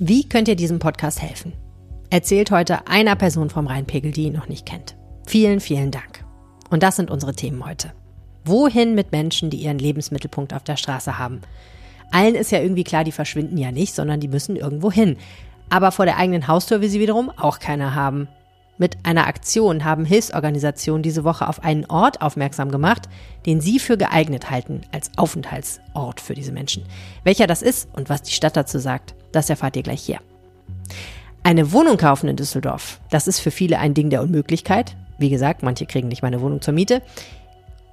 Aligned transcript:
Wie 0.00 0.28
könnt 0.28 0.48
ihr 0.48 0.56
diesem 0.56 0.80
Podcast 0.80 1.22
helfen? 1.22 1.52
Erzählt 2.10 2.50
heute 2.50 2.88
einer 2.88 3.14
Person 3.14 3.48
vom 3.48 3.68
Rheinpegel, 3.68 4.10
die 4.10 4.24
ihn 4.24 4.32
noch 4.32 4.48
nicht 4.48 4.66
kennt. 4.66 4.96
Vielen, 5.24 5.60
vielen 5.60 5.92
Dank. 5.92 6.24
Und 6.68 6.82
das 6.82 6.96
sind 6.96 7.12
unsere 7.12 7.34
Themen 7.34 7.64
heute. 7.64 7.92
Wohin 8.44 8.96
mit 8.96 9.12
Menschen, 9.12 9.50
die 9.50 9.58
ihren 9.58 9.78
Lebensmittelpunkt 9.78 10.52
auf 10.52 10.64
der 10.64 10.76
Straße 10.76 11.18
haben? 11.18 11.42
Allen 12.10 12.34
ist 12.34 12.50
ja 12.50 12.60
irgendwie 12.60 12.82
klar, 12.82 13.04
die 13.04 13.12
verschwinden 13.12 13.56
ja 13.56 13.70
nicht, 13.70 13.94
sondern 13.94 14.18
die 14.18 14.26
müssen 14.26 14.56
irgendwo 14.56 14.90
hin. 14.90 15.16
Aber 15.70 15.92
vor 15.92 16.06
der 16.06 16.16
eigenen 16.16 16.48
Haustür 16.48 16.80
will 16.80 16.88
sie 16.88 17.00
wiederum 17.00 17.30
auch 17.30 17.60
keiner 17.60 17.94
haben. 17.94 18.26
Mit 18.76 18.96
einer 19.04 19.28
Aktion 19.28 19.84
haben 19.84 20.04
Hilfsorganisationen 20.04 21.02
diese 21.02 21.22
Woche 21.22 21.46
auf 21.46 21.62
einen 21.62 21.86
Ort 21.86 22.22
aufmerksam 22.22 22.72
gemacht, 22.72 23.08
den 23.46 23.60
sie 23.60 23.78
für 23.78 23.96
geeignet 23.96 24.50
halten 24.50 24.80
als 24.90 25.12
Aufenthaltsort 25.16 26.20
für 26.20 26.34
diese 26.34 26.50
Menschen. 26.50 26.84
Welcher 27.22 27.46
das 27.46 27.62
ist 27.62 27.88
und 27.94 28.08
was 28.08 28.22
die 28.22 28.32
Stadt 28.32 28.56
dazu 28.56 28.78
sagt, 28.78 29.14
das 29.30 29.48
erfahrt 29.48 29.76
ihr 29.76 29.84
gleich 29.84 30.02
hier. 30.02 30.18
Eine 31.44 31.72
Wohnung 31.72 31.98
kaufen 31.98 32.28
in 32.28 32.36
Düsseldorf, 32.36 33.00
das 33.10 33.28
ist 33.28 33.38
für 33.38 33.50
viele 33.52 33.78
ein 33.78 33.94
Ding 33.94 34.10
der 34.10 34.22
Unmöglichkeit. 34.22 34.96
Wie 35.18 35.30
gesagt, 35.30 35.62
manche 35.62 35.86
kriegen 35.86 36.08
nicht 36.08 36.22
mal 36.22 36.28
eine 36.28 36.40
Wohnung 36.40 36.60
zur 36.60 36.74
Miete. 36.74 37.02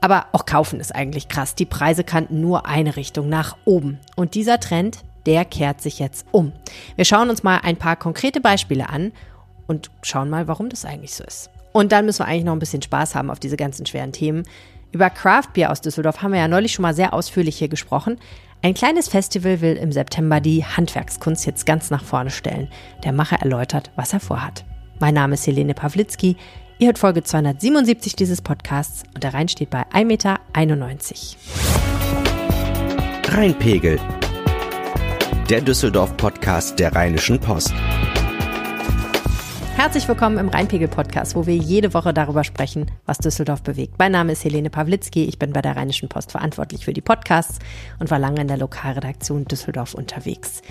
Aber 0.03 0.25
auch 0.31 0.45
kaufen 0.45 0.79
ist 0.79 0.95
eigentlich 0.95 1.27
krass. 1.27 1.53
Die 1.53 1.65
Preise 1.65 2.03
kannten 2.03 2.41
nur 2.41 2.65
eine 2.65 2.95
Richtung 2.95 3.29
nach 3.29 3.55
oben. 3.65 3.99
Und 4.15 4.33
dieser 4.33 4.59
Trend, 4.59 5.03
der 5.27 5.45
kehrt 5.45 5.81
sich 5.81 5.99
jetzt 5.99 6.25
um. 6.31 6.51
Wir 6.95 7.05
schauen 7.05 7.29
uns 7.29 7.43
mal 7.43 7.59
ein 7.61 7.77
paar 7.77 7.95
konkrete 7.95 8.41
Beispiele 8.41 8.89
an 8.89 9.11
und 9.67 9.91
schauen 10.03 10.29
mal, 10.29 10.47
warum 10.47 10.69
das 10.69 10.85
eigentlich 10.85 11.13
so 11.13 11.23
ist. 11.23 11.49
Und 11.73 11.91
dann 11.91 12.05
müssen 12.05 12.19
wir 12.19 12.27
eigentlich 12.27 12.45
noch 12.45 12.53
ein 12.53 12.59
bisschen 12.59 12.81
Spaß 12.81 13.15
haben 13.15 13.29
auf 13.29 13.39
diese 13.39 13.57
ganzen 13.57 13.85
schweren 13.85 14.11
Themen. 14.11 14.43
Über 14.91 15.09
Craft 15.09 15.53
Beer 15.53 15.71
aus 15.71 15.81
Düsseldorf 15.81 16.21
haben 16.21 16.33
wir 16.33 16.39
ja 16.39 16.47
neulich 16.47 16.73
schon 16.73 16.83
mal 16.83 16.93
sehr 16.93 17.13
ausführlich 17.13 17.57
hier 17.57 17.69
gesprochen. 17.69 18.17
Ein 18.61 18.73
kleines 18.73 19.07
Festival 19.07 19.61
will 19.61 19.75
im 19.75 19.91
September 19.91 20.39
die 20.39 20.63
Handwerkskunst 20.63 21.45
jetzt 21.45 21.65
ganz 21.65 21.89
nach 21.89 22.03
vorne 22.03 22.29
stellen. 22.29 22.67
Der 23.03 23.13
Macher 23.13 23.37
erläutert, 23.37 23.89
was 23.95 24.13
er 24.13 24.19
vorhat. 24.19 24.65
Mein 24.99 25.15
Name 25.15 25.33
ist 25.33 25.47
Helene 25.47 25.73
Pawlitzki. 25.73 26.35
Ihr 26.77 26.87
hört 26.87 26.99
Folge 26.99 27.23
277 27.23 28.15
dieses 28.15 28.41
Podcasts 28.41 29.03
und 29.15 29.23
der 29.23 29.33
Rhein 29.33 29.47
steht 29.47 29.69
bei 29.69 29.83
1,91 29.93 30.05
Meter. 30.05 30.39
Rheinpegel. 33.29 33.99
Der 35.49 35.61
Düsseldorf-Podcast 35.61 36.77
der 36.79 36.93
Rheinischen 36.93 37.39
Post. 37.39 37.73
Herzlich 39.81 40.07
willkommen 40.07 40.37
im 40.37 40.49
Rheinpegel-Podcast, 40.49 41.35
wo 41.35 41.47
wir 41.47 41.55
jede 41.55 41.95
Woche 41.95 42.13
darüber 42.13 42.43
sprechen, 42.43 42.91
was 43.07 43.17
Düsseldorf 43.17 43.63
bewegt. 43.63 43.95
Mein 43.97 44.11
Name 44.11 44.33
ist 44.33 44.45
Helene 44.45 44.69
Pawlitzki, 44.69 45.25
ich 45.25 45.39
bin 45.39 45.53
bei 45.53 45.63
der 45.63 45.75
Rheinischen 45.75 46.07
Post 46.07 46.33
verantwortlich 46.33 46.85
für 46.85 46.93
die 46.93 47.01
Podcasts 47.01 47.57
und 47.97 48.11
war 48.11 48.19
lange 48.19 48.41
in 48.41 48.47
der 48.47 48.57
Lokalredaktion 48.57 49.45
Düsseldorf 49.45 49.95
unterwegs. 49.95 50.61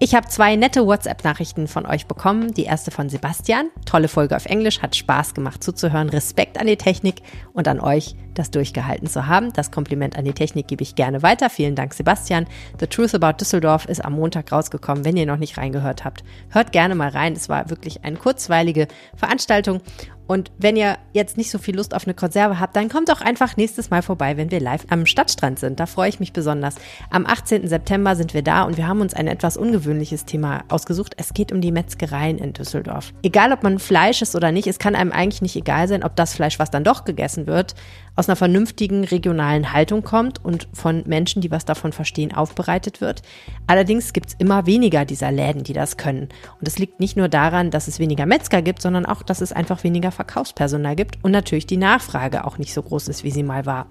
Ich 0.00 0.14
habe 0.14 0.28
zwei 0.28 0.54
nette 0.54 0.86
WhatsApp-Nachrichten 0.86 1.66
von 1.66 1.84
euch 1.84 2.06
bekommen. 2.06 2.54
Die 2.54 2.62
erste 2.62 2.92
von 2.92 3.08
Sebastian. 3.08 3.70
Tolle 3.84 4.06
Folge 4.06 4.36
auf 4.36 4.46
Englisch, 4.46 4.80
hat 4.80 4.94
Spaß 4.94 5.34
gemacht 5.34 5.64
zuzuhören. 5.64 6.08
Respekt 6.08 6.56
an 6.60 6.68
die 6.68 6.76
Technik 6.76 7.16
und 7.52 7.66
an 7.66 7.80
euch, 7.80 8.14
das 8.32 8.52
durchgehalten 8.52 9.08
zu 9.08 9.26
haben. 9.26 9.52
Das 9.54 9.72
Kompliment 9.72 10.16
an 10.16 10.24
die 10.24 10.34
Technik 10.34 10.68
gebe 10.68 10.84
ich 10.84 10.94
gerne 10.94 11.24
weiter. 11.24 11.50
Vielen 11.50 11.74
Dank, 11.74 11.94
Sebastian. 11.94 12.46
The 12.78 12.86
Truth 12.86 13.16
About 13.16 13.38
Düsseldorf 13.40 13.86
ist 13.86 14.04
am 14.04 14.12
Montag 14.12 14.52
rausgekommen. 14.52 15.04
Wenn 15.04 15.16
ihr 15.16 15.26
noch 15.26 15.36
nicht 15.36 15.58
reingehört 15.58 16.04
habt, 16.04 16.22
hört 16.50 16.70
gerne 16.70 16.94
mal 16.94 17.08
rein. 17.08 17.32
Es 17.32 17.48
war 17.48 17.68
wirklich 17.68 18.04
eine 18.04 18.18
kurzweilige 18.18 18.86
Veranstaltung 19.16 19.80
und 20.28 20.52
wenn 20.58 20.76
ihr 20.76 20.98
jetzt 21.14 21.38
nicht 21.38 21.50
so 21.50 21.58
viel 21.58 21.74
Lust 21.74 21.94
auf 21.94 22.06
eine 22.06 22.12
Konserve 22.12 22.60
habt, 22.60 22.76
dann 22.76 22.90
kommt 22.90 23.08
doch 23.08 23.22
einfach 23.22 23.56
nächstes 23.56 23.88
Mal 23.88 24.02
vorbei, 24.02 24.36
wenn 24.36 24.50
wir 24.50 24.60
live 24.60 24.84
am 24.90 25.06
Stadtstrand 25.06 25.58
sind. 25.58 25.80
Da 25.80 25.86
freue 25.86 26.10
ich 26.10 26.20
mich 26.20 26.34
besonders. 26.34 26.74
Am 27.10 27.24
18. 27.24 27.66
September 27.66 28.14
sind 28.14 28.34
wir 28.34 28.42
da 28.42 28.64
und 28.64 28.76
wir 28.76 28.86
haben 28.86 29.00
uns 29.00 29.14
ein 29.14 29.26
etwas 29.26 29.56
ungewöhnliches 29.56 30.26
Thema 30.26 30.64
ausgesucht. 30.68 31.14
Es 31.16 31.32
geht 31.32 31.50
um 31.50 31.62
die 31.62 31.72
Metzgereien 31.72 32.36
in 32.36 32.52
Düsseldorf. 32.52 33.14
Egal, 33.22 33.52
ob 33.52 33.62
man 33.62 33.78
Fleisch 33.78 34.20
ist 34.20 34.36
oder 34.36 34.52
nicht, 34.52 34.66
es 34.66 34.78
kann 34.78 34.94
einem 34.94 35.12
eigentlich 35.12 35.40
nicht 35.40 35.56
egal 35.56 35.88
sein, 35.88 36.04
ob 36.04 36.14
das 36.14 36.34
Fleisch, 36.34 36.58
was 36.58 36.70
dann 36.70 36.84
doch 36.84 37.06
gegessen 37.06 37.46
wird, 37.46 37.74
aus 38.18 38.28
einer 38.28 38.36
vernünftigen 38.36 39.04
regionalen 39.04 39.72
Haltung 39.72 40.02
kommt 40.02 40.44
und 40.44 40.66
von 40.72 41.04
Menschen, 41.06 41.40
die 41.40 41.52
was 41.52 41.64
davon 41.64 41.92
verstehen, 41.92 42.34
aufbereitet 42.34 43.00
wird. 43.00 43.22
Allerdings 43.68 44.12
gibt 44.12 44.30
es 44.30 44.36
immer 44.38 44.66
weniger 44.66 45.04
dieser 45.04 45.30
Läden, 45.30 45.62
die 45.62 45.72
das 45.72 45.96
können. 45.96 46.28
Und 46.58 46.66
es 46.66 46.80
liegt 46.80 46.98
nicht 46.98 47.16
nur 47.16 47.28
daran, 47.28 47.70
dass 47.70 47.86
es 47.86 48.00
weniger 48.00 48.26
Metzger 48.26 48.60
gibt, 48.60 48.82
sondern 48.82 49.06
auch, 49.06 49.22
dass 49.22 49.40
es 49.40 49.52
einfach 49.52 49.84
weniger 49.84 50.10
Verkaufspersonal 50.10 50.96
gibt 50.96 51.18
und 51.22 51.30
natürlich 51.30 51.66
die 51.66 51.76
Nachfrage 51.76 52.44
auch 52.44 52.58
nicht 52.58 52.74
so 52.74 52.82
groß 52.82 53.06
ist, 53.06 53.22
wie 53.22 53.30
sie 53.30 53.44
mal 53.44 53.66
war. 53.66 53.86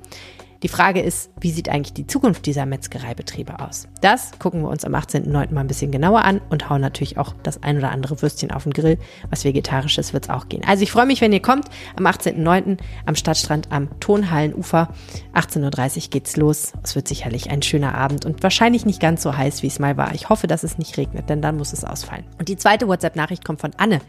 Die 0.63 0.68
Frage 0.69 1.01
ist, 1.01 1.29
wie 1.40 1.51
sieht 1.51 1.69
eigentlich 1.69 1.94
die 1.94 2.07
Zukunft 2.07 2.45
dieser 2.45 2.66
Metzgereibetriebe 2.66 3.59
aus? 3.59 3.88
Das 4.01 4.31
gucken 4.40 4.63
wir 4.63 4.69
uns 4.69 4.85
am 4.85 4.95
18.09. 4.95 5.53
mal 5.53 5.62
ein 5.62 5.68
bisschen 5.68 5.91
genauer 5.91 6.23
an 6.23 6.41
und 6.50 6.69
hauen 6.69 6.81
natürlich 6.81 7.18
auch 7.18 7.35
das 7.44 7.62
ein 7.62 7.78
oder 7.78 7.91
andere 7.91 8.22
Würstchen 8.22 8.51
auf 8.51 8.63
den 8.63 8.73
Grill. 8.73 8.97
Was 9.29 9.46
vegetarisches 9.46 10.13
wird 10.13 10.25
es 10.25 10.29
auch 10.29 10.50
gehen. 10.50 10.63
Also 10.66 10.84
ich 10.84 10.91
freue 10.91 11.06
mich, 11.06 11.22
wenn 11.22 11.31
ihr 11.31 11.41
kommt 11.41 11.66
am 11.96 12.07
18.09. 12.07 12.78
am 13.06 13.16
Stadtstrand 13.16 13.72
am 13.72 14.00
Tonhallenufer. 14.00 14.90
18.30 15.35 15.97
Uhr 16.06 16.09
geht's 16.09 16.38
los. 16.38 16.73
Es 16.84 16.96
wird 16.96 17.07
sicherlich 17.07 17.51
ein 17.51 17.62
schöner 17.62 17.94
Abend 17.94 18.25
und 18.25 18.41
wahrscheinlich 18.41 18.85
nicht 18.85 19.00
ganz 19.00 19.22
so 19.22 19.38
heiß, 19.38 19.62
wie 19.62 19.67
es 19.67 19.79
mal 19.79 19.97
war. 19.97 20.16
Ich 20.16 20.29
hoffe, 20.29 20.47
dass 20.47 20.63
es 20.63 20.78
nicht 20.79 20.97
regnet, 20.97 21.29
denn 21.29 21.41
dann 21.41 21.57
muss 21.57 21.73
es 21.73 21.84
ausfallen. 21.84 22.25
Und 22.40 22.50
die 22.50 22.57
zweite 22.57 22.88
WhatsApp-Nachricht 22.88 23.46
kommt 23.46 23.62
von 23.62 23.72
Anne. 23.78 24.01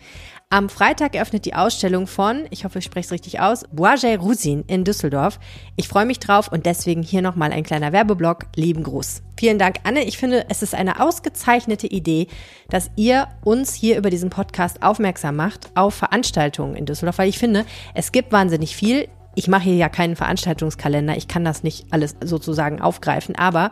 Am 0.50 0.70
Freitag 0.70 1.14
eröffnet 1.14 1.44
die 1.44 1.53
Ausstellung 1.53 2.06
von, 2.06 2.47
ich 2.48 2.64
hoffe, 2.64 2.78
ich 2.78 2.84
spreche 2.86 3.04
es 3.04 3.12
richtig 3.12 3.38
aus, 3.38 3.64
Boaget 3.70 4.19
Rusin 4.19 4.64
in 4.66 4.82
Düsseldorf. 4.82 5.38
Ich 5.76 5.88
freue 5.88 6.06
mich 6.06 6.20
drauf 6.20 6.50
und 6.50 6.64
deswegen 6.64 7.03
hier 7.03 7.20
nochmal 7.20 7.53
ein 7.53 7.64
kleiner 7.64 7.92
Werbeblock. 7.92 8.47
Lieben 8.56 8.82
Gruß. 8.82 9.20
Vielen 9.38 9.58
Dank, 9.58 9.76
Anne. 9.84 10.04
Ich 10.04 10.16
finde, 10.16 10.47
es 10.48 10.62
ist 10.62 10.75
eine 10.75 11.00
ausgezeichnete 11.00 11.87
Idee, 11.87 12.28
dass 12.70 12.91
ihr 12.97 13.28
uns 13.44 13.75
hier 13.75 13.98
über 13.98 14.08
diesen 14.08 14.31
Podcast 14.31 14.82
aufmerksam 14.82 15.37
macht 15.37 15.69
auf 15.75 15.92
Veranstaltungen 15.92 16.76
in 16.76 16.87
Düsseldorf, 16.87 17.19
weil 17.19 17.28
ich 17.28 17.38
finde, 17.38 17.66
es 17.94 18.10
gibt 18.10 18.32
wahnsinnig 18.32 18.75
viel 18.75 19.06
ich 19.38 19.47
mache 19.47 19.62
hier 19.62 19.76
ja 19.76 19.88
keinen 19.88 20.16
Veranstaltungskalender, 20.16 21.16
ich 21.16 21.28
kann 21.28 21.44
das 21.44 21.62
nicht 21.62 21.87
alles 21.91 22.16
sozusagen 22.21 22.81
aufgreifen, 22.81 23.37
aber 23.37 23.71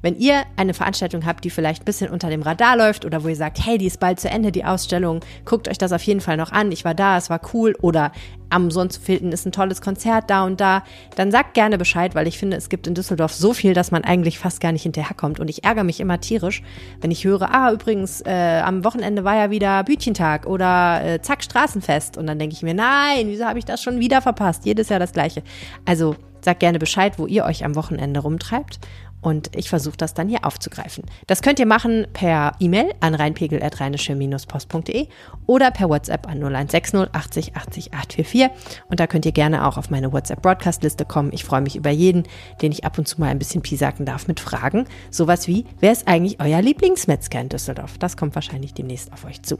wenn 0.00 0.16
ihr 0.16 0.44
eine 0.54 0.74
Veranstaltung 0.74 1.26
habt, 1.26 1.44
die 1.44 1.50
vielleicht 1.50 1.82
ein 1.82 1.86
bisschen 1.86 2.08
unter 2.08 2.30
dem 2.30 2.42
Radar 2.42 2.76
läuft 2.76 3.04
oder 3.04 3.24
wo 3.24 3.28
ihr 3.28 3.34
sagt, 3.34 3.58
hey, 3.66 3.78
die 3.78 3.86
ist 3.86 3.98
bald 3.98 4.20
zu 4.20 4.30
Ende, 4.30 4.52
die 4.52 4.64
Ausstellung, 4.64 5.18
guckt 5.44 5.68
euch 5.68 5.76
das 5.76 5.90
auf 5.90 6.02
jeden 6.04 6.20
Fall 6.20 6.36
noch 6.36 6.52
an, 6.52 6.70
ich 6.70 6.84
war 6.84 6.94
da, 6.94 7.16
es 7.16 7.30
war 7.30 7.40
cool 7.52 7.74
oder 7.80 8.12
am 8.50 8.70
Sonnenfilten 8.70 9.32
ist 9.32 9.46
ein 9.46 9.52
tolles 9.52 9.80
Konzert 9.80 10.30
da 10.30 10.44
und 10.44 10.60
da, 10.60 10.82
dann 11.16 11.30
sagt 11.30 11.54
gerne 11.54 11.78
Bescheid, 11.78 12.14
weil 12.14 12.26
ich 12.26 12.38
finde, 12.38 12.56
es 12.56 12.68
gibt 12.68 12.86
in 12.86 12.94
Düsseldorf 12.94 13.32
so 13.32 13.52
viel, 13.52 13.74
dass 13.74 13.90
man 13.90 14.04
eigentlich 14.04 14.38
fast 14.38 14.60
gar 14.60 14.72
nicht 14.72 14.82
hinterherkommt. 14.82 15.40
Und 15.40 15.50
ich 15.50 15.64
ärgere 15.64 15.84
mich 15.84 16.00
immer 16.00 16.20
tierisch, 16.20 16.62
wenn 17.00 17.10
ich 17.10 17.24
höre, 17.24 17.54
ah, 17.54 17.72
übrigens, 17.72 18.22
äh, 18.22 18.62
am 18.64 18.84
Wochenende 18.84 19.24
war 19.24 19.36
ja 19.36 19.50
wieder 19.50 19.84
Bütchentag 19.84 20.46
oder 20.46 21.04
äh, 21.04 21.20
zack, 21.20 21.42
Straßenfest. 21.42 22.16
Und 22.16 22.26
dann 22.26 22.38
denke 22.38 22.54
ich 22.54 22.62
mir, 22.62 22.74
nein, 22.74 23.26
wieso 23.26 23.44
habe 23.44 23.58
ich 23.58 23.64
das 23.64 23.82
schon 23.82 24.00
wieder 24.00 24.22
verpasst? 24.22 24.64
Jedes 24.64 24.88
Jahr 24.88 24.98
das 24.98 25.07
gleiche. 25.12 25.42
Also 25.84 26.16
sagt 26.40 26.60
gerne 26.60 26.78
Bescheid, 26.78 27.18
wo 27.18 27.26
ihr 27.26 27.44
euch 27.44 27.64
am 27.64 27.74
Wochenende 27.74 28.20
rumtreibt. 28.20 28.78
Und 29.20 29.56
ich 29.56 29.68
versuche 29.68 29.96
das 29.96 30.14
dann 30.14 30.28
hier 30.28 30.44
aufzugreifen. 30.44 31.04
Das 31.26 31.42
könnt 31.42 31.58
ihr 31.58 31.66
machen 31.66 32.06
per 32.12 32.52
E-Mail 32.60 32.92
an 33.00 33.16
rheinpegel.rheinische-post.de 33.16 35.08
oder 35.46 35.72
per 35.72 35.88
WhatsApp 35.88 36.28
an 36.28 36.38
0160 36.38 37.08
80 37.12 37.56
80 37.56 37.94
844. 37.94 38.50
Und 38.88 39.00
da 39.00 39.08
könnt 39.08 39.26
ihr 39.26 39.32
gerne 39.32 39.66
auch 39.66 39.76
auf 39.76 39.90
meine 39.90 40.12
WhatsApp-Broadcast-Liste 40.12 41.04
kommen. 41.04 41.32
Ich 41.32 41.44
freue 41.44 41.62
mich 41.62 41.74
über 41.74 41.90
jeden, 41.90 42.22
den 42.62 42.70
ich 42.70 42.84
ab 42.84 42.96
und 42.96 43.08
zu 43.08 43.20
mal 43.20 43.30
ein 43.30 43.40
bisschen 43.40 43.62
piesacken 43.62 44.06
darf 44.06 44.28
mit 44.28 44.38
Fragen. 44.38 44.84
Sowas 45.10 45.48
wie, 45.48 45.64
wer 45.80 45.90
ist 45.90 46.06
eigentlich 46.06 46.38
euer 46.40 46.62
Lieblingsmetzger 46.62 47.40
in 47.40 47.48
Düsseldorf? 47.48 47.98
Das 47.98 48.16
kommt 48.16 48.36
wahrscheinlich 48.36 48.72
demnächst 48.72 49.12
auf 49.12 49.24
euch 49.24 49.42
zu. 49.42 49.58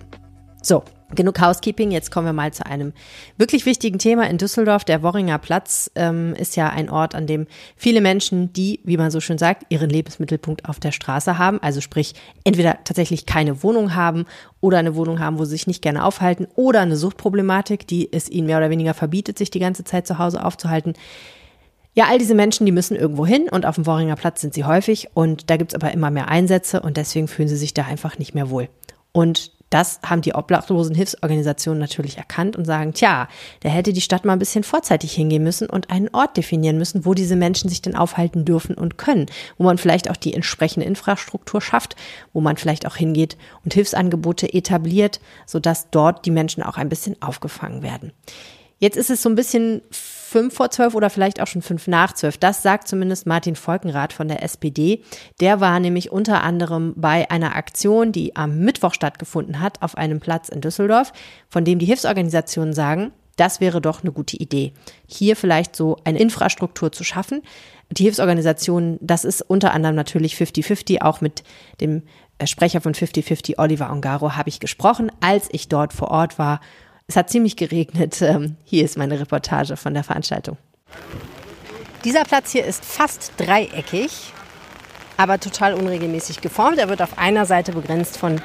So, 0.68 0.84
genug 1.14 1.40
Housekeeping. 1.40 1.90
Jetzt 1.92 2.10
kommen 2.10 2.26
wir 2.26 2.34
mal 2.34 2.52
zu 2.52 2.66
einem 2.66 2.92
wirklich 3.38 3.64
wichtigen 3.64 3.98
Thema 3.98 4.28
in 4.28 4.36
Düsseldorf. 4.36 4.84
Der 4.84 5.02
Worringer 5.02 5.38
Platz 5.38 5.90
ähm, 5.94 6.34
ist 6.34 6.56
ja 6.56 6.68
ein 6.68 6.90
Ort, 6.90 7.14
an 7.14 7.26
dem 7.26 7.46
viele 7.74 8.02
Menschen, 8.02 8.52
die, 8.52 8.80
wie 8.84 8.98
man 8.98 9.10
so 9.10 9.18
schön 9.18 9.38
sagt, 9.38 9.64
ihren 9.70 9.88
Lebensmittelpunkt 9.88 10.68
auf 10.68 10.78
der 10.78 10.92
Straße 10.92 11.38
haben. 11.38 11.58
Also 11.62 11.80
sprich, 11.80 12.12
entweder 12.44 12.84
tatsächlich 12.84 13.24
keine 13.24 13.62
Wohnung 13.62 13.94
haben 13.94 14.26
oder 14.60 14.76
eine 14.76 14.94
Wohnung 14.94 15.20
haben, 15.20 15.38
wo 15.38 15.46
sie 15.46 15.52
sich 15.52 15.66
nicht 15.66 15.80
gerne 15.80 16.04
aufhalten 16.04 16.46
oder 16.54 16.80
eine 16.80 16.98
Suchtproblematik, 16.98 17.86
die 17.86 18.12
es 18.12 18.28
ihnen 18.28 18.46
mehr 18.46 18.58
oder 18.58 18.68
weniger 18.68 18.92
verbietet, 18.92 19.38
sich 19.38 19.50
die 19.50 19.60
ganze 19.60 19.84
Zeit 19.84 20.06
zu 20.06 20.18
Hause 20.18 20.44
aufzuhalten. 20.44 20.92
Ja, 21.94 22.08
all 22.10 22.18
diese 22.18 22.34
Menschen, 22.34 22.66
die 22.66 22.72
müssen 22.72 22.94
irgendwo 22.94 23.24
hin 23.24 23.48
und 23.50 23.64
auf 23.64 23.76
dem 23.76 23.86
Worringer 23.86 24.16
Platz 24.16 24.42
sind 24.42 24.52
sie 24.52 24.64
häufig 24.64 25.08
und 25.14 25.48
da 25.48 25.56
gibt's 25.56 25.74
aber 25.74 25.92
immer 25.92 26.10
mehr 26.10 26.28
Einsätze 26.28 26.82
und 26.82 26.98
deswegen 26.98 27.26
fühlen 27.26 27.48
sie 27.48 27.56
sich 27.56 27.72
da 27.72 27.86
einfach 27.86 28.18
nicht 28.18 28.34
mehr 28.34 28.50
wohl. 28.50 28.68
Und 29.12 29.56
das 29.70 30.00
haben 30.04 30.22
die 30.22 30.34
Obdachlosenhilfsorganisationen 30.34 31.78
natürlich 31.78 32.16
erkannt 32.16 32.56
und 32.56 32.64
sagen, 32.64 32.94
tja, 32.94 33.28
da 33.60 33.68
hätte 33.68 33.92
die 33.92 34.00
Stadt 34.00 34.24
mal 34.24 34.32
ein 34.32 34.38
bisschen 34.38 34.64
vorzeitig 34.64 35.12
hingehen 35.12 35.42
müssen 35.42 35.68
und 35.68 35.90
einen 35.90 36.08
Ort 36.12 36.36
definieren 36.36 36.78
müssen, 36.78 37.04
wo 37.04 37.14
diese 37.14 37.36
Menschen 37.36 37.68
sich 37.68 37.82
denn 37.82 37.96
aufhalten 37.96 38.44
dürfen 38.44 38.74
und 38.74 38.98
können, 38.98 39.26
wo 39.58 39.64
man 39.64 39.78
vielleicht 39.78 40.10
auch 40.10 40.16
die 40.16 40.34
entsprechende 40.34 40.86
Infrastruktur 40.86 41.60
schafft, 41.60 41.96
wo 42.32 42.40
man 42.40 42.56
vielleicht 42.56 42.86
auch 42.86 42.96
hingeht 42.96 43.36
und 43.64 43.74
Hilfsangebote 43.74 44.52
etabliert, 44.52 45.20
sodass 45.46 45.90
dort 45.90 46.24
die 46.24 46.30
Menschen 46.30 46.62
auch 46.62 46.76
ein 46.76 46.88
bisschen 46.88 47.20
aufgefangen 47.20 47.82
werden. 47.82 48.12
Jetzt 48.78 48.96
ist 48.96 49.10
es 49.10 49.22
so 49.22 49.28
ein 49.28 49.34
bisschen 49.34 49.82
fünf 49.90 50.54
vor 50.54 50.70
zwölf 50.70 50.94
oder 50.94 51.10
vielleicht 51.10 51.40
auch 51.40 51.46
schon 51.46 51.62
fünf 51.62 51.88
nach 51.88 52.12
zwölf. 52.12 52.36
Das 52.38 52.62
sagt 52.62 52.86
zumindest 52.86 53.26
Martin 53.26 53.56
Volkenrath 53.56 54.12
von 54.12 54.28
der 54.28 54.42
SPD. 54.42 55.02
Der 55.40 55.60
war 55.60 55.80
nämlich 55.80 56.12
unter 56.12 56.42
anderem 56.42 56.92
bei 56.96 57.30
einer 57.30 57.56
Aktion, 57.56 58.12
die 58.12 58.36
am 58.36 58.58
Mittwoch 58.58 58.94
stattgefunden 58.94 59.60
hat, 59.60 59.82
auf 59.82 59.96
einem 59.96 60.20
Platz 60.20 60.48
in 60.48 60.60
Düsseldorf, 60.60 61.12
von 61.48 61.64
dem 61.64 61.78
die 61.78 61.86
Hilfsorganisationen 61.86 62.74
sagen, 62.74 63.12
das 63.36 63.60
wäre 63.60 63.80
doch 63.80 64.02
eine 64.02 64.12
gute 64.12 64.36
Idee, 64.36 64.72
hier 65.06 65.36
vielleicht 65.36 65.76
so 65.76 65.96
eine 66.04 66.18
Infrastruktur 66.18 66.90
zu 66.90 67.04
schaffen. 67.04 67.42
Die 67.90 68.02
Hilfsorganisationen, 68.02 68.98
das 69.00 69.24
ist 69.24 69.42
unter 69.42 69.72
anderem 69.72 69.94
natürlich 69.94 70.34
50-50, 70.34 71.02
auch 71.02 71.20
mit 71.20 71.44
dem 71.80 72.02
äh, 72.38 72.46
Sprecher 72.46 72.80
von 72.80 72.94
50-50, 72.94 73.58
Oliver 73.58 73.90
Ongaro, 73.90 74.36
habe 74.36 74.48
ich 74.48 74.60
gesprochen, 74.60 75.10
als 75.20 75.48
ich 75.52 75.68
dort 75.68 75.92
vor 75.92 76.10
Ort 76.10 76.38
war 76.38 76.60
es 77.08 77.16
hat 77.16 77.30
ziemlich 77.30 77.56
geregnet. 77.56 78.22
Ähm, 78.28 78.56
hier 78.64 78.84
ist 78.84 78.98
meine 78.98 79.18
Reportage 79.18 79.76
von 79.76 79.94
der 79.94 80.04
Veranstaltung. 80.04 80.58
Dieser 82.04 82.24
Platz 82.24 82.52
hier 82.52 82.64
ist 82.64 82.84
fast 82.84 83.32
dreieckig, 83.38 84.32
aber 85.16 85.40
total 85.40 85.72
unregelmäßig 85.72 86.42
geformt. 86.42 86.78
Er 86.78 86.88
wird 86.88 87.00
auf 87.00 87.16
einer 87.16 87.46
Seite 87.46 87.72
begrenzt 87.72 88.18
von 88.18 88.40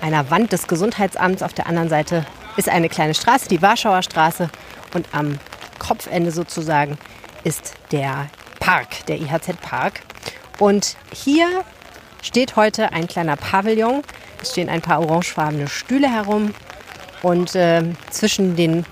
einer 0.00 0.30
Wand 0.30 0.52
des 0.52 0.66
Gesundheitsamts, 0.68 1.42
auf 1.42 1.52
der 1.52 1.66
anderen 1.66 1.90
Seite 1.90 2.24
ist 2.56 2.70
eine 2.70 2.88
kleine 2.88 3.14
Straße, 3.14 3.48
die 3.48 3.60
Warschauer 3.60 4.02
Straße 4.02 4.48
und 4.94 5.06
am 5.12 5.38
Kopfende 5.78 6.30
sozusagen 6.30 6.96
ist 7.44 7.74
der 7.92 8.28
Park, 8.60 9.04
der 9.06 9.20
IHZ-Park. 9.20 10.00
Und 10.58 10.96
hier 11.12 11.48
steht 12.22 12.56
heute 12.56 12.92
ein 12.92 13.06
kleiner 13.06 13.36
Pavillon. 13.36 14.02
Es 14.40 14.52
stehen 14.52 14.70
ein 14.70 14.82
paar 14.82 15.00
orangefarbene 15.00 15.68
Stühle 15.68 16.10
herum 16.10 16.54
und 17.22 17.54
äh, 17.54 17.82
zwischen 18.10 18.56
den, 18.56 18.84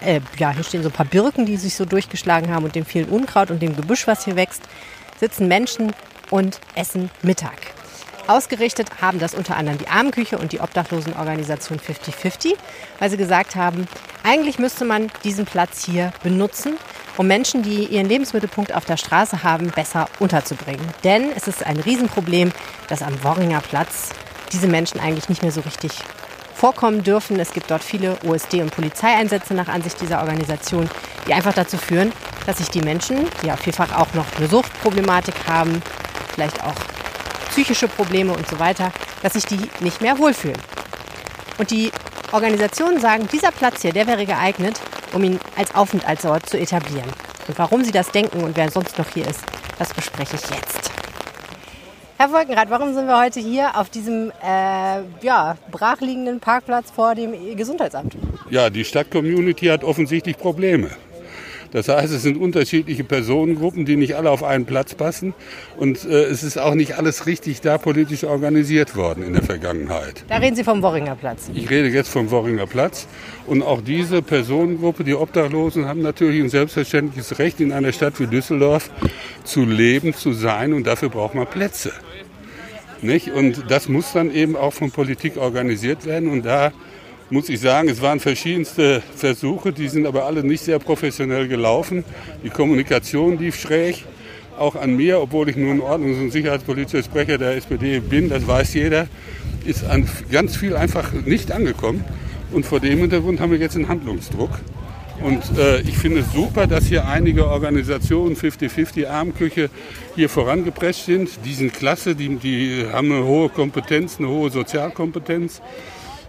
äh, 0.00 0.20
ja, 0.38 0.50
hier 0.50 0.64
stehen 0.64 0.82
so 0.82 0.88
ein 0.88 0.92
paar 0.92 1.06
Birken, 1.06 1.46
die 1.46 1.56
sich 1.56 1.74
so 1.74 1.84
durchgeschlagen 1.84 2.52
haben 2.52 2.64
und 2.64 2.74
dem 2.74 2.84
vielen 2.84 3.08
Unkraut 3.08 3.50
und 3.50 3.60
dem 3.60 3.76
Gebüsch, 3.76 4.06
was 4.06 4.24
hier 4.24 4.36
wächst, 4.36 4.62
sitzen 5.20 5.48
Menschen 5.48 5.92
und 6.30 6.60
essen 6.74 7.10
Mittag. 7.22 7.56
Ausgerichtet 8.26 8.88
haben 9.02 9.18
das 9.18 9.34
unter 9.34 9.56
anderem 9.56 9.76
die 9.78 9.88
Armenküche 9.88 10.38
und 10.38 10.52
die 10.52 10.60
Obdachlosenorganisation 10.60 11.78
50-50, 11.78 12.54
weil 12.98 13.10
sie 13.10 13.18
gesagt 13.18 13.54
haben, 13.54 13.86
eigentlich 14.22 14.58
müsste 14.58 14.86
man 14.86 15.10
diesen 15.24 15.44
Platz 15.44 15.84
hier 15.84 16.10
benutzen, 16.22 16.78
um 17.18 17.26
Menschen, 17.26 17.62
die 17.62 17.84
ihren 17.84 18.08
Lebensmittelpunkt 18.08 18.74
auf 18.74 18.86
der 18.86 18.96
Straße 18.96 19.42
haben, 19.42 19.70
besser 19.70 20.08
unterzubringen. 20.20 20.86
Denn 21.04 21.30
es 21.36 21.46
ist 21.46 21.64
ein 21.64 21.78
Riesenproblem, 21.78 22.52
dass 22.88 23.02
am 23.02 23.22
Worringer 23.22 23.60
Platz 23.60 24.08
diese 24.52 24.68
Menschen 24.68 25.00
eigentlich 25.00 25.28
nicht 25.28 25.42
mehr 25.42 25.52
so 25.52 25.60
richtig 25.60 25.92
vorkommen 26.64 27.02
dürfen. 27.02 27.38
Es 27.38 27.52
gibt 27.52 27.70
dort 27.70 27.84
viele 27.84 28.16
OSD- 28.24 28.62
und 28.62 28.74
Polizeieinsätze 28.74 29.52
nach 29.52 29.68
Ansicht 29.68 30.00
dieser 30.00 30.20
Organisation, 30.20 30.88
die 31.28 31.34
einfach 31.34 31.52
dazu 31.52 31.76
führen, 31.76 32.10
dass 32.46 32.56
sich 32.56 32.70
die 32.70 32.80
Menschen, 32.80 33.28
die 33.42 33.48
ja 33.48 33.56
vielfach 33.58 33.94
auch 33.94 34.14
noch 34.14 34.24
eine 34.38 34.48
Suchtproblematik 34.48 35.34
haben, 35.46 35.82
vielleicht 36.32 36.64
auch 36.64 36.72
psychische 37.50 37.86
Probleme 37.86 38.32
und 38.32 38.48
so 38.48 38.58
weiter, 38.58 38.92
dass 39.22 39.34
sich 39.34 39.44
die 39.44 39.60
nicht 39.80 40.00
mehr 40.00 40.18
wohlfühlen. 40.18 40.56
Und 41.58 41.70
die 41.70 41.92
Organisationen 42.32 42.98
sagen, 42.98 43.28
dieser 43.30 43.52
Platz 43.52 43.82
hier, 43.82 43.92
der 43.92 44.06
wäre 44.06 44.24
geeignet, 44.24 44.80
um 45.12 45.22
ihn 45.22 45.38
als 45.56 45.74
Aufenthaltsort 45.74 46.48
zu 46.48 46.58
etablieren. 46.58 47.12
Und 47.46 47.58
warum 47.58 47.84
sie 47.84 47.92
das 47.92 48.10
denken 48.10 48.42
und 48.42 48.56
wer 48.56 48.70
sonst 48.70 48.96
noch 48.96 49.10
hier 49.12 49.28
ist, 49.28 49.42
das 49.78 49.92
bespreche 49.92 50.36
ich 50.36 50.48
jetzt. 50.48 50.93
Herr 52.24 52.32
Wolkenrath, 52.32 52.70
warum 52.70 52.94
sind 52.94 53.06
wir 53.06 53.20
heute 53.20 53.38
hier 53.38 53.78
auf 53.78 53.90
diesem 53.90 54.32
äh, 54.42 55.02
ja, 55.20 55.58
brachliegenden 55.70 56.40
Parkplatz 56.40 56.90
vor 56.90 57.14
dem 57.14 57.34
Gesundheitsamt? 57.54 58.16
Ja, 58.48 58.70
die 58.70 58.86
Stadtcommunity 58.86 59.66
hat 59.66 59.84
offensichtlich 59.84 60.38
Probleme. 60.38 60.88
Das 61.70 61.88
heißt, 61.88 62.14
es 62.14 62.22
sind 62.22 62.38
unterschiedliche 62.38 63.04
Personengruppen, 63.04 63.84
die 63.84 63.96
nicht 63.96 64.14
alle 64.14 64.30
auf 64.30 64.42
einen 64.42 64.64
Platz 64.64 64.94
passen. 64.94 65.34
Und 65.76 66.06
äh, 66.06 66.24
es 66.24 66.42
ist 66.42 66.56
auch 66.56 66.74
nicht 66.74 66.96
alles 66.96 67.26
richtig 67.26 67.60
da 67.60 67.76
politisch 67.76 68.24
organisiert 68.24 68.96
worden 68.96 69.22
in 69.22 69.34
der 69.34 69.42
Vergangenheit. 69.42 70.24
Da 70.28 70.36
reden 70.36 70.56
Sie 70.56 70.64
vom 70.64 70.82
Worringer 70.82 71.16
Platz. 71.16 71.50
Ich 71.52 71.68
rede 71.68 71.88
jetzt 71.88 72.08
vom 72.08 72.30
Worringer 72.30 72.66
Platz. 72.66 73.06
Und 73.46 73.62
auch 73.62 73.82
diese 73.82 74.22
Personengruppe, 74.22 75.04
die 75.04 75.14
Obdachlosen, 75.14 75.86
haben 75.86 76.00
natürlich 76.00 76.40
ein 76.40 76.48
selbstverständliches 76.48 77.38
Recht, 77.38 77.60
in 77.60 77.72
einer 77.72 77.92
Stadt 77.92 78.18
wie 78.18 78.28
Düsseldorf 78.28 78.88
zu 79.42 79.66
leben, 79.66 80.14
zu 80.14 80.32
sein. 80.32 80.72
Und 80.72 80.86
dafür 80.86 81.10
braucht 81.10 81.34
man 81.34 81.46
Plätze. 81.48 81.92
Nicht? 83.04 83.30
Und 83.30 83.64
das 83.68 83.88
muss 83.88 84.12
dann 84.14 84.34
eben 84.34 84.56
auch 84.56 84.72
von 84.72 84.90
Politik 84.90 85.36
organisiert 85.36 86.06
werden. 86.06 86.30
Und 86.30 86.46
da 86.46 86.72
muss 87.28 87.50
ich 87.50 87.60
sagen, 87.60 87.88
es 87.90 88.00
waren 88.00 88.18
verschiedenste 88.18 89.02
Versuche, 89.14 89.72
die 89.72 89.88
sind 89.88 90.06
aber 90.06 90.24
alle 90.24 90.42
nicht 90.42 90.62
sehr 90.62 90.78
professionell 90.78 91.46
gelaufen. 91.46 92.02
Die 92.42 92.48
Kommunikation 92.48 93.38
lief 93.38 93.60
schräg, 93.60 94.04
auch 94.58 94.74
an 94.74 94.96
mir, 94.96 95.20
obwohl 95.20 95.50
ich 95.50 95.56
nur 95.56 95.72
ein 95.72 95.80
Ordnungs- 95.80 96.18
und 96.18 96.30
sicherheitspolitischer 96.30 97.02
Sprecher 97.02 97.36
der 97.36 97.56
SPD 97.56 98.00
bin, 98.00 98.30
das 98.30 98.46
weiß 98.46 98.72
jeder, 98.72 99.06
ist 99.66 99.84
an 99.84 100.08
ganz 100.30 100.56
viel 100.56 100.74
einfach 100.74 101.12
nicht 101.12 101.52
angekommen. 101.52 102.04
Und 102.52 102.64
vor 102.64 102.80
dem 102.80 103.00
Hintergrund 103.00 103.38
haben 103.38 103.50
wir 103.50 103.58
jetzt 103.58 103.76
einen 103.76 103.88
Handlungsdruck. 103.88 104.50
Und 105.22 105.42
äh, 105.58 105.80
ich 105.80 105.96
finde 105.96 106.20
es 106.20 106.32
super, 106.32 106.66
dass 106.66 106.86
hier 106.86 107.06
einige 107.06 107.46
Organisationen, 107.46 108.36
50-50 108.36 109.08
Armküche, 109.08 109.70
hier 110.16 110.28
vorangepresst 110.28 111.06
sind. 111.06 111.30
Die 111.44 111.54
sind 111.54 111.72
klasse, 111.72 112.14
die, 112.14 112.36
die 112.36 112.86
haben 112.92 113.12
eine 113.12 113.24
hohe 113.24 113.48
Kompetenz, 113.48 114.18
eine 114.18 114.28
hohe 114.28 114.50
Sozialkompetenz. 114.50 115.62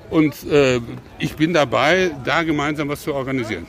Und 0.10 0.36
äh, 0.50 0.80
ich 1.18 1.36
bin 1.36 1.54
dabei, 1.54 2.12
da 2.24 2.44
gemeinsam 2.44 2.90
was 2.90 3.02
zu 3.02 3.14
organisieren. 3.14 3.66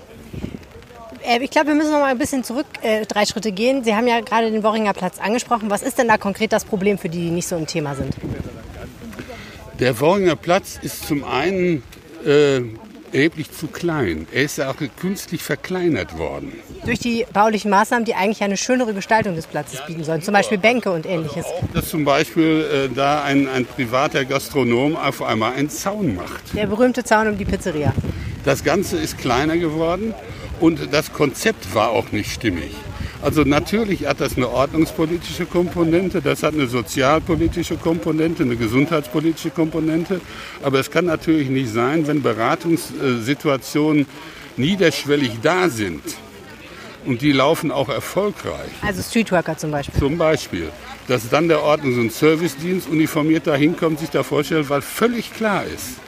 Äh, 1.27 1.43
ich 1.43 1.51
glaube, 1.51 1.69
wir 1.69 1.75
müssen 1.75 1.91
noch 1.91 2.01
mal 2.01 2.11
ein 2.11 2.19
bisschen 2.19 2.45
zurück, 2.45 2.67
äh, 2.83 3.07
drei 3.07 3.25
Schritte 3.25 3.53
gehen. 3.53 3.85
Sie 3.85 3.95
haben 3.95 4.07
ja 4.07 4.21
gerade 4.21 4.51
den 4.51 4.63
Worringer 4.63 4.93
Platz 4.93 5.19
angesprochen. 5.19 5.71
Was 5.71 5.83
ist 5.83 5.99
denn 5.99 6.09
da 6.09 6.19
konkret 6.19 6.53
das 6.53 6.65
Problem 6.65 6.99
für 6.99 7.09
die, 7.09 7.25
die 7.25 7.31
nicht 7.31 7.49
so 7.49 7.57
im 7.57 7.67
Thema 7.67 7.95
sind? 7.95 8.15
Der 9.81 9.99
Worringer 10.01 10.37
Platz 10.37 10.79
ist 10.83 11.07
zum 11.07 11.25
einen 11.25 11.83
äh, 12.25 12.61
erheblich 13.17 13.51
zu 13.51 13.67
klein. 13.67 14.27
Er 14.31 14.45
ist 14.45 14.59
ja 14.59 14.71
auch 14.71 14.77
künstlich 15.01 15.43
verkleinert 15.43 16.19
worden. 16.19 16.53
Durch 16.85 16.99
die 16.99 17.25
baulichen 17.33 17.71
Maßnahmen, 17.71 18.05
die 18.05 18.15
eigentlich 18.15 18.43
eine 18.43 18.57
schönere 18.57 18.93
Gestaltung 18.93 19.35
des 19.35 19.47
Platzes 19.47 19.85
bieten 19.87 20.05
sollen, 20.05 20.23
zum 20.23 20.35
Beispiel 20.35 20.59
Bänke 20.59 20.93
und 20.93 21.07
ähnliches. 21.07 21.47
Dass 21.73 21.89
zum 21.89 22.05
Beispiel 22.05 22.89
äh, 22.91 22.95
da 22.95 23.25
ein, 23.25 23.49
ein 23.49 23.65
privater 23.65 24.25
Gastronom 24.25 24.97
auf 24.97 25.23
einmal 25.23 25.55
einen 25.55 25.71
Zaun 25.71 26.15
macht. 26.15 26.55
Der 26.55 26.67
berühmte 26.67 27.03
Zaun 27.05 27.29
um 27.29 27.39
die 27.39 27.47
Pizzeria. 27.47 27.95
Das 28.45 28.63
Ganze 28.63 28.99
ist 28.99 29.19
kleiner 29.19 29.57
geworden 29.57 30.15
und 30.61 30.93
das 30.93 31.13
Konzept 31.13 31.75
war 31.75 31.91
auch 31.91 32.13
nicht 32.13 32.31
stimmig. 32.31 32.71
Also 33.23 33.43
natürlich 33.43 34.07
hat 34.07 34.21
das 34.21 34.37
eine 34.37 34.49
ordnungspolitische 34.49 35.47
Komponente, 35.47 36.21
das 36.23 36.43
hat 36.43 36.55
eine 36.55 36.67
sozialpolitische 36.67 37.77
Komponente, 37.77 38.43
eine 38.43 38.57
gesundheitspolitische 38.57 39.51
Komponente. 39.51 40.21
Aber 40.63 40.79
es 40.79 40.91
kann 40.91 41.07
natürlich 41.07 41.49
nicht 41.49 41.73
sein, 41.73 42.07
wenn 42.07 42.23
Beratungssituationen 42.23 44.07
niederschwellig 44.57 45.33
da 45.43 45.69
sind 45.69 46.03
und 47.07 47.23
die 47.23 47.33
laufen 47.33 47.71
auch 47.71 47.89
erfolgreich. 47.89 48.71
Also 48.83 49.03
Streetworker 49.03 49.57
zum 49.57 49.71
Beispiel. 49.71 49.99
Zum 49.99 50.19
Beispiel. 50.19 50.71
Dass 51.09 51.29
dann 51.29 51.49
der 51.49 51.61
Ordnungs- 51.61 51.99
und 51.99 52.13
Servicedienst 52.13 52.89
uniformiert 52.89 53.47
da 53.47 53.55
hinkommt, 53.55 54.01
sich 54.01 54.11
da 54.11 54.23
vorstellt, 54.23 54.69
weil 54.69 54.83
völlig 54.83 55.33
klar 55.33 55.65
ist, 55.65 56.01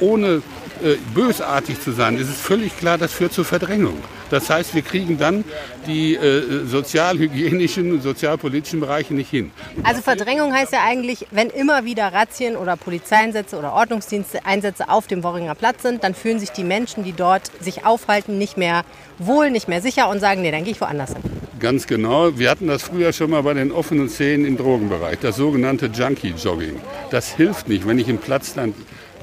ohne 0.00 0.42
äh, 0.82 0.96
bösartig 1.14 1.80
zu 1.80 1.92
sein, 1.92 2.16
ist 2.18 2.28
es 2.28 2.40
völlig 2.40 2.76
klar, 2.76 2.98
das 2.98 3.12
führt 3.12 3.32
zur 3.32 3.44
Verdrängung. 3.44 3.96
Das 4.30 4.48
heißt, 4.50 4.74
wir 4.74 4.82
kriegen 4.82 5.18
dann 5.18 5.44
die 5.86 6.14
äh, 6.14 6.64
sozialhygienischen 6.66 7.92
und 7.92 8.02
sozialpolitischen 8.02 8.80
Bereiche 8.80 9.14
nicht 9.14 9.30
hin. 9.30 9.50
Also 9.82 10.00
Verdrängung 10.02 10.52
heißt 10.52 10.72
ja 10.72 10.80
eigentlich, 10.84 11.26
wenn 11.30 11.50
immer 11.50 11.84
wieder 11.84 12.12
Razzien 12.12 12.56
oder 12.56 12.76
Polizeieinsätze 12.76 13.58
oder 13.58 13.74
Ordnungsdiensteinsätze 13.74 14.88
auf 14.88 15.06
dem 15.06 15.22
Worringer 15.22 15.54
Platz 15.54 15.82
sind, 15.82 16.02
dann 16.02 16.14
fühlen 16.14 16.38
sich 16.38 16.50
die 16.50 16.64
Menschen, 16.64 17.04
die 17.04 17.12
dort 17.12 17.50
sich 17.60 17.84
aufhalten, 17.84 18.38
nicht 18.38 18.56
mehr 18.56 18.84
wohl, 19.18 19.50
nicht 19.50 19.68
mehr 19.68 19.82
sicher 19.82 20.08
und 20.08 20.20
sagen, 20.20 20.42
nee, 20.42 20.50
dann 20.50 20.64
gehe 20.64 20.72
ich 20.72 20.80
woanders 20.80 21.12
hin. 21.12 21.22
Ganz 21.60 21.86
genau. 21.86 22.36
Wir 22.38 22.50
hatten 22.50 22.66
das 22.66 22.82
früher 22.82 23.12
schon 23.12 23.30
mal 23.30 23.42
bei 23.42 23.54
den 23.54 23.70
offenen 23.70 24.08
Szenen 24.08 24.46
im 24.46 24.56
Drogenbereich, 24.56 25.18
das 25.20 25.36
sogenannte 25.36 25.86
Junkie-Jogging. 25.86 26.80
Das 27.10 27.28
hilft 27.28 27.68
nicht, 27.68 27.86
wenn 27.86 27.98
ich 27.98 28.08
im 28.08 28.18
Platz 28.18 28.54
dann 28.54 28.74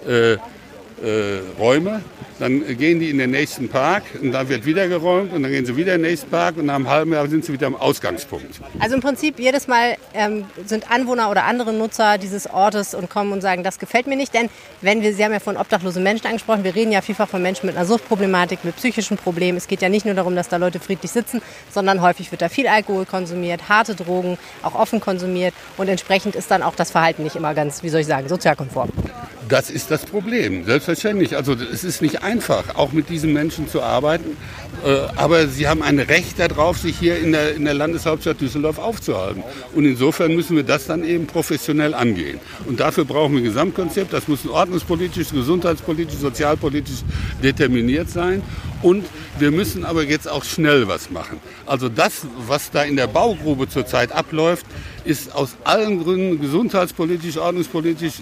äh, 0.08 0.38
äh, 1.04 1.60
Räume. 1.60 2.02
Dann 2.40 2.78
gehen 2.78 3.02
die 3.02 3.10
in 3.10 3.18
den 3.18 3.32
nächsten 3.32 3.68
Park 3.68 4.04
und 4.22 4.32
dann 4.32 4.48
wird 4.48 4.66
wieder 4.66 4.88
geräumt 4.88 5.34
und 5.34 5.44
dann 5.44 5.52
gehen 5.52 5.66
sie 5.66 5.76
wieder 5.76 5.96
in 5.96 6.02
den 6.02 6.10
nächsten 6.10 6.30
Park 6.30 6.56
und 6.56 6.68
nach 6.68 6.76
einem 6.76 6.90
halben 6.90 7.12
Jahr 7.12 7.28
sind 7.28 7.44
sie 7.44 7.52
wieder 7.52 7.68
am 7.68 7.76
Ausgangspunkt. 7.76 8.62
Also 8.80 8.96
im 8.96 9.02
Prinzip 9.02 9.40
jedes 9.40 9.68
Mal 9.68 9.98
ähm, 10.14 10.46
sind 10.66 10.90
Anwohner 10.90 11.30
oder 11.30 11.44
andere 11.44 11.74
Nutzer 11.74 12.18
dieses 12.18 12.50
Ortes 12.50 12.94
und 12.94 13.10
kommen 13.10 13.34
und 13.34 13.42
sagen, 13.42 13.64
das 13.64 13.78
gefällt 13.78 14.08
mir 14.08 14.16
nicht, 14.16 14.34
denn 14.34 14.50
wenn 14.80 15.02
wir, 15.02 15.14
Sie 15.14 15.24
haben 15.26 15.34
ja 15.34 15.42
von 15.42 15.58
obdachlosen 15.58 16.02
Menschen 16.02 16.28
angesprochen, 16.28 16.64
wir 16.64 16.76
reden 16.76 16.94
ja 16.94 17.02
vielfach 17.02 17.28
von 17.28 17.42
Menschen 17.42 17.66
mit 17.66 17.76
einer 17.76 17.86
Suchtproblematik, 17.86 18.64
mit 18.64 18.78
psychischen 18.78 19.18
Problemen. 19.18 19.58
Es 19.58 19.68
geht 19.68 19.82
ja 19.82 19.90
nicht 19.90 20.06
nur 20.06 20.16
darum, 20.16 20.34
dass 20.36 20.48
da 20.48 20.56
Leute 20.56 20.80
friedlich 20.80 21.12
sitzen, 21.12 21.42
sondern 21.70 22.02
häufig 22.02 22.32
wird 22.32 22.42
da 22.42 22.48
viel 22.48 22.68
Alkohol 22.68 23.06
konsumiert, 23.06 23.68
harte 23.68 23.96
Drogen, 23.96 24.38
auch 24.64 24.76
offen 24.76 25.02
konsumiert 25.02 25.54
und 25.76 25.90
entsprechend 25.90 26.38
ist 26.38 26.50
dann 26.50 26.64
auch 26.64 26.76
das 26.76 26.92
Verhalten 26.92 27.24
nicht 27.24 27.36
immer 27.36 27.54
ganz, 27.54 27.84
wie 27.84 27.90
soll 27.90 28.00
ich 28.00 28.08
sagen, 28.08 28.30
sozialkonform. 28.30 28.90
Das 29.50 29.72
ist 29.72 29.90
das 29.90 30.06
Problem, 30.06 30.64
selbstverständlich. 30.64 31.36
Also 31.36 31.54
es 31.54 31.84
ist 31.84 32.04
nicht 32.04 32.22
einfach, 32.22 32.76
auch 32.76 32.92
mit 32.92 33.10
diesen 33.10 33.34
Menschen 33.34 33.68
zu 33.68 33.82
arbeiten. 33.82 34.38
Äh, 34.86 35.08
aber 35.16 35.48
sie 35.48 35.68
haben 35.68 35.82
ein 35.82 35.98
Recht 35.98 36.38
darauf, 36.38 36.78
sich 36.78 37.00
hier 37.00 37.18
in 37.18 37.32
der, 37.32 37.56
in 37.56 37.66
der 37.66 37.74
Landeshauptstadt 37.74 38.40
Düsseldorf 38.40 38.78
aufzuhalten. 38.78 39.44
Und 39.74 39.86
insofern 39.86 40.36
müssen 40.36 40.56
wir 40.56 40.62
das 40.62 40.86
dann 40.86 41.04
eben 41.04 41.26
professionell 41.26 41.96
angehen. 41.96 42.40
Und 42.68 42.80
dafür 42.80 43.06
brauchen 43.06 43.34
wir 43.34 43.42
ein 43.42 43.46
Gesamtkonzept. 43.46 44.14
Das 44.14 44.28
muss 44.28 44.46
ordnungspolitisch, 44.48 45.30
gesundheitspolitisch, 45.32 46.20
sozialpolitisch 46.20 47.00
determiniert 47.42 48.12
sein. 48.12 48.44
Und 48.84 49.08
wir 49.40 49.50
müssen 49.50 49.84
aber 49.84 50.04
jetzt 50.04 50.30
auch 50.30 50.44
schnell 50.44 50.88
was 50.88 51.10
machen. 51.10 51.40
Also 51.66 51.90
das, 51.90 52.28
was 52.48 52.70
da 52.70 52.84
in 52.84 52.98
der 52.98 53.08
Baugrube 53.08 53.68
zurzeit 53.68 54.12
abläuft, 54.12 54.68
ist 55.06 55.34
aus 55.34 55.56
allen 55.64 56.04
Gründen 56.04 56.40
gesundheitspolitisch, 56.40 57.38
ordnungspolitisch 57.38 58.22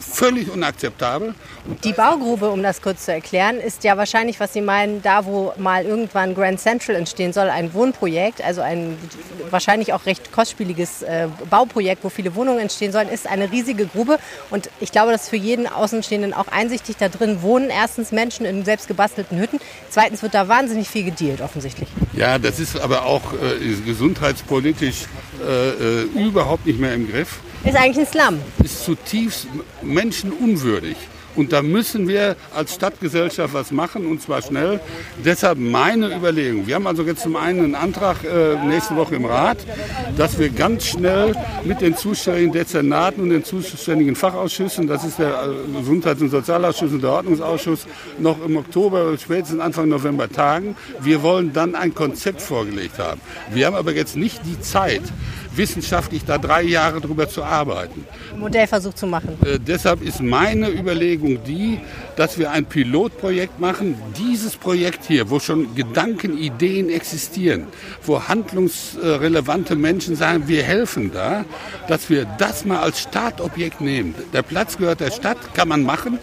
völlig 0.00 0.50
unakzeptabel. 0.50 1.34
Die 1.84 1.92
Baugrube, 1.92 2.50
um 2.50 2.62
das 2.62 2.80
kurz 2.80 3.04
zu 3.04 3.12
erklären, 3.12 3.58
ist 3.58 3.84
ja 3.84 3.96
wahrscheinlich, 3.96 4.40
was 4.40 4.52
Sie 4.52 4.62
meinen, 4.62 5.02
da 5.02 5.24
wo 5.24 5.52
mal 5.58 5.84
irgendwann 5.84 6.34
Grand 6.34 6.58
Central 6.58 6.96
entstehen 6.96 7.32
soll, 7.32 7.50
ein 7.50 7.72
Wohnprojekt, 7.74 8.42
also 8.42 8.62
ein 8.62 8.96
wahrscheinlich 9.50 9.92
auch 9.92 10.06
recht 10.06 10.32
kostspieliges 10.32 11.02
äh, 11.02 11.28
Bauprojekt, 11.48 12.02
wo 12.02 12.08
viele 12.08 12.34
Wohnungen 12.34 12.60
entstehen 12.60 12.92
sollen, 12.92 13.08
ist 13.08 13.28
eine 13.28 13.50
riesige 13.52 13.86
Grube. 13.86 14.18
Und 14.50 14.70
ich 14.80 14.90
glaube, 14.90 15.12
das 15.12 15.24
ist 15.24 15.28
für 15.28 15.36
jeden 15.36 15.66
Außenstehenden 15.66 16.32
auch 16.32 16.48
einsichtig. 16.48 16.96
Da 16.96 17.08
drin 17.08 17.42
wohnen 17.42 17.68
erstens 17.68 18.10
Menschen 18.10 18.46
in 18.46 18.64
selbst 18.64 18.88
gebastelten 18.88 19.38
Hütten. 19.38 19.60
Zweitens 19.90 20.22
wird 20.22 20.34
da 20.34 20.48
wahnsinnig 20.48 20.88
viel 20.88 21.04
gedealt, 21.04 21.40
offensichtlich. 21.42 21.88
Ja, 22.14 22.38
das 22.38 22.58
ist 22.58 22.80
aber 22.80 23.04
auch 23.04 23.32
äh, 23.34 23.74
gesundheitspolitisch 23.84 25.04
äh, 25.46 25.70
äh 25.70 26.02
überhaupt 26.14 26.66
nicht 26.66 26.78
mehr 26.78 26.94
im 26.94 27.10
Griff. 27.10 27.40
Ist 27.64 27.76
eigentlich 27.76 27.98
ein 27.98 28.06
Slum. 28.06 28.40
Ist 28.64 28.84
zutiefst 28.84 29.46
menschenunwürdig. 29.82 30.96
Und 31.36 31.52
da 31.52 31.62
müssen 31.62 32.08
wir 32.08 32.36
als 32.54 32.74
Stadtgesellschaft 32.74 33.54
was 33.54 33.70
machen 33.70 34.06
und 34.06 34.20
zwar 34.20 34.42
schnell. 34.42 34.80
Deshalb 35.24 35.58
meine 35.58 36.14
Überlegung. 36.14 36.66
Wir 36.66 36.74
haben 36.74 36.86
also 36.86 37.02
jetzt 37.04 37.22
zum 37.22 37.36
einen 37.36 37.60
einen 37.60 37.74
Antrag 37.76 38.24
äh, 38.24 38.56
nächste 38.66 38.96
Woche 38.96 39.14
im 39.14 39.24
Rat, 39.24 39.58
dass 40.16 40.38
wir 40.38 40.50
ganz 40.50 40.86
schnell 40.86 41.36
mit 41.64 41.80
den 41.82 41.96
zuständigen 41.96 42.52
Dezernaten 42.52 43.22
und 43.22 43.30
den 43.30 43.44
zuständigen 43.44 44.16
Fachausschüssen, 44.16 44.88
das 44.88 45.04
ist 45.04 45.18
der 45.18 45.44
äh, 45.44 45.78
Gesundheits- 45.78 46.20
und 46.20 46.30
Sozialausschuss 46.30 46.92
und 46.92 47.02
der 47.02 47.10
Ordnungsausschuss, 47.10 47.86
noch 48.18 48.44
im 48.44 48.56
Oktober, 48.56 49.16
spätestens 49.16 49.60
Anfang 49.60 49.88
November 49.88 50.28
tagen. 50.28 50.74
Wir 51.00 51.22
wollen 51.22 51.52
dann 51.52 51.76
ein 51.76 51.94
Konzept 51.94 52.42
vorgelegt 52.42 52.98
haben. 52.98 53.20
Wir 53.52 53.66
haben 53.66 53.76
aber 53.76 53.92
jetzt 53.92 54.16
nicht 54.16 54.40
die 54.46 54.60
Zeit, 54.60 55.02
wissenschaftlich 55.56 56.24
da 56.24 56.38
drei 56.38 56.62
Jahre 56.62 57.00
drüber 57.00 57.28
zu 57.28 57.42
arbeiten. 57.42 58.06
Modellversuch 58.36 58.94
zu 58.94 59.06
machen. 59.06 59.36
Äh, 59.44 59.58
deshalb 59.58 60.02
ist 60.02 60.20
meine 60.20 60.68
Überlegung 60.68 61.42
die, 61.44 61.80
dass 62.20 62.36
wir 62.36 62.50
ein 62.50 62.66
Pilotprojekt 62.66 63.60
machen. 63.60 63.96
Dieses 64.18 64.54
Projekt 64.54 65.06
hier, 65.06 65.30
wo 65.30 65.40
schon 65.40 65.74
Gedanken, 65.74 66.36
Ideen 66.36 66.90
existieren, 66.90 67.66
wo 68.04 68.28
handlungsrelevante 68.28 69.74
Menschen 69.74 70.16
sagen, 70.16 70.46
wir 70.46 70.62
helfen 70.62 71.12
da, 71.14 71.46
dass 71.88 72.10
wir 72.10 72.26
das 72.36 72.66
mal 72.66 72.80
als 72.80 73.00
Startobjekt 73.00 73.80
nehmen. 73.80 74.14
Der 74.34 74.42
Platz 74.42 74.76
gehört 74.76 75.00
der 75.00 75.12
Stadt, 75.12 75.54
kann 75.54 75.68
man 75.68 75.82
machen. 75.82 76.18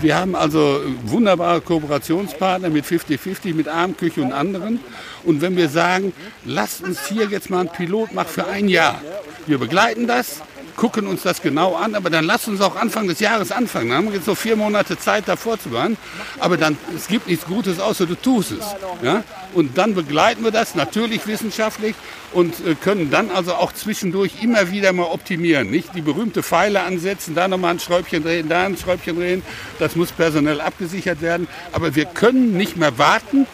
Wir 0.00 0.16
haben 0.16 0.34
also 0.34 0.80
wunderbare 1.04 1.60
Kooperationspartner 1.60 2.70
mit 2.70 2.86
50-50, 2.86 3.52
mit 3.54 3.68
Armküche 3.68 4.22
und 4.22 4.32
anderen. 4.32 4.80
Und 5.22 5.42
wenn 5.42 5.58
wir 5.58 5.68
sagen, 5.68 6.14
lasst 6.46 6.82
uns 6.82 7.08
hier 7.08 7.26
jetzt 7.26 7.50
mal 7.50 7.60
ein 7.60 7.68
Pilot 7.70 8.14
machen 8.14 8.28
für 8.30 8.46
ein 8.46 8.70
Jahr. 8.70 9.02
Wir 9.46 9.58
begleiten 9.58 10.06
das, 10.06 10.40
gucken 10.76 11.06
uns 11.06 11.22
das 11.22 11.42
genau 11.42 11.74
an, 11.74 11.94
aber 11.94 12.10
dann 12.10 12.24
lasst 12.24 12.48
uns 12.48 12.60
auch 12.60 12.76
Anfang 12.76 13.06
des 13.06 13.20
Jahres 13.20 13.52
anfangen. 13.52 13.88
Dann 13.88 13.98
haben 13.98 14.06
wir 14.08 14.14
jetzt 14.14 14.26
so 14.26 14.34
vier 14.34 14.56
Monate 14.56 14.98
Zeit, 14.98 15.28
davor 15.28 15.58
zu 15.58 15.70
gehen. 15.70 15.96
Aber 16.38 16.56
dann, 16.56 16.76
es 16.96 17.08
gibt 17.08 17.28
nichts 17.28 17.46
Gutes, 17.46 17.80
außer 17.80 18.06
du 18.06 18.14
tust 18.14 18.52
es. 18.52 18.64
Ja? 19.02 19.24
Und 19.54 19.76
dann 19.78 19.94
begleiten 19.94 20.44
wir 20.44 20.50
das, 20.50 20.74
natürlich 20.74 21.26
wissenschaftlich, 21.26 21.94
und 22.32 22.54
äh, 22.66 22.74
können 22.74 23.10
dann 23.10 23.30
also 23.30 23.54
auch 23.54 23.72
zwischendurch 23.72 24.42
immer 24.42 24.70
wieder 24.70 24.92
mal 24.92 25.04
optimieren. 25.04 25.70
Nicht 25.70 25.94
die 25.94 26.00
berühmte 26.00 26.42
Pfeile 26.42 26.82
ansetzen, 26.82 27.34
da 27.34 27.46
nochmal 27.46 27.72
ein 27.72 27.80
Schräubchen 27.80 28.22
drehen, 28.22 28.48
da 28.48 28.64
ein 28.64 28.76
Schräubchen 28.76 29.16
drehen. 29.16 29.42
Das 29.78 29.96
muss 29.96 30.12
personell 30.12 30.60
abgesichert 30.60 31.20
werden. 31.20 31.46
Aber 31.72 31.94
wir 31.94 32.06
können 32.06 32.56
nicht 32.56 32.76
mehr 32.76 32.96
warten, 32.96 33.46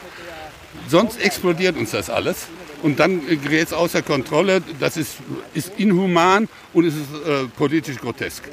sonst 0.89 1.21
explodiert 1.21 1.77
uns 1.77 1.91
das 1.91 2.09
alles 2.09 2.47
und 2.82 2.99
dann 3.00 3.26
gerät 3.26 3.68
es 3.68 3.73
außer 3.73 4.02
Kontrolle. 4.02 4.62
Das 4.80 4.97
ist, 4.97 5.16
ist 5.54 5.73
inhuman 5.76 6.49
und 6.73 6.85
es 6.85 6.94
ist 6.94 7.02
äh, 7.26 7.47
politisch 7.56 7.97
grotesk. 7.99 8.44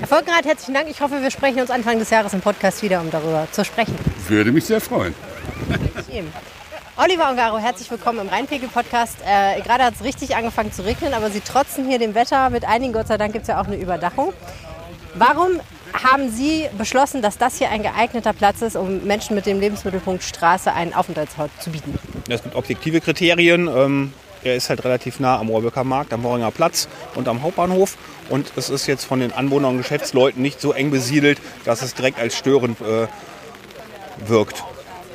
Herr 0.00 0.08
Volkenrath, 0.08 0.44
herzlichen 0.44 0.74
Dank. 0.74 0.88
Ich 0.90 1.00
hoffe, 1.00 1.22
wir 1.22 1.30
sprechen 1.30 1.60
uns 1.60 1.70
Anfang 1.70 1.98
des 1.98 2.10
Jahres 2.10 2.32
im 2.32 2.40
Podcast 2.40 2.82
wieder, 2.82 3.00
um 3.00 3.10
darüber 3.10 3.46
zu 3.50 3.64
sprechen. 3.64 3.94
Würde 4.28 4.50
mich 4.50 4.64
sehr 4.64 4.80
freuen. 4.80 5.14
Oliver 6.96 7.28
Ongaro, 7.28 7.58
herzlich 7.58 7.90
willkommen 7.90 8.20
im 8.20 8.28
Rheinpegel-Podcast. 8.28 9.16
Äh, 9.26 9.60
gerade 9.62 9.84
hat 9.84 9.94
es 9.94 10.04
richtig 10.04 10.36
angefangen 10.36 10.72
zu 10.72 10.84
regnen, 10.84 11.12
aber 11.12 11.30
Sie 11.30 11.40
trotzen 11.40 11.88
hier 11.88 11.98
dem 11.98 12.14
Wetter. 12.14 12.50
Mit 12.50 12.64
einigen, 12.64 12.92
Gott 12.92 13.08
sei 13.08 13.18
Dank, 13.18 13.32
gibt 13.32 13.42
es 13.42 13.48
ja 13.48 13.60
auch 13.60 13.66
eine 13.66 13.76
Überdachung. 13.76 14.32
Warum 15.14 15.60
haben 16.02 16.30
Sie 16.30 16.68
beschlossen, 16.76 17.22
dass 17.22 17.38
das 17.38 17.58
hier 17.58 17.70
ein 17.70 17.82
geeigneter 17.82 18.32
Platz 18.32 18.62
ist, 18.62 18.76
um 18.76 19.04
Menschen 19.04 19.36
mit 19.36 19.46
dem 19.46 19.60
Lebensmittelpunkt 19.60 20.22
Straße 20.22 20.72
einen 20.72 20.92
Aufenthaltsort 20.92 21.50
zu 21.60 21.70
bieten? 21.70 21.98
Es 22.28 22.42
gibt 22.42 22.56
objektive 22.56 23.00
Kriterien. 23.00 23.68
Ähm, 23.68 24.12
er 24.42 24.56
ist 24.56 24.68
halt 24.68 24.84
relativ 24.84 25.20
nah 25.20 25.38
am 25.38 25.48
Rohrbecker 25.48 25.84
Markt, 25.84 26.12
am 26.12 26.22
Worringer 26.22 26.50
Platz 26.50 26.88
und 27.14 27.28
am 27.28 27.42
Hauptbahnhof. 27.42 27.96
Und 28.28 28.52
es 28.56 28.70
ist 28.70 28.86
jetzt 28.86 29.04
von 29.04 29.20
den 29.20 29.32
Anwohnern 29.32 29.72
und 29.72 29.78
Geschäftsleuten 29.78 30.42
nicht 30.42 30.60
so 30.60 30.72
eng 30.72 30.90
besiedelt, 30.90 31.40
dass 31.64 31.82
es 31.82 31.94
direkt 31.94 32.18
als 32.18 32.36
störend 32.36 32.80
äh, 32.80 33.06
wirkt. 34.26 34.62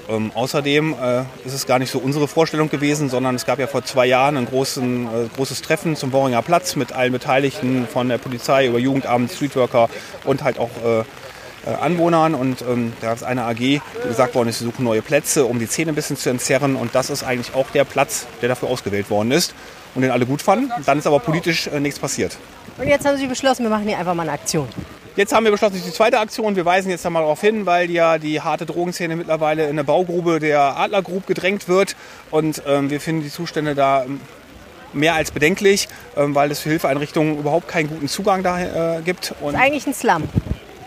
Ähm, 0.09 0.31
außerdem 0.33 0.95
äh, 0.99 1.19
ist 1.45 1.53
es 1.53 1.67
gar 1.67 1.77
nicht 1.77 1.91
so 1.91 1.99
unsere 1.99 2.27
Vorstellung 2.27 2.69
gewesen, 2.69 3.09
sondern 3.09 3.35
es 3.35 3.45
gab 3.45 3.59
ja 3.59 3.67
vor 3.67 3.83
zwei 3.83 4.07
Jahren 4.07 4.37
ein 4.37 4.45
großen, 4.47 5.05
äh, 5.05 5.27
großes 5.35 5.61
Treffen 5.61 5.95
zum 5.95 6.11
Worringer 6.11 6.41
Platz 6.41 6.75
mit 6.75 6.93
allen 6.93 7.11
Beteiligten 7.11 7.87
von 7.87 8.09
der 8.09 8.17
Polizei 8.17 8.65
über 8.65 8.79
Jugendamt, 8.79 9.31
Streetworker 9.31 9.87
und 10.23 10.43
halt 10.43 10.57
auch 10.57 10.71
äh, 10.83 10.99
äh 10.99 11.75
Anwohnern. 11.79 12.33
Und 12.33 12.63
ähm, 12.63 12.93
da 13.01 13.13
ist 13.13 13.23
eine 13.23 13.43
AG, 13.43 13.57
die 13.57 13.81
gesagt 14.07 14.33
worden 14.33 14.49
ist, 14.49 14.59
sie 14.59 14.65
suchen 14.65 14.83
neue 14.83 15.03
Plätze, 15.03 15.45
um 15.45 15.59
die 15.59 15.67
Szene 15.67 15.91
ein 15.91 15.95
bisschen 15.95 16.17
zu 16.17 16.31
entzerren. 16.31 16.75
Und 16.75 16.95
das 16.95 17.11
ist 17.11 17.23
eigentlich 17.23 17.53
auch 17.53 17.69
der 17.69 17.83
Platz, 17.83 18.25
der 18.41 18.49
dafür 18.49 18.69
ausgewählt 18.69 19.11
worden 19.11 19.29
ist 19.29 19.53
und 19.93 20.01
den 20.01 20.09
alle 20.09 20.25
gut 20.25 20.41
fanden. 20.41 20.71
Dann 20.87 20.97
ist 20.97 21.05
aber 21.05 21.19
politisch 21.19 21.67
äh, 21.67 21.79
nichts 21.79 21.99
passiert. 21.99 22.35
Und 22.79 22.87
jetzt 22.87 23.05
haben 23.05 23.17
Sie 23.17 23.27
beschlossen, 23.27 23.61
wir 23.63 23.69
machen 23.69 23.87
hier 23.87 23.99
einfach 23.99 24.15
mal 24.15 24.23
eine 24.23 24.31
Aktion. 24.31 24.69
Jetzt 25.19 25.33
haben 25.33 25.43
wir 25.43 25.51
beschlossen, 25.51 25.81
die 25.85 25.91
zweite 25.91 26.17
Aktion. 26.17 26.55
Wir 26.55 26.63
weisen 26.63 26.89
jetzt 26.89 27.05
einmal 27.05 27.23
darauf 27.23 27.41
hin, 27.41 27.65
weil 27.65 27.91
ja 27.91 28.17
die 28.17 28.39
harte 28.39 28.65
Drogenszene 28.65 29.17
mittlerweile 29.17 29.63
in 29.63 29.71
eine 29.71 29.83
Baugrube 29.83 30.39
der 30.39 30.77
Adler 30.77 31.01
Group 31.01 31.27
gedrängt 31.27 31.67
wird. 31.67 31.97
Und 32.31 32.63
ähm, 32.65 32.89
wir 32.89 33.01
finden 33.01 33.23
die 33.23 33.29
Zustände 33.29 33.75
da 33.75 34.05
ähm, 34.05 34.21
mehr 34.93 35.15
als 35.15 35.31
bedenklich, 35.31 35.89
ähm, 36.15 36.35
weil 36.35 36.51
es 36.51 36.61
für 36.61 36.69
Hilfeeinrichtungen 36.69 37.38
überhaupt 37.38 37.67
keinen 37.67 37.89
guten 37.89 38.07
Zugang 38.07 38.43
da 38.43 38.99
äh, 38.99 39.01
gibt. 39.01 39.33
Und 39.41 39.55
ist 39.55 39.59
eigentlich 39.59 39.88
ein 39.88 39.93
Slum, 39.93 40.23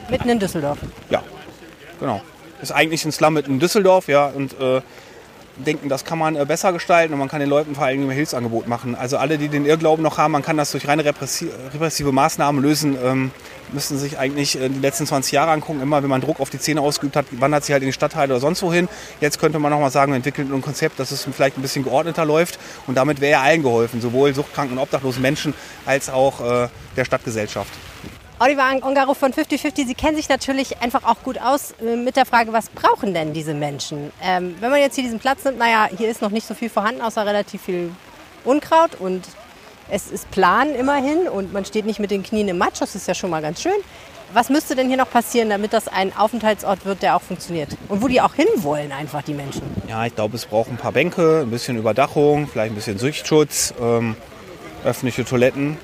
mitten 0.09 0.31
in 0.31 0.39
Düsseldorf. 0.39 0.79
Ja, 1.11 1.23
genau. 2.01 2.23
Ist 2.63 2.73
eigentlich 2.73 3.05
ein 3.05 3.13
Slum 3.13 3.35
mitten 3.35 3.51
in 3.51 3.61
Düsseldorf, 3.61 4.09
ja. 4.09 4.29
Und 4.29 4.59
äh, 4.59 4.81
denken, 5.57 5.89
das 5.89 6.05
kann 6.05 6.19
man 6.19 6.37
äh, 6.37 6.45
besser 6.45 6.73
gestalten 6.73 7.13
und 7.13 7.19
man 7.19 7.29
kann 7.29 7.41
den 7.41 7.49
Leuten 7.49 7.75
vor 7.75 7.85
allem 7.85 8.09
ein 8.09 8.11
Hilfsangebot 8.11 8.69
machen. 8.69 8.95
Also 8.95 9.19
alle, 9.19 9.39
die 9.39 9.49
den 9.49 9.67
Irrglauben 9.67 10.03
noch 10.03 10.19
haben, 10.19 10.33
man 10.33 10.43
kann 10.43 10.57
das 10.57 10.73
durch 10.73 10.89
reine 10.89 11.05
repressive 11.05 12.13
Maßnahmen 12.13 12.63
lösen, 12.63 12.97
ähm, 13.03 13.31
müssen 13.73 13.99
sich 13.99 14.19
eigentlich 14.19 14.61
äh, 14.61 14.69
die 14.69 14.81
letzten 14.81 15.07
20 15.07 15.33
Jahre 15.33 15.51
angucken. 15.51 15.81
Immer, 15.81 16.03
wenn 16.03 16.11
man 16.11 16.21
Druck 16.21 16.41
auf 16.41 16.51
die 16.51 16.59
Zähne 16.59 16.81
ausgeübt 16.81 17.17
hat, 17.17 17.27
wandert 17.33 17.65
sie 17.65 17.73
halt 17.73 17.83
in 17.83 17.89
die 17.89 17.93
Stadtteile 17.93 18.33
oder 18.33 18.41
sonst 18.41 18.63
wohin. 18.63 18.89
Jetzt 19.21 19.39
könnte 19.39 19.59
man 19.59 19.71
noch 19.71 19.81
mal 19.81 19.91
sagen, 19.91 20.13
wir 20.13 20.17
entwickeln 20.17 20.53
ein 20.53 20.63
Konzept, 20.63 20.99
dass 20.99 21.11
es 21.11 21.27
vielleicht 21.31 21.59
ein 21.59 21.63
bisschen 21.63 21.85
geordneter 21.85 22.25
läuft 22.25 22.59
und 22.87 22.97
damit 22.97 23.21
wäre 23.21 23.33
ja 23.33 23.43
allen 23.43 23.63
geholfen, 23.63 24.01
sowohl 24.01 24.35
suchtkranken 24.35 24.77
und 24.77 24.83
obdachlosen 24.83 25.23
Menschen 25.23 25.55
als 25.87 26.11
auch 26.11 26.41
äh, 26.41 26.69
der 26.97 27.05
Stadtgesellschaft. 27.05 27.73
Oliver 28.43 28.65
Ongaro 28.83 29.15
von 29.15 29.33
5050, 29.33 29.87
Sie 29.87 29.95
kennen 29.95 30.17
sich 30.17 30.29
natürlich 30.29 30.83
einfach 30.83 31.05
auch 31.05 31.23
gut 31.23 31.39
aus 31.41 31.77
äh, 31.81 31.95
mit 31.95 32.17
der 32.17 32.27
Frage, 32.27 32.53
was 32.53 32.71
brauchen 32.71 33.15
denn 33.15 33.33
diese 33.33 33.55
Menschen? 33.55 34.11
Ähm, 34.21 34.57
wenn 34.59 34.73
man 34.73 34.81
jetzt 34.81 34.97
hier 34.97 35.05
diesen 35.05 35.21
Platz 35.21 35.45
nimmt, 35.45 35.59
naja, 35.59 35.89
hier 35.97 36.11
ist 36.11 36.23
noch 36.23 36.31
nicht 36.31 36.45
so 36.45 36.55
viel 36.55 36.69
vorhanden, 36.69 37.03
außer 37.03 37.25
relativ 37.25 37.63
viel 37.63 37.93
Unkraut 38.45 38.97
und 38.99 39.23
es 39.89 40.11
ist 40.11 40.29
plan 40.33 40.75
immerhin 40.75 41.29
und 41.29 41.53
man 41.53 41.65
steht 41.65 41.87
nicht 41.87 42.01
mit 42.01 42.11
den 42.11 42.25
Knien 42.25 42.49
im 42.49 42.59
Matsch, 42.59 42.81
das 42.81 42.97
ist 42.97 43.07
ja 43.07 43.15
schon 43.15 43.31
mal 43.31 43.43
ganz 43.43 43.63
schön. 43.63 43.79
Was 44.33 44.49
müsste 44.49 44.75
denn 44.75 44.89
hier 44.89 44.97
noch 44.97 45.11
passieren, 45.11 45.49
damit 45.49 45.73
das 45.73 45.87
ein 45.87 46.13
Aufenthaltsort 46.17 46.85
wird, 46.85 47.03
der 47.03 47.15
auch 47.15 47.23
funktioniert? 47.23 47.69
Und 47.89 48.03
wo 48.03 48.09
die 48.09 48.21
auch 48.21 48.35
hinwollen, 48.35 48.91
einfach 48.91 49.23
die 49.23 49.35
Menschen? 49.35 49.63
Ja, 49.89 50.05
ich 50.05 50.17
glaube, 50.17 50.35
es 50.35 50.47
braucht 50.47 50.69
ein 50.69 50.79
paar 50.79 50.91
Bänke, 50.91 51.43
ein 51.43 51.51
bisschen 51.51 51.77
Überdachung, 51.77 52.49
vielleicht 52.49 52.73
ein 52.73 52.75
bisschen 52.75 52.99
Sichtschutz, 52.99 53.73
ähm, 53.81 54.17
öffentliche 54.83 55.25
Toiletten 55.25 55.79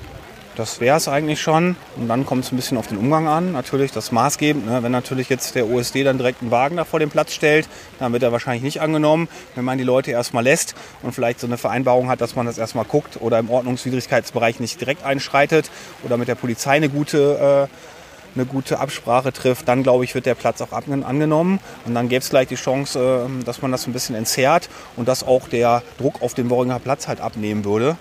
das 0.59 0.81
wäre 0.81 0.97
es 0.97 1.07
eigentlich 1.07 1.41
schon. 1.41 1.77
Und 1.95 2.09
dann 2.09 2.25
kommt 2.25 2.43
es 2.43 2.51
ein 2.51 2.57
bisschen 2.57 2.77
auf 2.77 2.87
den 2.87 2.97
Umgang 2.97 3.29
an. 3.29 3.53
Natürlich 3.53 3.93
das 3.93 4.11
maßgebend. 4.11 4.65
Ne? 4.65 4.83
Wenn 4.83 4.91
natürlich 4.91 5.29
jetzt 5.29 5.55
der 5.55 5.69
OSD 5.69 6.03
dann 6.03 6.17
direkt 6.17 6.41
einen 6.41 6.51
Wagen 6.51 6.75
da 6.75 6.83
vor 6.83 6.99
den 6.99 7.09
Platz 7.09 7.33
stellt, 7.33 7.69
dann 7.97 8.11
wird 8.11 8.23
er 8.23 8.33
wahrscheinlich 8.33 8.61
nicht 8.61 8.81
angenommen. 8.81 9.29
Wenn 9.55 9.63
man 9.63 9.77
die 9.77 9.85
Leute 9.85 10.11
erstmal 10.11 10.43
lässt 10.43 10.75
und 11.01 11.13
vielleicht 11.13 11.39
so 11.39 11.47
eine 11.47 11.57
Vereinbarung 11.57 12.09
hat, 12.09 12.19
dass 12.19 12.35
man 12.35 12.45
das 12.45 12.57
erstmal 12.57 12.83
guckt 12.83 13.21
oder 13.21 13.39
im 13.39 13.49
Ordnungswidrigkeitsbereich 13.49 14.59
nicht 14.59 14.81
direkt 14.81 15.05
einschreitet 15.05 15.71
oder 16.03 16.17
mit 16.17 16.27
der 16.27 16.35
Polizei 16.35 16.71
eine 16.71 16.89
gute 16.89 17.69
eine 18.35 18.45
gute 18.45 18.79
Absprache 18.79 19.33
trifft, 19.33 19.67
dann 19.67 19.81
glaube 19.83 20.03
ich, 20.03 20.13
wird 20.13 20.25
der 20.25 20.35
Platz 20.35 20.61
auch 20.61 20.71
angenommen. 20.71 21.59
Und 21.85 21.95
dann 21.95 22.09
gäbe 22.09 22.21
es 22.21 22.29
gleich 22.29 22.47
die 22.47 22.55
Chance, 22.55 23.25
ähm, 23.25 23.43
dass 23.43 23.61
man 23.61 23.71
das 23.71 23.87
ein 23.87 23.93
bisschen 23.93 24.15
entzerrt 24.15 24.69
und 24.95 25.07
dass 25.07 25.25
auch 25.25 25.47
der 25.47 25.81
Druck 25.97 26.21
auf 26.21 26.35
den 26.35 26.49
Worringer 26.49 26.79
Platz 26.79 27.07
halt 27.07 27.21
abnehmen 27.21 27.65
würde. 27.65 27.97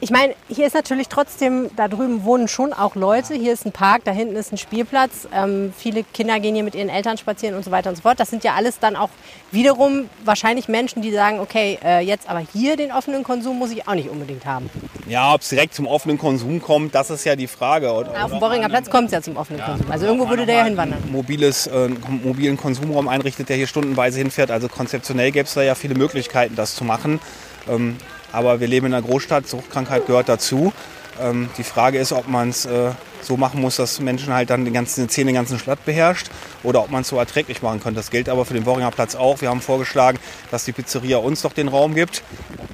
Ich 0.00 0.10
meine, 0.10 0.34
hier 0.48 0.66
ist 0.66 0.74
natürlich 0.74 1.08
trotzdem, 1.08 1.70
da 1.76 1.88
drüben 1.88 2.24
wohnen 2.24 2.48
schon 2.48 2.72
auch 2.72 2.94
Leute. 2.94 3.34
Hier 3.34 3.52
ist 3.52 3.66
ein 3.66 3.72
Park, 3.72 4.02
da 4.04 4.12
hinten 4.12 4.36
ist 4.36 4.52
ein 4.52 4.58
Spielplatz. 4.58 5.28
Ähm, 5.34 5.72
viele 5.76 6.04
Kinder 6.04 6.38
gehen 6.40 6.54
hier 6.54 6.64
mit 6.64 6.74
ihren 6.74 6.88
Eltern 6.88 7.18
spazieren 7.18 7.56
und 7.56 7.64
so 7.64 7.70
weiter 7.70 7.90
und 7.90 7.96
so 7.96 8.02
fort. 8.02 8.20
Das 8.20 8.30
sind 8.30 8.44
ja 8.44 8.54
alles 8.54 8.78
dann 8.78 8.96
auch 8.96 9.10
wiederum 9.50 10.08
wahrscheinlich 10.24 10.68
Menschen, 10.68 11.02
die 11.02 11.10
sagen, 11.10 11.40
okay, 11.40 11.78
äh, 11.84 12.00
jetzt 12.00 12.28
aber 12.28 12.40
hier 12.52 12.76
den 12.76 12.92
offenen 12.92 13.24
Konsum 13.24 13.58
muss 13.58 13.70
ich 13.70 13.88
auch 13.88 13.94
nicht 13.94 14.08
unbedingt 14.08 14.46
haben. 14.46 14.70
Ja, 15.08 15.34
ob 15.34 15.40
es 15.40 15.48
direkt 15.48 15.74
zum 15.74 15.86
offenen 15.86 16.18
Konsum 16.18 16.62
kommt, 16.62 16.94
das 16.94 17.10
ist 17.10 17.24
ja 17.24 17.34
die 17.34 17.48
Frage. 17.48 17.92
Oder, 17.92 18.24
auf 18.24 18.30
dem 18.30 18.40
Borringer 18.40 18.68
Platz 18.68 18.88
kommt 18.90 19.06
es 19.06 19.12
ja 19.12 19.22
zum 19.22 19.36
offenen 19.36 19.60
Konsum. 19.60 19.90
Also 19.90 20.06
irgendwo 20.06 20.28
würde 20.28 20.46
der 20.46 20.56
ja 20.56 20.64
hinwandern. 20.64 21.02
Mobiles, 21.10 21.66
äh, 21.66 21.88
mobilen 22.22 22.56
Konsumraum 22.56 23.08
einrichtet, 23.08 23.48
der 23.48 23.56
hier 23.56 23.66
stundenweise 23.66 24.18
hinfährt. 24.18 24.50
Also 24.50 24.68
konzeptionell 24.68 25.32
gäbe 25.32 25.46
es 25.46 25.54
da 25.54 25.62
ja 25.62 25.74
viele 25.74 25.94
Möglichkeiten, 25.94 26.56
das 26.56 26.74
zu 26.74 26.84
machen. 26.84 27.20
Ähm, 27.68 27.96
aber 28.32 28.60
wir 28.60 28.68
leben 28.68 28.86
in 28.86 28.94
einer 28.94 29.06
Großstadt, 29.06 29.48
Suchtkrankheit 29.48 30.06
gehört 30.06 30.28
dazu. 30.28 30.72
Ähm, 31.20 31.48
die 31.58 31.64
Frage 31.64 31.98
ist, 31.98 32.12
ob 32.12 32.28
man 32.28 32.50
es 32.50 32.66
äh, 32.66 32.90
so 33.28 33.36
machen 33.36 33.60
muss, 33.60 33.76
dass 33.76 34.00
Menschen 34.00 34.32
halt 34.32 34.50
dann 34.50 34.64
den 34.64 34.74
ganzen 34.74 35.08
Zähne 35.08 35.26
den 35.26 35.36
ganzen 35.36 35.58
Stadt 35.58 35.84
beherrscht 35.84 36.28
oder 36.64 36.80
ob 36.80 36.90
man 36.90 37.02
es 37.02 37.08
so 37.08 37.16
erträglich 37.16 37.62
machen 37.62 37.80
könnte. 37.80 38.00
Das 38.00 38.10
gilt 38.10 38.28
aber 38.28 38.44
für 38.44 38.54
den 38.54 38.66
Worringer 38.66 38.90
Platz 38.90 39.14
auch. 39.14 39.40
Wir 39.40 39.50
haben 39.50 39.60
vorgeschlagen, 39.60 40.18
dass 40.50 40.64
die 40.64 40.72
Pizzeria 40.72 41.18
uns 41.18 41.42
doch 41.42 41.52
den 41.52 41.68
Raum 41.68 41.94
gibt. 41.94 42.22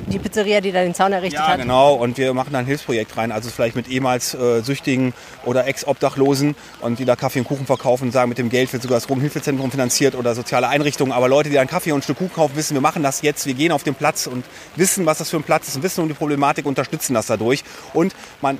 Die 0.06 0.18
Pizzeria, 0.18 0.60
die 0.60 0.70
da 0.70 0.82
den 0.82 0.94
Zaun 0.94 1.12
errichtet 1.12 1.40
ja, 1.40 1.48
hat? 1.48 1.60
genau. 1.60 1.94
Und 1.94 2.16
wir 2.18 2.32
machen 2.34 2.52
da 2.52 2.60
ein 2.60 2.66
Hilfsprojekt 2.66 3.16
rein. 3.16 3.32
Also 3.32 3.50
vielleicht 3.50 3.74
mit 3.74 3.88
ehemals 3.88 4.34
äh, 4.34 4.62
Süchtigen 4.62 5.12
oder 5.44 5.66
Ex-Obdachlosen 5.66 6.54
und 6.80 6.98
die 6.98 7.04
da 7.04 7.16
Kaffee 7.16 7.40
und 7.40 7.46
Kuchen 7.46 7.66
verkaufen 7.66 8.04
und 8.04 8.12
sagen, 8.12 8.28
mit 8.28 8.38
dem 8.38 8.48
Geld 8.48 8.72
wird 8.72 8.82
sogar 8.82 8.96
das 8.96 9.06
Drogenhilfezentrum 9.06 9.70
finanziert 9.70 10.14
oder 10.14 10.34
soziale 10.34 10.68
Einrichtungen. 10.68 11.12
Aber 11.12 11.28
Leute, 11.28 11.50
die 11.50 11.58
einen 11.58 11.68
Kaffee 11.68 11.92
und 11.92 11.98
ein 11.98 12.02
Stück 12.02 12.18
Kuchen 12.18 12.34
kaufen, 12.34 12.56
wissen, 12.56 12.74
wir 12.74 12.80
machen 12.80 13.02
das 13.02 13.22
jetzt. 13.22 13.46
Wir 13.46 13.54
gehen 13.54 13.72
auf 13.72 13.82
den 13.82 13.94
Platz 13.94 14.26
und 14.26 14.44
wissen, 14.76 15.04
was 15.04 15.18
das 15.18 15.30
für 15.30 15.36
ein 15.36 15.42
Platz 15.42 15.68
ist 15.68 15.76
und 15.76 15.82
wissen 15.82 16.02
um 16.02 16.08
die 16.08 16.14
Problematik, 16.14 16.64
unterstützen 16.64 17.14
das 17.14 17.26
dadurch. 17.26 17.64
Und 17.92 18.14
man 18.40 18.58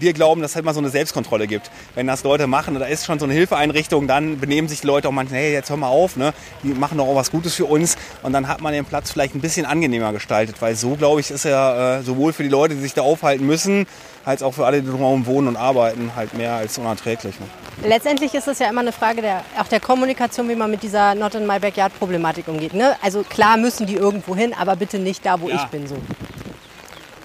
wir 0.00 0.12
glauben, 0.12 0.40
dass 0.40 0.52
es 0.52 0.56
halt 0.56 0.64
mal 0.64 0.74
so 0.74 0.80
eine 0.80 0.90
Selbstkontrolle 0.90 1.46
gibt. 1.46 1.70
Wenn 1.94 2.06
das 2.06 2.24
Leute 2.24 2.46
machen, 2.46 2.78
da 2.78 2.86
ist 2.86 3.06
schon 3.06 3.18
so 3.18 3.24
eine 3.24 3.34
Hilfeeinrichtung, 3.34 4.06
dann 4.06 4.38
benehmen 4.38 4.68
sich 4.68 4.80
die 4.80 4.86
Leute 4.86 5.08
auch 5.08 5.12
manchmal, 5.12 5.40
hey, 5.40 5.52
jetzt 5.52 5.70
hör 5.70 5.76
mal 5.76 5.88
auf, 5.88 6.16
ne? 6.16 6.32
die 6.62 6.68
machen 6.68 6.98
doch 6.98 7.06
auch 7.06 7.16
was 7.16 7.30
Gutes 7.30 7.54
für 7.54 7.66
uns. 7.66 7.96
Und 8.22 8.32
dann 8.32 8.48
hat 8.48 8.60
man 8.60 8.72
den 8.72 8.84
Platz 8.84 9.10
vielleicht 9.10 9.34
ein 9.34 9.40
bisschen 9.40 9.66
angenehmer 9.66 10.12
gestaltet, 10.12 10.56
weil 10.60 10.74
so, 10.74 10.96
glaube 10.96 11.20
ich, 11.20 11.30
ist 11.30 11.44
er 11.44 12.00
äh, 12.00 12.02
sowohl 12.02 12.32
für 12.32 12.42
die 12.42 12.48
Leute, 12.48 12.74
die 12.74 12.80
sich 12.80 12.94
da 12.94 13.02
aufhalten 13.02 13.46
müssen, 13.46 13.86
als 14.24 14.42
auch 14.42 14.52
für 14.52 14.66
alle, 14.66 14.80
die 14.80 14.88
drumherum 14.88 15.26
wohnen 15.26 15.48
und 15.48 15.56
arbeiten, 15.56 16.12
halt 16.16 16.34
mehr 16.34 16.54
als 16.54 16.78
unerträglich. 16.78 17.38
Ne? 17.38 17.46
Letztendlich 17.88 18.34
ist 18.34 18.48
es 18.48 18.58
ja 18.58 18.68
immer 18.68 18.80
eine 18.80 18.92
Frage 18.92 19.20
der, 19.20 19.42
auch 19.58 19.68
der 19.68 19.80
Kommunikation, 19.80 20.48
wie 20.48 20.54
man 20.54 20.70
mit 20.70 20.82
dieser 20.82 21.14
Not 21.14 21.34
in 21.34 21.46
my 21.46 21.58
backyard 21.58 21.96
Problematik 21.98 22.48
umgeht. 22.48 22.74
Ne? 22.74 22.96
Also 23.02 23.22
klar 23.22 23.56
müssen 23.56 23.86
die 23.86 23.96
irgendwo 23.96 24.34
hin, 24.34 24.54
aber 24.58 24.76
bitte 24.76 24.98
nicht 24.98 25.26
da, 25.26 25.40
wo 25.40 25.48
ja. 25.48 25.56
ich 25.56 25.64
bin. 25.66 25.86
So. 25.86 25.96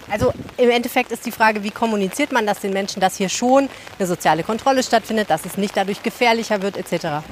Also 0.10 0.34
im 0.58 0.70
Endeffekt 0.70 1.12
ist 1.12 1.26
die 1.26 1.32
Frage, 1.32 1.64
wie 1.64 1.72
kommuniziert 1.72 2.32
man 2.32 2.46
das 2.46 2.60
den 2.60 2.74
Menschen, 2.74 3.00
dass 3.00 3.18
hier 3.18 3.30
schon 3.30 3.70
eine 3.98 4.08
soziale 4.08 4.44
Kontrolle 4.44 4.84
stattfindet, 4.84 5.30
dass 5.30 5.46
es 5.46 5.58
nicht 5.58 5.78
dadurch 5.78 6.02
gefährlicher 6.04 6.62
wird 6.62 6.78
etc. 6.78 7.24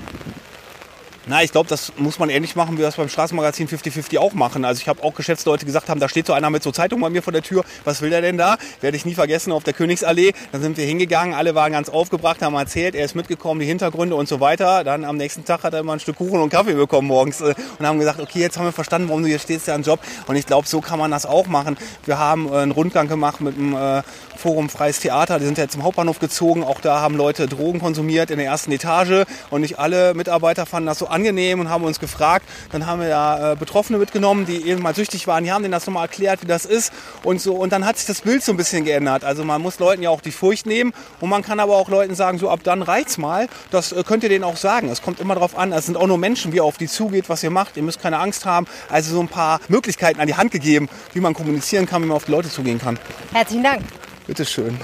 Na, 1.30 1.44
ich 1.44 1.52
glaube, 1.52 1.68
das 1.68 1.92
muss 1.98 2.20
man 2.20 2.30
ähnlich 2.30 2.56
machen, 2.56 2.78
wie 2.78 2.82
wir 2.82 2.88
es 2.88 2.96
beim 2.96 3.10
Straßenmagazin 3.10 3.68
50-50 3.68 4.18
auch 4.18 4.34
machen. 4.34 4.64
Also 4.64 4.80
ich 4.80 4.88
habe 4.88 5.04
auch 5.04 5.14
Geschäftsleute 5.14 5.66
gesagt 5.66 5.90
haben, 5.90 6.00
da 6.00 6.08
steht 6.08 6.26
so 6.26 6.32
einer 6.32 6.50
mit 6.50 6.64
so 6.64 6.72
Zeitung 6.72 7.02
bei 7.02 7.10
mir 7.10 7.22
vor 7.22 7.34
der 7.34 7.42
Tür. 7.42 7.66
Was 7.84 8.02
will 8.02 8.12
der 8.12 8.22
denn 8.22 8.38
da? 8.38 8.56
Werde 8.80 8.96
ich 8.96 9.06
nie 9.06 9.14
vergessen 9.14 9.52
auf 9.52 9.66
der 9.66 9.74
Königsallee. 9.74 10.32
Dann 10.54 10.62
sind 10.62 10.78
wir 10.78 10.86
hingegangen, 10.86 11.34
alle 11.34 11.54
waren 11.54 11.74
ganz 11.74 11.90
aufgebracht, 11.90 12.42
haben 12.42 12.56
erzählt, 12.56 12.96
er 12.96 13.04
ist 13.04 13.14
mitgekommen, 13.14 13.60
die 13.60 13.66
Hintergründe 13.66 14.16
und 14.16 14.30
so 14.30 14.40
weiter. 14.40 14.86
Dann 14.86 15.04
am 15.04 15.18
nächsten 15.18 15.44
Tag 15.44 15.64
hat 15.64 15.74
er 15.74 15.82
immer 15.82 15.92
ein 15.92 16.00
Stück 16.00 16.16
Kuchen 16.16 16.40
und 16.40 16.50
Kaffee 16.50 16.76
bekommen 16.76 17.10
morgens 17.10 17.42
äh, 17.42 17.54
und 17.78 17.86
haben 17.86 18.00
gesagt, 18.00 18.22
okay, 18.22 18.40
jetzt 18.40 18.58
haben 18.58 18.64
wir 18.64 18.72
verstanden, 18.72 19.10
warum 19.10 19.22
du 19.22 19.28
hier 19.28 19.40
stehst, 19.40 19.68
ja 19.68 19.76
ein 19.76 19.84
Job. 19.84 20.00
Und 20.28 20.38
ich 20.38 20.46
glaube, 20.46 20.66
so 20.66 20.80
kann 20.80 20.98
man 20.98 21.12
das 21.12 21.26
auch 21.26 21.48
machen. 21.48 21.76
Wir 22.06 22.18
haben 22.20 22.48
äh, 22.48 22.60
einen 22.60 22.72
Rundgang 22.72 23.10
gemacht 23.10 23.42
mit 23.42 23.58
dem 23.58 23.76
äh, 23.76 24.02
Forum 24.38 24.70
Freies 24.70 25.00
Theater. 25.00 25.40
Die 25.40 25.46
sind 25.46 25.58
ja 25.58 25.68
zum 25.68 25.84
Hauptbahnhof 25.84 26.20
gezogen. 26.20 26.64
Auch 26.64 26.80
da 26.82 27.02
haben 27.02 27.16
Leute 27.16 27.48
Drogen 27.48 27.80
konsumiert 27.80 28.32
in 28.32 28.38
der 28.38 28.48
ersten 28.48 28.72
Etage 28.72 29.26
und 29.50 29.62
nicht 29.62 29.80
alle 29.80 30.14
Mitarbeiter 30.14 30.66
fanden 30.66 30.88
das 30.88 31.00
so 31.00 31.08
angenehm 31.08 31.60
und 31.60 31.70
haben 31.70 31.84
uns 31.84 32.00
gefragt. 32.00 32.46
Dann 32.72 32.86
haben 32.86 33.02
wir 33.02 33.10
da 33.10 33.54
äh, 33.54 33.56
Betroffene 33.56 33.98
mitgenommen, 33.98 34.46
die 34.46 34.68
eben 34.68 34.82
mal 34.82 34.96
süchtig 34.96 35.28
waren. 35.28 35.44
Die 35.44 35.52
haben 35.52 35.64
denen 35.64 35.72
das 35.72 35.86
nochmal 35.86 36.04
erklärt, 36.04 36.42
wie 36.42 36.48
das 36.48 36.66
ist 36.66 36.94
und 37.24 37.42
so. 37.42 37.56
Und 37.56 37.72
dann 37.72 37.86
hat 37.86 37.98
sich 37.98 38.08
das 38.08 38.22
Bild 38.22 38.44
so 38.44 38.52
ein 38.52 38.58
bisschen 38.58 38.86
geändert. 38.86 39.24
Also 39.24 39.44
man 39.44 39.62
muss 39.62 39.80
Leuten 39.80 40.04
ja 40.04 40.10
auch 40.10 40.22
die 40.22 40.32
Furcht 40.32 40.66
nehmen 40.66 40.94
und 41.20 41.30
man 41.30 41.42
kann 41.42 41.60
aber 41.60 41.76
auch 41.76 41.90
Leuten 41.90 42.16
sagen, 42.16 42.38
so 42.38 42.50
ab 42.50 42.62
dann 42.64 42.82
reicht's 42.82 43.18
mal. 43.18 43.48
Das 43.72 43.92
äh, 43.92 44.04
könnt 44.04 44.24
ihr 44.24 44.30
denen 44.30 44.44
auch 44.44 44.58
sagen. 44.58 44.90
Es 44.90 45.02
kommt 45.02 45.20
immer 45.20 45.34
darauf 45.34 45.58
an. 45.58 45.72
Es 45.72 45.86
sind 45.86 45.98
auch 45.98 46.08
nur 46.08 46.18
Menschen, 46.18 46.52
wie 46.52 46.58
ihr 46.58 46.64
auf 46.64 46.78
die 46.78 46.88
zugeht, 46.88 47.30
was 47.30 47.44
ihr 47.44 47.52
macht. 47.52 47.78
Ihr 47.78 47.84
müsst 47.84 48.02
keine 48.02 48.20
Angst 48.20 48.46
haben. 48.46 48.68
Also 48.90 49.14
so 49.14 49.22
ein 49.22 49.28
paar 49.28 49.60
Möglichkeiten 49.68 50.20
an 50.20 50.28
die 50.28 50.36
Hand 50.36 50.52
gegeben, 50.52 50.90
wie 51.14 51.20
man 51.20 51.34
kommunizieren 51.34 51.86
kann, 51.86 52.04
wie 52.04 52.08
man 52.08 52.18
auf 52.18 52.26
die 52.26 52.32
Leute 52.32 52.50
zugehen 52.50 52.80
kann. 52.80 53.00
Herzlichen 53.34 53.64
Dank. 53.64 53.82
Bitteschön. 54.28 54.78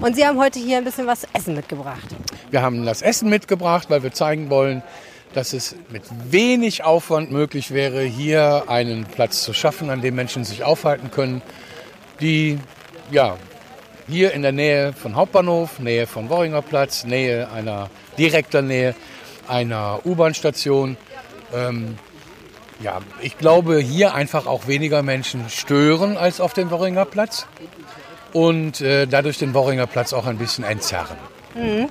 Und 0.00 0.16
Sie 0.16 0.26
haben 0.26 0.38
heute 0.38 0.58
hier 0.58 0.78
ein 0.78 0.84
bisschen 0.84 1.06
was 1.06 1.26
Essen 1.32 1.54
mitgebracht. 1.54 2.08
Wir 2.50 2.62
haben 2.62 2.84
das 2.84 3.00
Essen 3.00 3.30
mitgebracht, 3.30 3.88
weil 3.90 4.02
wir 4.02 4.12
zeigen 4.12 4.50
wollen, 4.50 4.82
dass 5.34 5.52
es 5.52 5.76
mit 5.90 6.02
wenig 6.30 6.82
Aufwand 6.82 7.30
möglich 7.30 7.72
wäre, 7.72 8.02
hier 8.02 8.64
einen 8.66 9.04
Platz 9.04 9.42
zu 9.42 9.52
schaffen, 9.52 9.88
an 9.88 10.00
dem 10.00 10.16
Menschen 10.16 10.44
sich 10.44 10.64
aufhalten 10.64 11.10
können, 11.10 11.42
die 12.20 12.58
ja, 13.10 13.36
hier 14.08 14.32
in 14.32 14.42
der 14.42 14.52
Nähe 14.52 14.92
von 14.92 15.14
Hauptbahnhof, 15.14 15.78
Nähe 15.78 16.08
von 16.08 16.28
Worringer 16.28 16.62
Platz, 16.62 17.04
Nähe 17.04 17.50
einer 17.52 17.88
direkter 18.18 18.62
Nähe 18.62 18.96
einer 19.46 20.00
U-Bahn-Station. 20.04 20.96
Ähm, 21.54 21.98
ja, 22.80 23.00
ich 23.20 23.38
glaube, 23.38 23.78
hier 23.78 24.14
einfach 24.14 24.46
auch 24.46 24.66
weniger 24.66 25.02
Menschen 25.02 25.48
stören 25.48 26.16
als 26.16 26.40
auf 26.40 26.52
dem 26.52 26.70
Worringer 26.70 27.04
Platz 27.04 27.46
und 28.32 28.80
äh, 28.80 29.06
dadurch 29.06 29.38
den 29.38 29.54
Worringer 29.54 29.86
Platz 29.86 30.12
auch 30.12 30.26
ein 30.26 30.38
bisschen 30.38 30.64
entzerren. 30.64 31.16
Mhm. 31.54 31.88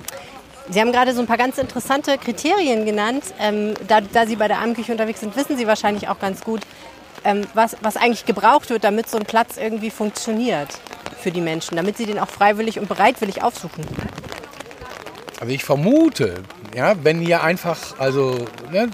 Sie 0.70 0.80
haben 0.80 0.92
gerade 0.92 1.12
so 1.14 1.20
ein 1.20 1.26
paar 1.26 1.36
ganz 1.36 1.58
interessante 1.58 2.16
Kriterien 2.16 2.84
genannt. 2.84 3.24
Ähm, 3.40 3.74
da, 3.88 4.00
da, 4.00 4.26
Sie 4.26 4.36
bei 4.36 4.46
der 4.46 4.58
Armenküche 4.58 4.92
unterwegs 4.92 5.20
sind, 5.20 5.36
wissen 5.36 5.56
Sie 5.56 5.66
wahrscheinlich 5.66 6.08
auch 6.08 6.20
ganz 6.20 6.42
gut, 6.42 6.60
ähm, 7.24 7.42
was, 7.54 7.76
was 7.82 7.96
eigentlich 7.96 8.24
gebraucht 8.24 8.70
wird, 8.70 8.84
damit 8.84 9.08
so 9.10 9.18
ein 9.18 9.24
Platz 9.24 9.56
irgendwie 9.56 9.90
funktioniert 9.90 10.68
für 11.20 11.30
die 11.30 11.40
Menschen, 11.40 11.76
damit 11.76 11.96
sie 11.96 12.06
den 12.06 12.18
auch 12.18 12.28
freiwillig 12.28 12.78
und 12.78 12.88
bereitwillig 12.88 13.42
aufsuchen. 13.42 13.84
Also 15.40 15.52
ich 15.52 15.64
vermute, 15.64 16.34
ja, 16.74 16.94
wenn 17.02 17.20
hier 17.20 17.42
einfach, 17.42 17.98
also 17.98 18.46
ne, 18.70 18.88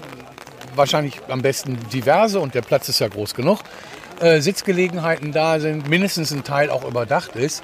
wahrscheinlich 0.75 1.21
am 1.27 1.41
besten 1.41 1.77
diverse 1.91 2.39
und 2.39 2.53
der 2.53 2.61
Platz 2.61 2.89
ist 2.89 2.99
ja 2.99 3.07
groß 3.07 3.33
genug, 3.33 3.59
äh, 4.19 4.41
Sitzgelegenheiten 4.41 5.31
da 5.31 5.59
sind, 5.59 5.89
mindestens 5.89 6.31
ein 6.31 6.43
Teil 6.43 6.69
auch 6.69 6.87
überdacht 6.87 7.35
ist, 7.35 7.63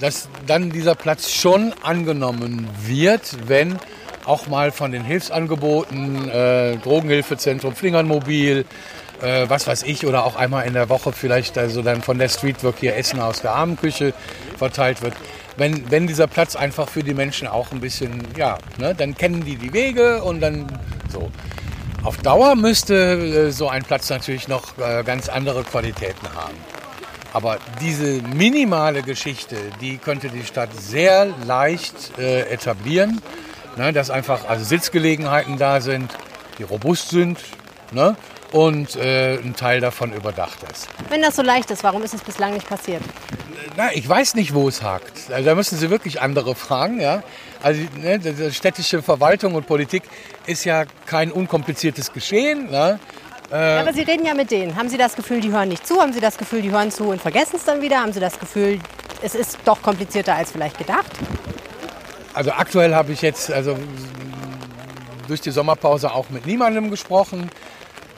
dass 0.00 0.28
dann 0.46 0.70
dieser 0.70 0.94
Platz 0.94 1.30
schon 1.30 1.72
angenommen 1.82 2.68
wird, 2.84 3.36
wenn 3.46 3.78
auch 4.24 4.46
mal 4.46 4.72
von 4.72 4.92
den 4.92 5.04
Hilfsangeboten, 5.04 6.28
äh, 6.28 6.76
Drogenhilfezentrum, 6.78 7.74
Flingernmobil, 7.74 8.64
äh, 9.22 9.48
was 9.48 9.66
weiß 9.66 9.82
ich, 9.84 10.06
oder 10.06 10.24
auch 10.24 10.36
einmal 10.36 10.66
in 10.66 10.74
der 10.74 10.88
Woche 10.88 11.12
vielleicht 11.12 11.58
also 11.58 11.82
dann 11.82 12.02
von 12.02 12.18
der 12.18 12.28
Streetwork 12.28 12.76
hier 12.80 12.96
Essen 12.96 13.20
aus 13.20 13.42
der 13.42 13.52
Armenküche 13.52 14.12
verteilt 14.56 15.02
wird. 15.02 15.14
Wenn, 15.56 15.90
wenn 15.90 16.06
dieser 16.06 16.26
Platz 16.26 16.56
einfach 16.56 16.88
für 16.88 17.02
die 17.02 17.14
Menschen 17.14 17.46
auch 17.46 17.70
ein 17.70 17.80
bisschen, 17.80 18.26
ja, 18.36 18.58
ne, 18.78 18.94
dann 18.94 19.14
kennen 19.14 19.44
die 19.44 19.56
die 19.56 19.72
Wege 19.72 20.22
und 20.22 20.40
dann 20.40 20.66
so. 21.12 21.30
Auf 22.04 22.18
Dauer 22.18 22.54
müsste 22.54 22.94
äh, 22.94 23.50
so 23.50 23.70
ein 23.70 23.82
Platz 23.82 24.10
natürlich 24.10 24.46
noch 24.46 24.76
äh, 24.76 25.02
ganz 25.04 25.30
andere 25.30 25.64
Qualitäten 25.64 26.28
haben. 26.34 26.54
Aber 27.32 27.56
diese 27.80 28.20
minimale 28.22 29.02
Geschichte, 29.02 29.56
die 29.80 29.96
könnte 29.96 30.28
die 30.28 30.44
Stadt 30.44 30.68
sehr 30.78 31.24
leicht 31.46 32.18
äh, 32.18 32.42
etablieren, 32.42 33.22
ne, 33.76 33.94
dass 33.94 34.10
einfach 34.10 34.46
also 34.46 34.66
Sitzgelegenheiten 34.66 35.56
da 35.56 35.80
sind, 35.80 36.14
die 36.58 36.64
robust 36.64 37.08
sind 37.08 37.38
ne, 37.90 38.16
und 38.52 38.96
ein 38.96 39.56
Teil 39.56 39.80
davon 39.80 40.12
überdacht 40.12 40.58
ist. 40.70 40.86
Wenn 41.08 41.22
das 41.22 41.34
so 41.34 41.42
leicht 41.42 41.72
ist, 41.72 41.82
warum 41.82 42.04
ist 42.04 42.14
es 42.14 42.20
bislang 42.20 42.52
nicht 42.52 42.68
passiert? 42.68 43.02
Na, 43.76 43.92
ich 43.92 44.08
weiß 44.08 44.36
nicht, 44.36 44.54
wo 44.54 44.68
es 44.68 44.82
hakt. 44.82 45.32
Also 45.32 45.44
da 45.44 45.56
müssen 45.56 45.76
Sie 45.76 45.90
wirklich 45.90 46.20
andere 46.20 46.54
fragen. 46.54 47.00
Ja? 47.00 47.24
Also 47.64 47.80
ne, 47.96 48.18
die 48.18 48.52
städtische 48.52 49.00
Verwaltung 49.00 49.54
und 49.54 49.66
Politik 49.66 50.02
ist 50.44 50.64
ja 50.66 50.84
kein 51.06 51.32
unkompliziertes 51.32 52.12
Geschehen. 52.12 52.70
Ne? 52.70 53.00
Äh, 53.50 53.54
aber 53.54 53.94
Sie 53.94 54.02
reden 54.02 54.26
ja 54.26 54.34
mit 54.34 54.50
denen. 54.50 54.76
Haben 54.76 54.90
Sie 54.90 54.98
das 54.98 55.16
Gefühl, 55.16 55.40
die 55.40 55.50
hören 55.50 55.70
nicht 55.70 55.86
zu? 55.86 55.98
Haben 55.98 56.12
Sie 56.12 56.20
das 56.20 56.36
Gefühl, 56.36 56.60
die 56.60 56.70
hören 56.70 56.90
zu 56.90 57.04
und 57.04 57.22
vergessen 57.22 57.56
es 57.56 57.64
dann 57.64 57.80
wieder? 57.80 58.00
Haben 58.00 58.12
Sie 58.12 58.20
das 58.20 58.38
Gefühl, 58.38 58.80
es 59.22 59.34
ist 59.34 59.56
doch 59.64 59.80
komplizierter 59.80 60.34
als 60.34 60.52
vielleicht 60.52 60.76
gedacht? 60.76 61.10
Also 62.34 62.52
aktuell 62.52 62.94
habe 62.94 63.12
ich 63.12 63.22
jetzt 63.22 63.50
also 63.50 63.78
durch 65.26 65.40
die 65.40 65.50
Sommerpause 65.50 66.12
auch 66.12 66.28
mit 66.28 66.44
niemandem 66.44 66.90
gesprochen. 66.90 67.48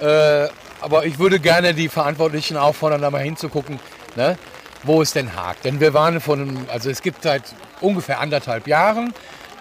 Äh, 0.01 0.49
aber 0.81 1.07
ich 1.07 1.21
würde 1.21 1.39
gerne 1.39 1.73
die 1.73 1.89
Verantwortlichen 1.89 2.57
auffordern, 2.57 3.01
da 3.01 3.13
mal 3.13 3.23
hinzugucken, 3.23 3.79
ne, 4.17 4.37
wo 4.83 5.03
es 5.03 5.13
denn 5.13 5.37
hakt. 5.37 5.65
Denn 5.65 5.79
wir 5.79 5.95
waren 5.95 6.21
von, 6.21 6.67
also 6.69 6.91
es 6.91 7.01
gibt 7.01 7.23
seit 7.23 7.45
ungefähr 7.81 8.19
anderthalb 8.19 8.67
Jahren 8.67 9.15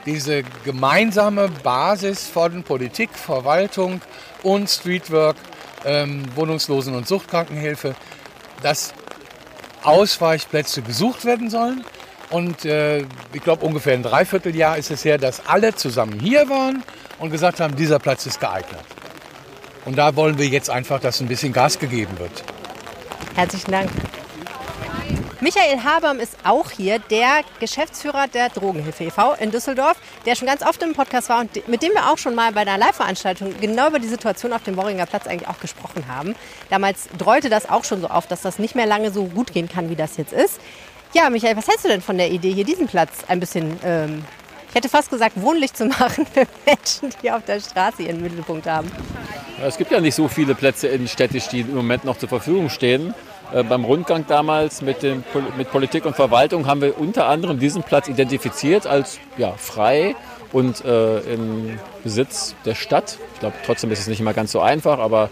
diese 0.06 0.44
gemeinsame 0.64 1.50
Basis 1.64 2.28
von 2.28 2.64
Politik, 2.64 3.10
Verwaltung 3.14 4.02
und 4.44 4.70
Streetwork, 4.70 5.36
ähm, 5.84 6.24
Wohnungslosen- 6.36 6.96
und 6.96 7.08
Suchtkrankenhilfe, 7.08 7.96
dass 8.62 8.94
Ausweichplätze 9.84 10.82
gesucht 10.82 11.26
werden 11.26 11.50
sollen. 11.50 11.84
Und 12.30 12.66
äh, 12.66 13.06
ich 13.34 13.44
glaube, 13.44 13.66
ungefähr 13.66 13.94
ein 13.94 14.04
Dreivierteljahr 14.04 14.78
ist 14.78 14.92
es 14.92 15.06
her, 15.06 15.18
dass 15.18 15.46
alle 15.48 15.76
zusammen 15.76 16.20
hier 16.20 16.50
waren 16.50 16.84
und 17.20 17.32
gesagt 17.32 17.60
haben, 17.60 17.76
dieser 17.76 18.00
Platz 18.00 18.26
ist 18.26 18.40
geeignet. 18.40 18.80
Und 19.86 19.98
da 19.98 20.16
wollen 20.16 20.38
wir 20.40 20.48
jetzt 20.48 20.70
einfach, 20.70 21.00
dass 21.00 21.22
ein 21.22 21.28
bisschen 21.28 21.54
Gas 21.54 21.78
gegeben 21.78 22.18
wird. 22.18 22.44
Herzlichen 23.36 23.72
Dank. 23.72 23.92
Michael 25.46 25.84
Haberm 25.84 26.20
ist 26.20 26.38
auch 26.44 26.72
hier, 26.72 26.98
der 26.98 27.42
Geschäftsführer 27.60 28.28
der 28.28 28.50
Drogenhilfe 28.50 29.04
e.V. 29.04 29.36
in 29.36 29.52
Düsseldorf, 29.52 29.96
der 30.26 30.34
schon 30.34 30.48
ganz 30.48 30.64
oft 30.64 30.82
im 30.82 30.94
Podcast 30.94 31.30
war 31.30 31.40
und 31.40 31.68
mit 31.68 31.84
dem 31.84 31.92
wir 31.92 32.10
auch 32.10 32.18
schon 32.18 32.34
mal 32.34 32.52
bei 32.52 32.62
einer 32.62 32.80
Live-Veranstaltung 32.80 33.54
genau 33.62 33.90
über 33.90 34.00
die 34.00 34.08
Situation 34.08 34.54
auf 34.54 34.64
dem 34.64 34.76
Worringer 34.76 35.06
Platz 35.06 35.28
eigentlich 35.28 35.48
auch 35.48 35.60
gesprochen 35.60 36.08
haben. 36.08 36.34
Damals 36.72 37.10
drollte 37.16 37.50
das 37.50 37.70
auch 37.70 37.84
schon 37.84 38.02
so 38.02 38.08
auf, 38.08 38.26
dass 38.26 38.42
das 38.42 38.58
nicht 38.58 38.74
mehr 38.74 38.88
lange 38.88 39.12
so 39.12 39.26
gut 39.26 39.54
gehen 39.54 39.70
kann, 39.70 39.92
wie 39.92 39.96
das 39.96 40.18
jetzt 40.18 40.34
ist. 40.34 40.60
Ja, 41.14 41.30
Michael, 41.30 41.56
was 41.56 41.68
hältst 41.68 41.86
du 41.86 41.90
denn 41.90 42.02
von 42.02 42.18
der 42.18 42.32
Idee, 42.32 42.52
hier 42.52 42.66
diesen 42.66 42.88
Platz 42.88 43.12
ein 43.28 43.40
bisschen, 43.40 43.80
ähm, 43.84 44.26
ich 44.70 44.74
hätte 44.74 44.90
fast 44.90 45.12
gesagt, 45.12 45.34
wohnlich 45.36 45.76
zu 45.76 45.86
machen 45.86 46.26
für 46.34 46.48
Menschen, 46.66 47.14
die 47.22 47.30
auf 47.30 47.46
der 47.46 47.60
Straße 47.60 48.02
ihren 48.02 48.20
Mittelpunkt 48.20 48.66
haben? 48.66 48.92
Es 49.64 49.78
gibt 49.78 49.92
ja 49.92 50.02
nicht 50.02 50.16
so 50.16 50.28
viele 50.28 50.56
Plätze 50.56 50.88
innenstädtisch, 50.88 51.50
die 51.50 51.62
im 51.62 51.76
Moment 51.76 52.04
noch 52.04 52.18
zur 52.18 52.30
Verfügung 52.30 52.72
stehen. 52.72 53.14
Äh, 53.54 53.64
beim 53.64 53.86
Rundgang 53.86 54.26
damals 54.28 54.82
mit, 54.82 55.04
dem, 55.04 55.24
mit 55.58 55.72
Politik 55.72 56.06
und 56.06 56.16
Verwaltung 56.16 56.68
haben 56.68 56.82
wir 56.82 57.00
unter 57.00 57.28
anderem 57.28 57.60
diesen 57.60 57.84
Platz 57.84 58.08
identifiziert 58.08 58.88
als 58.88 59.20
ja, 59.38 59.54
frei 59.54 60.16
und 60.52 60.84
äh, 60.86 61.20
im 61.20 61.80
Besitz 62.04 62.56
der 62.66 62.76
Stadt. 62.76 63.18
Ich 63.34 63.40
glaube, 63.40 63.56
trotzdem 63.66 63.92
ist 63.92 64.00
es 64.00 64.08
nicht 64.08 64.20
immer 64.20 64.34
ganz 64.34 64.52
so 64.52 64.62
einfach, 64.62 65.00
aber 65.00 65.30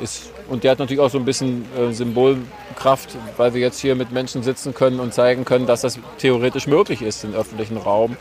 ist, 0.00 0.30
und 0.48 0.64
der 0.64 0.72
hat 0.72 0.78
natürlich 0.78 1.00
auch 1.00 1.10
so 1.10 1.18
ein 1.18 1.24
bisschen 1.24 1.66
äh, 1.78 1.92
Symbolkraft, 1.92 3.16
weil 3.36 3.54
wir 3.54 3.60
jetzt 3.60 3.80
hier 3.80 3.94
mit 3.94 4.10
Menschen 4.12 4.42
sitzen 4.42 4.74
können 4.74 5.00
und 5.00 5.14
zeigen 5.14 5.44
können, 5.44 5.66
dass 5.66 5.82
das 5.82 5.98
theoretisch 6.18 6.66
möglich 6.66 7.02
ist, 7.02 7.22
den 7.22 7.34
öffentlichen 7.34 7.76
Raum 7.76 8.16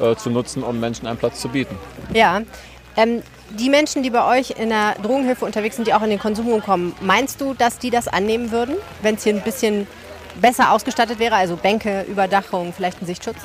äh, 0.00 0.14
zu 0.14 0.30
nutzen, 0.30 0.62
um 0.62 0.80
Menschen 0.80 1.06
einen 1.06 1.18
Platz 1.18 1.40
zu 1.40 1.48
bieten. 1.48 1.76
Ja, 2.14 2.42
ähm, 2.96 3.22
die 3.50 3.70
Menschen, 3.70 4.02
die 4.02 4.10
bei 4.10 4.38
euch 4.38 4.50
in 4.50 4.68
der 4.68 4.94
Drogenhilfe 5.02 5.44
unterwegs 5.44 5.76
sind, 5.76 5.86
die 5.86 5.94
auch 5.94 6.02
in 6.02 6.10
den 6.10 6.18
Konsum 6.18 6.60
kommen, 6.62 6.94
meinst 7.00 7.40
du, 7.40 7.54
dass 7.54 7.78
die 7.78 7.90
das 7.90 8.08
annehmen 8.08 8.50
würden, 8.50 8.76
wenn 9.02 9.14
es 9.14 9.24
hier 9.24 9.34
ein 9.34 9.42
bisschen 9.42 9.86
besser 10.40 10.72
ausgestattet 10.72 11.18
wäre? 11.18 11.34
Also 11.34 11.56
Bänke, 11.56 12.02
Überdachung, 12.02 12.72
vielleicht 12.72 13.00
ein 13.00 13.06
Sichtschutz? 13.06 13.38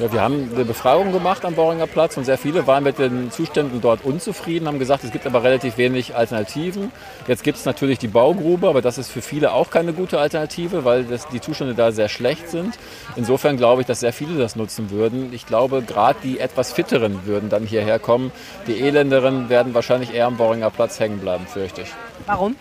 Ja, 0.00 0.10
wir 0.10 0.22
haben 0.22 0.50
eine 0.54 0.64
Befragung 0.64 1.12
gemacht 1.12 1.44
am 1.44 1.54
Boringer 1.54 1.86
Platz 1.86 2.16
und 2.16 2.24
sehr 2.24 2.38
viele 2.38 2.66
waren 2.66 2.84
mit 2.84 2.98
den 2.98 3.30
Zuständen 3.30 3.82
dort 3.82 4.02
unzufrieden, 4.02 4.66
haben 4.66 4.78
gesagt, 4.78 5.04
es 5.04 5.10
gibt 5.10 5.26
aber 5.26 5.42
relativ 5.42 5.76
wenig 5.76 6.16
Alternativen. 6.16 6.90
Jetzt 7.26 7.44
gibt 7.44 7.58
es 7.58 7.66
natürlich 7.66 7.98
die 7.98 8.08
Baugrube, 8.08 8.66
aber 8.66 8.80
das 8.80 8.96
ist 8.96 9.10
für 9.10 9.20
viele 9.20 9.52
auch 9.52 9.68
keine 9.68 9.92
gute 9.92 10.18
Alternative, 10.18 10.86
weil 10.86 11.04
das, 11.04 11.28
die 11.28 11.42
Zustände 11.42 11.74
da 11.74 11.92
sehr 11.92 12.08
schlecht 12.08 12.48
sind. 12.48 12.78
Insofern 13.14 13.58
glaube 13.58 13.82
ich, 13.82 13.86
dass 13.86 14.00
sehr 14.00 14.14
viele 14.14 14.38
das 14.38 14.56
nutzen 14.56 14.90
würden. 14.90 15.34
Ich 15.34 15.44
glaube, 15.44 15.82
gerade 15.82 16.18
die 16.24 16.40
etwas 16.40 16.72
fitteren 16.72 17.26
würden 17.26 17.50
dann 17.50 17.66
hierher 17.66 17.98
kommen. 17.98 18.32
Die 18.68 18.80
Elenderen 18.80 19.50
werden 19.50 19.74
wahrscheinlich 19.74 20.14
eher 20.14 20.28
am 20.28 20.38
Boringer 20.38 20.70
Platz 20.70 20.98
hängen 20.98 21.18
bleiben, 21.18 21.46
fürchte 21.46 21.82
ich. 21.82 21.92
Warum? 22.24 22.56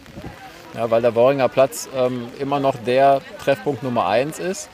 Ja, 0.76 0.92
weil 0.92 1.02
der 1.02 1.12
Boringer 1.12 1.48
Platz 1.48 1.88
ähm, 1.96 2.28
immer 2.38 2.60
noch 2.60 2.76
der 2.86 3.22
Treffpunkt 3.42 3.82
Nummer 3.82 4.08
eins 4.08 4.40
ist 4.40 4.70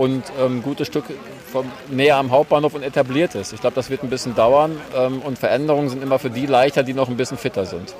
und 0.00 0.22
ähm, 0.40 0.58
ein 0.58 0.62
gutes 0.62 0.86
Stück 0.86 1.04
vom, 1.52 1.70
näher 1.90 2.16
am 2.16 2.30
Hauptbahnhof 2.30 2.72
und 2.72 2.82
etabliert 2.82 3.34
ist. 3.34 3.52
Ich 3.52 3.60
glaube, 3.60 3.74
das 3.74 3.90
wird 3.90 4.02
ein 4.02 4.08
bisschen 4.08 4.34
dauern 4.34 4.80
ähm, 4.96 5.20
und 5.20 5.38
Veränderungen 5.38 5.90
sind 5.90 6.02
immer 6.02 6.18
für 6.18 6.30
die 6.30 6.46
leichter, 6.46 6.82
die 6.82 6.94
noch 6.94 7.10
ein 7.10 7.18
bisschen 7.18 7.36
fitter 7.36 7.66
sind. 7.66 7.94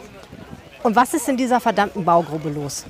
Und 0.83 0.97
was 0.97 1.13
ist 1.13 1.29
in 1.29 1.37
dieser 1.37 1.61
verdammten 1.61 2.03
Baugrube 2.03 2.49
los? 2.49 2.87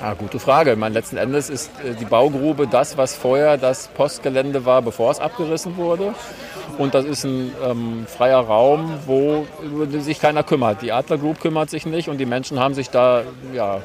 Ah, 0.00 0.14
gute 0.14 0.40
Frage. 0.40 0.72
Ich 0.72 0.78
meine, 0.78 0.94
letzten 0.94 1.16
Endes 1.16 1.48
ist 1.48 1.70
äh, 1.84 1.94
die 1.94 2.04
Baugrube 2.04 2.66
das, 2.66 2.96
was 2.96 3.14
vorher 3.14 3.56
das 3.56 3.86
Postgelände 3.86 4.64
war, 4.64 4.82
bevor 4.82 5.12
es 5.12 5.20
abgerissen 5.20 5.76
wurde. 5.76 6.12
Und 6.76 6.94
das 6.94 7.04
ist 7.04 7.22
ein 7.22 7.52
ähm, 7.64 8.06
freier 8.08 8.40
Raum, 8.40 8.94
wo 9.06 9.46
sich 10.00 10.20
keiner 10.20 10.42
kümmert. 10.42 10.82
Die 10.82 10.90
Adler 10.90 11.18
Group 11.18 11.40
kümmert 11.40 11.70
sich 11.70 11.86
nicht 11.86 12.08
und 12.08 12.18
die 12.18 12.26
Menschen 12.26 12.58
haben 12.58 12.74
sich 12.74 12.90
da 12.90 13.22
ja, 13.52 13.80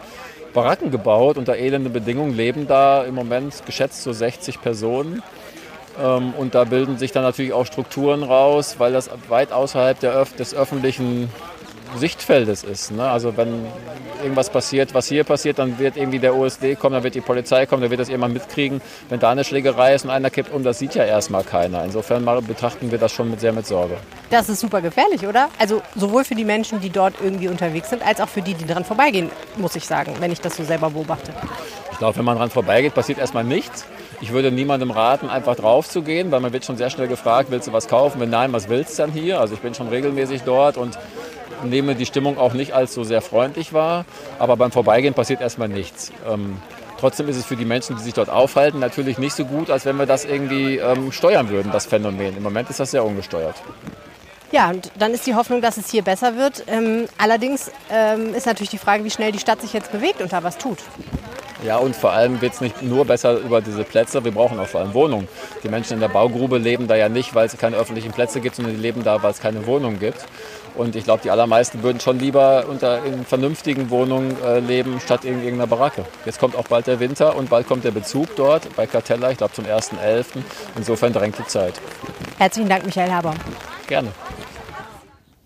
Baracken 0.54 0.92
gebaut. 0.92 1.38
Unter 1.38 1.56
elenden 1.56 1.94
Bedingungen 1.94 2.36
leben 2.36 2.68
da 2.68 3.04
im 3.04 3.16
Moment 3.16 3.66
geschätzt 3.66 4.04
so 4.04 4.13
60 4.13 4.62
Personen. 4.62 5.22
Ähm, 6.02 6.34
und 6.38 6.56
da 6.56 6.63
bilden 6.63 6.98
sich 6.98 7.12
dann 7.12 7.24
natürlich 7.24 7.54
auch 7.54 7.66
Strukturen 7.66 8.24
raus, 8.24 8.76
weil 8.78 8.94
das 8.94 9.10
weit 9.30 9.52
außerhalb 9.52 10.00
der, 10.00 10.26
des 10.38 10.54
öffentlichen 10.54 11.30
Sichtfeldes 11.97 12.63
ist. 12.63 12.91
Ne? 12.91 13.03
Also 13.03 13.36
wenn 13.38 13.65
irgendwas 14.21 14.49
passiert, 14.49 14.93
was 14.93 15.08
hier 15.08 15.23
passiert, 15.23 15.60
dann 15.60 15.79
wird 15.79 15.97
irgendwie 15.97 16.19
der 16.19 16.36
OSD 16.36 16.75
kommen, 16.75 16.93
dann 16.93 17.03
wird 17.03 17.15
die 17.15 17.21
Polizei 17.21 17.65
kommen, 17.65 17.82
dann 17.82 17.91
wird 17.91 17.99
das 17.99 18.10
jemand 18.10 18.34
mitkriegen. 18.34 18.82
Wenn 19.10 19.19
da 19.19 19.32
eine 19.32 19.43
Schlägerei 19.43 19.93
ist 19.93 20.06
und 20.06 20.12
einer 20.12 20.29
kippt 20.29 20.53
um, 20.53 20.63
das 20.63 20.79
sieht 20.79 20.95
ja 20.95 21.03
erstmal 21.03 21.43
keiner. 21.43 21.84
Insofern 21.84 22.25
betrachten 22.45 22.91
wir 22.91 22.97
das 22.97 23.12
schon 23.12 23.29
mit, 23.29 23.39
sehr 23.39 23.53
mit 23.53 23.67
Sorge. 23.67 23.97
Das 24.29 24.49
ist 24.49 24.60
super 24.60 24.82
gefährlich, 24.82 25.27
oder? 25.27 25.49
Also 25.60 25.82
sowohl 25.95 26.23
für 26.23 26.36
die 26.36 26.45
Menschen, 26.45 26.79
die 26.82 26.89
dort 26.89 27.15
irgendwie 27.21 27.47
unterwegs 27.47 27.89
sind, 27.89 28.06
als 28.06 28.19
auch 28.21 28.29
für 28.29 28.41
die, 28.41 28.53
die 28.53 28.65
dran 28.65 28.86
vorbeigehen, 28.86 29.29
muss 29.58 29.75
ich 29.75 29.86
sagen, 29.86 30.15
wenn 30.19 30.32
ich 30.32 30.41
das 30.41 30.56
so 30.56 30.63
selber 30.63 30.89
beobachte. 30.89 31.32
Ich 31.91 31.97
glaube, 31.99 32.17
wenn 32.17 32.25
man 32.25 32.38
dran 32.38 32.49
vorbeigeht, 32.49 32.93
passiert 32.93 33.19
erstmal 33.19 33.43
nichts. 33.43 33.86
Ich 34.21 34.32
würde 34.32 34.51
niemandem 34.51 34.89
raten, 34.91 35.29
einfach 35.29 35.56
drauf 35.56 35.89
zu 35.89 36.01
gehen, 36.01 36.32
weil 36.32 36.39
man 36.39 36.53
wird 36.53 36.63
schon 36.63 36.77
sehr 36.77 36.89
schnell 36.89 37.08
gefragt, 37.08 37.51
willst 37.51 37.67
du 37.67 37.73
was 37.73 37.88
kaufen? 37.88 38.21
Wenn 38.21 38.29
nein, 38.29 38.53
was 38.53 38.69
willst 38.69 38.97
du 38.97 39.03
dann 39.03 39.12
hier? 39.12 39.39
Also 39.39 39.53
ich 39.53 39.60
bin 39.60 39.73
schon 39.73 39.89
regelmäßig 39.89 40.43
dort 40.43 40.77
und 40.77 40.97
nehme 41.63 41.95
die 41.95 42.06
Stimmung 42.06 42.38
auch 42.38 42.54
nicht 42.54 42.73
als 42.73 42.93
so 42.93 43.04
sehr 43.04 43.21
freundlich 43.21 43.73
wahr. 43.73 44.06
Aber 44.39 44.58
beim 44.58 44.71
Vorbeigehen 44.71 45.13
passiert 45.13 45.41
erstmal 45.41 45.69
nichts. 45.69 46.12
Ähm, 46.30 46.58
trotzdem 46.99 47.28
ist 47.28 47.38
es 47.38 47.45
für 47.45 47.56
die 47.56 47.65
Menschen, 47.65 47.95
die 47.97 48.04
sich 48.04 48.13
dort 48.13 48.30
aufhalten, 48.30 48.80
natürlich 48.80 49.17
nicht 49.17 49.36
so 49.36 49.45
gut, 49.45 49.69
als 49.69 49.86
wenn 49.86 49.97
wir 49.97 50.06
das 50.06 50.26
irgendwie 50.26 50.78
ähm, 50.78 51.12
steuern 51.12 51.49
würden, 51.49 51.71
das 51.71 51.86
Phänomen. 51.86 52.38
Im 52.38 52.43
Moment 52.43 52.69
ist 52.69 52.80
das 52.80 52.91
sehr 52.91 53.04
ungesteuert. 53.04 53.56
Ja, 54.54 54.69
und 54.69 54.91
dann 54.99 55.15
ist 55.15 55.26
die 55.26 55.34
Hoffnung, 55.34 55.62
dass 55.62 55.78
es 55.78 55.89
hier 55.89 56.04
besser 56.04 56.38
wird. 56.38 56.65
Ähm, 56.67 57.08
allerdings 57.17 57.71
ähm, 57.89 58.36
ist 58.36 58.45
natürlich 58.45 58.69
die 58.69 58.78
Frage, 58.78 59.04
wie 59.04 59.10
schnell 59.10 59.32
die 59.32 59.39
Stadt 59.39 59.60
sich 59.62 59.73
jetzt 59.73 59.91
bewegt 59.91 60.21
und 60.21 60.32
da 60.32 60.43
was 60.43 60.60
tut. 60.60 60.78
Ja, 61.65 61.78
und 61.78 61.95
vor 61.95 62.12
allem 62.12 62.41
wird 62.41 62.54
es 62.54 62.62
nicht 62.62 62.82
nur 62.82 63.06
besser 63.06 63.38
über 63.38 63.62
diese 63.62 63.86
Plätze, 63.86 64.23
wir 64.23 64.32
brauchen 64.32 64.60
auch 64.60 64.67
vor 64.67 64.82
allem 64.82 64.93
Wohnungen. 64.93 65.30
Die 65.63 65.69
Menschen 65.69 65.93
in 65.93 66.02
der 66.02 66.10
Baugrube 66.10 66.58
leben 66.58 66.88
da 66.88 66.95
ja 66.95 67.08
nicht, 67.08 67.34
weil 67.34 67.45
es 67.47 67.58
keine 67.58 67.78
öffentlichen 67.78 68.12
Plätze 68.12 68.41
gibt, 68.41 68.58
sondern 68.58 68.76
die 68.76 68.82
leben 68.82 69.04
da, 69.04 69.23
weil 69.23 69.32
es 69.32 69.39
keine 69.39 69.65
Wohnungen 69.65 69.97
gibt. 69.97 70.19
Und 70.76 70.96
ich 70.96 71.04
glaube, 71.04 71.22
die 71.24 71.30
allermeisten 71.30 71.84
würden 71.84 72.00
schon 72.00 72.20
lieber 72.20 72.66
unter, 72.68 73.04
in 73.06 73.26
vernünftigen 73.26 73.90
Wohnungen 73.90 74.36
äh, 74.44 74.60
leben, 74.60 75.00
statt 75.00 75.26
in 75.26 75.44
irgendeiner 75.44 75.68
Baracke. 75.68 76.06
Jetzt 76.26 76.40
kommt 76.40 76.56
auch 76.56 76.68
bald 76.68 76.88
der 76.88 77.00
Winter 77.00 77.36
und 77.36 77.50
bald 77.50 77.68
kommt 77.68 77.84
der 77.84 77.92
Bezug 77.92 78.36
dort 78.36 78.76
bei 78.76 78.88
Cartella, 78.88 79.32
ich 79.32 79.38
glaube 79.38 79.54
zum 79.54 79.66
1.11. 79.66 80.26
Insofern 80.76 81.14
drängt 81.14 81.38
die 81.38 81.46
Zeit. 81.46 81.74
Herzlichen 82.38 82.70
Dank, 82.70 82.86
Michael 82.86 83.12
Haber. 83.12 83.34
Gerne. 83.88 84.10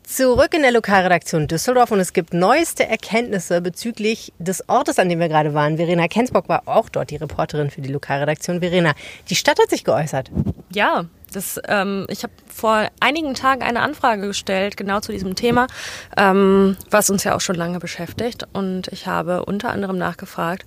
Zurück 0.08 0.54
in 0.54 0.62
der 0.62 0.72
Lokalredaktion 0.72 1.50
Düsseldorf 1.50 1.92
und 1.92 2.00
es 2.00 2.14
gibt 2.14 2.34
neueste 2.34 2.88
Erkenntnisse 2.88 3.60
bezüglich 3.60 4.32
des 4.40 4.70
Ortes, 4.70 5.00
an 5.00 5.10
dem 5.10 5.20
wir 5.20 5.28
gerade 5.28 5.54
waren. 5.54 5.76
Verena 5.76 6.08
Kensbock 6.08 6.48
war 6.48 6.64
auch 6.66 6.88
dort 6.88 7.12
die 7.12 7.18
Reporterin 7.18 7.70
für 7.70 7.82
die 7.82 7.92
Lokalredaktion. 7.92 8.62
Verena, 8.62 8.94
die 9.30 9.36
Stadt 9.36 9.60
hat 9.60 9.70
sich 9.70 9.84
geäußert. 9.84 10.32
Ja, 10.74 11.08
das, 11.32 11.60
ähm, 11.68 12.06
ich 12.10 12.24
habe 12.24 12.34
vor 12.54 12.88
einigen 13.00 13.34
Tagen 13.34 13.62
eine 13.62 13.82
Anfrage 13.82 14.28
gestellt, 14.28 14.78
genau 14.78 15.00
zu 15.00 15.12
diesem 15.12 15.36
Thema, 15.36 15.68
ähm, 16.16 16.78
was 16.90 17.10
uns 17.10 17.24
ja 17.24 17.36
auch 17.36 17.42
schon 17.42 17.56
lange 17.56 17.80
beschäftigt. 17.80 18.46
Und 18.54 18.88
ich 18.90 19.08
habe 19.08 19.46
unter 19.46 19.70
anderem 19.70 19.98
nachgefragt, 19.98 20.66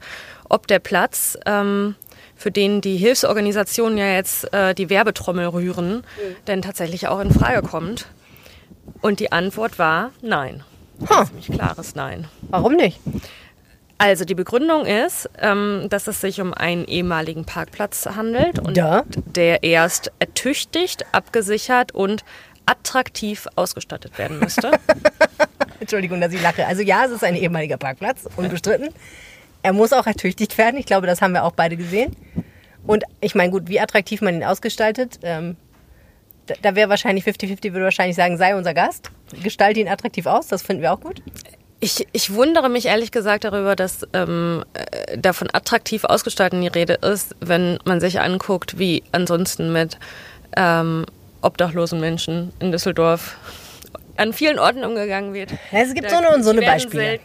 ob 0.49 0.67
der 0.67 0.79
Platz, 0.79 1.39
ähm, 1.47 1.95
für 2.37 2.51
den 2.51 2.81
die 2.81 2.97
Hilfsorganisationen 2.97 3.99
ja 3.99 4.07
jetzt 4.07 4.53
äh, 4.53 4.75
die 4.75 4.89
Werbetrommel 4.89 5.47
rühren, 5.47 5.97
mhm. 5.97 6.37
denn 6.47 6.63
tatsächlich 6.63 7.09
auch 7.09 7.21
in 7.21 7.33
Frage 7.33 7.63
kommt. 7.63 8.07
Und 9.03 9.21
die 9.21 9.33
Antwort 9.33 9.79
war 9.79 10.11
nein. 10.23 10.65
Huh. 11.09 11.25
Ziemlich 11.25 11.51
klares 11.51 11.95
Nein. 11.95 12.29
Warum 12.43 12.75
nicht? 12.75 13.01
Also 14.01 14.25
die 14.25 14.35
Begründung 14.35 14.87
ist, 14.87 15.29
ähm, 15.43 15.89
dass 15.91 16.07
es 16.07 16.23
sich 16.23 16.41
um 16.41 16.55
einen 16.55 16.87
ehemaligen 16.87 17.45
Parkplatz 17.45 18.07
handelt 18.07 18.59
und 18.59 18.79
da? 18.79 19.05
der 19.27 19.63
erst 19.63 20.11
ertüchtigt, 20.19 21.05
abgesichert 21.13 21.93
und 21.93 22.25
attraktiv 22.65 23.47
ausgestattet 23.57 24.17
werden 24.17 24.39
müsste. 24.39 24.71
Entschuldigung, 25.81 26.19
dass 26.19 26.33
ich 26.33 26.41
lache. 26.41 26.67
Also 26.67 26.81
ja, 26.81 27.05
es 27.05 27.11
ist 27.11 27.23
ein 27.23 27.37
ehemaliger 27.37 27.77
Parkplatz, 27.77 28.27
unbestritten. 28.39 28.89
Er 29.63 29.75
muss 29.75 29.93
auch 29.93 30.07
ertüchtigt 30.07 30.57
werden. 30.57 30.81
Ich 30.81 30.87
glaube, 30.87 31.07
das 31.07 31.21
haben 31.21 31.35
wir 31.35 31.45
auch 31.45 31.53
beide 31.53 31.77
gesehen. 31.77 32.17
Und 32.87 33.05
ich 33.21 33.35
meine, 33.35 33.51
gut, 33.51 33.69
wie 33.69 33.81
attraktiv 33.81 34.23
man 34.23 34.35
ihn 34.35 34.45
ausgestaltet, 34.45 35.19
ähm, 35.23 35.59
da, 36.47 36.55
da 36.63 36.75
wäre 36.75 36.89
wahrscheinlich 36.89 37.27
50-50, 37.27 37.75
würde 37.75 37.85
wahrscheinlich 37.85 38.17
sagen, 38.17 38.39
sei 38.39 38.57
unser 38.57 38.73
Gast. 38.73 39.11
Gestalte 39.43 39.79
ihn 39.79 39.89
attraktiv 39.89 40.25
aus, 40.25 40.47
das 40.47 40.63
finden 40.63 40.81
wir 40.81 40.91
auch 40.91 41.01
gut. 41.03 41.21
Ich, 41.83 42.07
ich 42.13 42.35
wundere 42.35 42.69
mich 42.69 42.87
ehrlich 42.87 43.11
gesagt 43.11 43.45
darüber, 43.45 43.75
dass 43.75 44.07
ähm, 44.13 44.65
äh, 44.75 45.17
davon 45.17 45.49
attraktiv 45.53 46.05
ausgestalten 46.05 46.61
die 46.61 46.69
Rede 46.69 46.95
ist, 46.95 47.35
wenn 47.41 47.79
man 47.85 48.01
sich 48.01 48.21
anguckt, 48.21 48.79
wie 48.79 49.03
ansonsten 49.13 49.73
mit 49.73 49.97
ähm, 50.57 51.07
obdachlosen 51.41 51.99
Menschen 51.99 52.53
in 52.61 52.71
Düsseldorf 52.71 53.37
an 54.19 54.35
vielen 54.35 54.59
Orten 54.59 54.85
umgegangen 54.85 55.33
wird. 55.33 55.49
Es 55.73 55.95
gibt 55.95 56.11
so 56.11 56.17
eine 56.17 56.29
und 56.35 56.43
so 56.43 56.51
eine 56.51 56.61
Beispiele. 56.61 57.19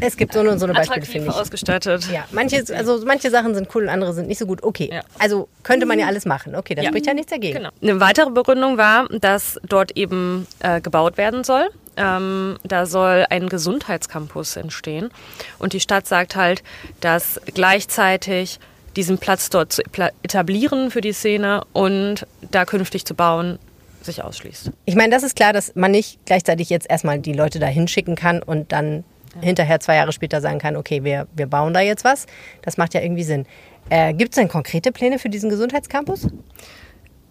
Es 0.00 0.16
gibt 0.16 0.32
so 0.32 0.40
eine 0.40 0.52
und 0.52 0.58
so 0.58 0.64
eine 0.64 0.72
Beispiele, 0.72 1.04
finde 1.04 1.28
ich. 1.28 1.34
ausgestattet. 1.34 2.08
Ja, 2.10 2.24
manche, 2.32 2.64
also 2.74 3.04
manche 3.04 3.28
Sachen 3.30 3.54
sind 3.54 3.68
cool 3.74 3.82
und 3.82 3.88
andere 3.90 4.14
sind 4.14 4.28
nicht 4.28 4.38
so 4.38 4.46
gut. 4.46 4.62
Okay, 4.62 4.88
Ja. 4.90 5.02
also 5.18 5.48
könnte 5.62 5.84
man 5.84 5.98
ja 5.98 6.06
alles 6.06 6.24
machen. 6.24 6.54
Okay, 6.56 6.74
da 6.74 6.80
Ja. 6.80 6.88
spricht 6.88 7.04
ja 7.06 7.12
nichts 7.12 7.30
dagegen. 7.30 7.58
Genau. 7.58 7.68
Eine 7.82 8.00
weitere 8.00 8.30
Begründung 8.30 8.78
war, 8.78 9.06
dass 9.10 9.60
dort 9.68 9.94
eben 9.98 10.46
äh, 10.60 10.80
gebaut 10.80 11.18
werden 11.18 11.44
soll. 11.44 11.68
Ähm, 11.98 12.58
da 12.64 12.86
soll 12.86 13.26
ein 13.28 13.48
Gesundheitscampus 13.48 14.56
entstehen. 14.56 15.10
Und 15.58 15.72
die 15.72 15.80
Stadt 15.80 16.06
sagt 16.06 16.36
halt, 16.36 16.62
dass 17.00 17.40
gleichzeitig 17.54 18.60
diesen 18.96 19.18
Platz 19.18 19.50
dort 19.50 19.72
zu 19.72 19.82
etablieren 20.22 20.90
für 20.90 21.00
die 21.00 21.12
Szene 21.12 21.64
und 21.72 22.26
da 22.50 22.64
künftig 22.64 23.04
zu 23.04 23.14
bauen, 23.14 23.58
sich 24.02 24.24
ausschließt. 24.24 24.70
Ich 24.86 24.96
meine, 24.96 25.14
das 25.14 25.22
ist 25.22 25.36
klar, 25.36 25.52
dass 25.52 25.74
man 25.74 25.90
nicht 25.90 26.18
gleichzeitig 26.24 26.70
jetzt 26.70 26.88
erstmal 26.88 27.18
die 27.18 27.32
Leute 27.32 27.58
da 27.58 27.66
hinschicken 27.66 28.16
kann 28.16 28.42
und 28.42 28.72
dann 28.72 29.04
hinterher 29.40 29.80
zwei 29.80 29.96
Jahre 29.96 30.12
später 30.12 30.40
sagen 30.40 30.58
kann, 30.58 30.76
okay, 30.76 31.04
wir, 31.04 31.26
wir 31.34 31.46
bauen 31.46 31.74
da 31.74 31.80
jetzt 31.80 32.04
was. 32.04 32.26
Das 32.62 32.76
macht 32.76 32.94
ja 32.94 33.00
irgendwie 33.00 33.24
Sinn. 33.24 33.46
Äh, 33.90 34.14
gibt 34.14 34.32
es 34.32 34.36
denn 34.36 34.48
konkrete 34.48 34.92
Pläne 34.92 35.18
für 35.18 35.28
diesen 35.28 35.50
Gesundheitscampus? 35.50 36.28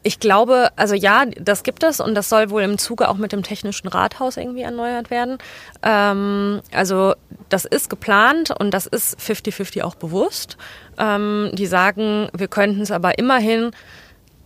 Ich 0.03 0.19
glaube, 0.19 0.69
also 0.75 0.95
ja, 0.95 1.25
das 1.25 1.63
gibt 1.63 1.83
es 1.83 1.99
und 1.99 2.15
das 2.15 2.29
soll 2.29 2.49
wohl 2.49 2.61
im 2.61 2.77
Zuge 2.77 3.09
auch 3.09 3.17
mit 3.17 3.31
dem 3.31 3.43
Technischen 3.43 3.87
Rathaus 3.87 4.37
irgendwie 4.37 4.61
erneuert 4.61 5.09
werden. 5.09 5.37
Ähm, 5.83 6.61
also 6.71 7.13
das 7.49 7.65
ist 7.65 7.89
geplant 7.89 8.51
und 8.51 8.71
das 8.71 8.85
ist 8.85 9.19
50-50 9.19 9.83
auch 9.83 9.95
bewusst. 9.95 10.57
Ähm, 10.97 11.49
die 11.53 11.65
sagen, 11.65 12.29
wir 12.33 12.47
könnten 12.47 12.81
es 12.81 12.91
aber 12.91 13.17
immerhin 13.17 13.71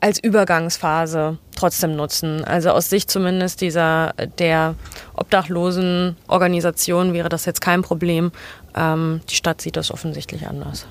als 0.02 0.22
Übergangsphase 0.22 1.38
trotzdem 1.56 1.96
nutzen. 1.96 2.44
Also 2.44 2.72
aus 2.72 2.90
Sicht 2.90 3.12
zumindest 3.12 3.62
dieser 3.62 4.14
der 4.40 4.76
obdachlosen 5.16 6.18
Organisation 6.28 7.14
wäre 7.14 7.30
das 7.30 7.46
jetzt 7.46 7.62
kein 7.62 7.84
Problem. 7.84 8.32
Ähm, 8.76 9.22
die 9.30 9.36
Stadt 9.36 9.62
sieht 9.62 9.78
das 9.78 9.92
offensichtlich 9.92 10.48
anders. 10.48 10.88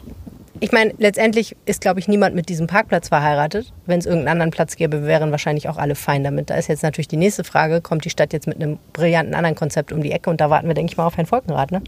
Ich 0.63 0.73
meine, 0.73 0.93
letztendlich 0.99 1.57
ist, 1.65 1.81
glaube 1.81 2.01
ich, 2.01 2.09
niemand 2.09 2.35
mit 2.35 2.51
diesem 2.51 2.67
Parkplatz 2.67 3.09
verheiratet. 3.09 3.73
Wenn 3.87 3.99
es 3.99 4.05
irgendeinen 4.05 4.33
anderen 4.33 4.51
Platz 4.51 4.77
gäbe, 4.77 5.05
wären 5.05 5.31
wahrscheinlich 5.31 5.71
auch 5.71 5.79
alle 5.79 5.95
fein 5.95 6.23
damit. 6.23 6.51
Da 6.51 6.57
ist 6.57 6.69
jetzt 6.69 6.83
natürlich 6.83 7.09
die 7.09 7.17
nächste 7.17 7.45
Frage, 7.45 7.81
kommt 7.81 8.05
die 8.05 8.11
Stadt 8.11 8.35
jetzt 8.35 8.47
mit 8.47 8.57
einem 8.57 8.79
brillanten 8.93 9.35
anderen 9.35 9.57
Konzept 9.57 9.91
um 9.91 10.03
die 10.03 10.13
Ecke? 10.13 10.29
Und 10.29 10.39
da 10.41 10.51
warten 10.51 10.69
wir, 10.69 10.75
denke 10.75 10.93
ich 10.93 10.99
mal, 10.99 11.07
auf 11.07 11.17
Herrn 11.17 11.27
Volkenrath, 11.27 11.73
ne? 11.73 11.83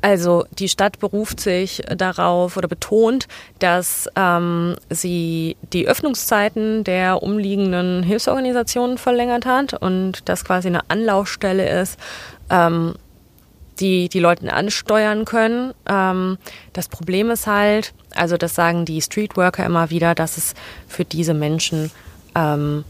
Also 0.00 0.44
die 0.56 0.68
Stadt 0.68 1.00
beruft 1.00 1.40
sich 1.40 1.82
darauf 1.88 2.56
oder 2.56 2.68
betont, 2.68 3.26
dass 3.58 4.08
ähm, 4.14 4.76
sie 4.90 5.56
die 5.72 5.88
Öffnungszeiten 5.88 6.84
der 6.84 7.24
umliegenden 7.24 8.04
Hilfsorganisationen 8.04 8.96
verlängert 8.96 9.44
hat 9.44 9.74
und 9.74 10.28
das 10.28 10.44
quasi 10.44 10.68
eine 10.68 10.88
Anlaufstelle 10.88 11.80
ist, 11.80 11.98
ähm, 12.48 12.94
die 13.80 14.08
die 14.08 14.20
Leute 14.20 14.52
ansteuern 14.52 15.24
können. 15.24 15.72
Ähm, 15.88 16.38
das 16.72 16.88
Problem 16.88 17.30
ist 17.30 17.46
halt, 17.46 17.94
also 18.14 18.36
das 18.36 18.54
sagen 18.54 18.84
die 18.84 19.00
Streetworker 19.00 19.64
immer 19.64 19.90
wieder, 19.90 20.14
dass 20.14 20.36
es 20.36 20.54
für 20.88 21.04
diese 21.04 21.34
Menschen 21.34 21.90
ähm, 22.34 22.84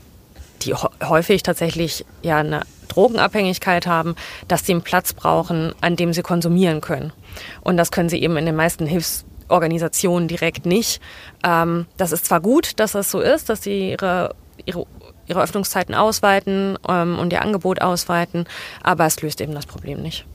die 0.62 0.74
hä- 0.74 1.08
häufig 1.08 1.42
tatsächlich 1.42 2.04
ja 2.22 2.38
eine 2.38 2.62
Drogenabhängigkeit 2.88 3.86
haben, 3.86 4.16
dass 4.48 4.64
sie 4.66 4.72
einen 4.72 4.82
Platz 4.82 5.12
brauchen, 5.12 5.74
an 5.80 5.96
dem 5.96 6.12
sie 6.12 6.22
konsumieren 6.22 6.80
können. 6.80 7.12
Und 7.60 7.76
das 7.76 7.90
können 7.92 8.08
sie 8.08 8.20
eben 8.20 8.36
in 8.36 8.46
den 8.46 8.56
meisten 8.56 8.86
Hilfsorganisationen 8.86 10.26
direkt 10.26 10.66
nicht. 10.66 11.00
Ähm, 11.44 11.86
das 11.96 12.12
ist 12.12 12.26
zwar 12.26 12.40
gut, 12.40 12.80
dass 12.80 12.92
das 12.92 13.10
so 13.10 13.20
ist, 13.20 13.48
dass 13.50 13.62
sie 13.62 13.90
ihre, 13.92 14.34
ihre, 14.64 14.86
ihre 15.26 15.42
Öffnungszeiten 15.42 15.94
ausweiten 15.94 16.78
ähm, 16.88 17.18
und 17.18 17.32
ihr 17.32 17.42
Angebot 17.42 17.80
ausweiten, 17.82 18.46
aber 18.82 19.06
es 19.06 19.20
löst 19.20 19.40
eben 19.40 19.54
das 19.54 19.66
Problem 19.66 20.02
nicht. 20.02 20.26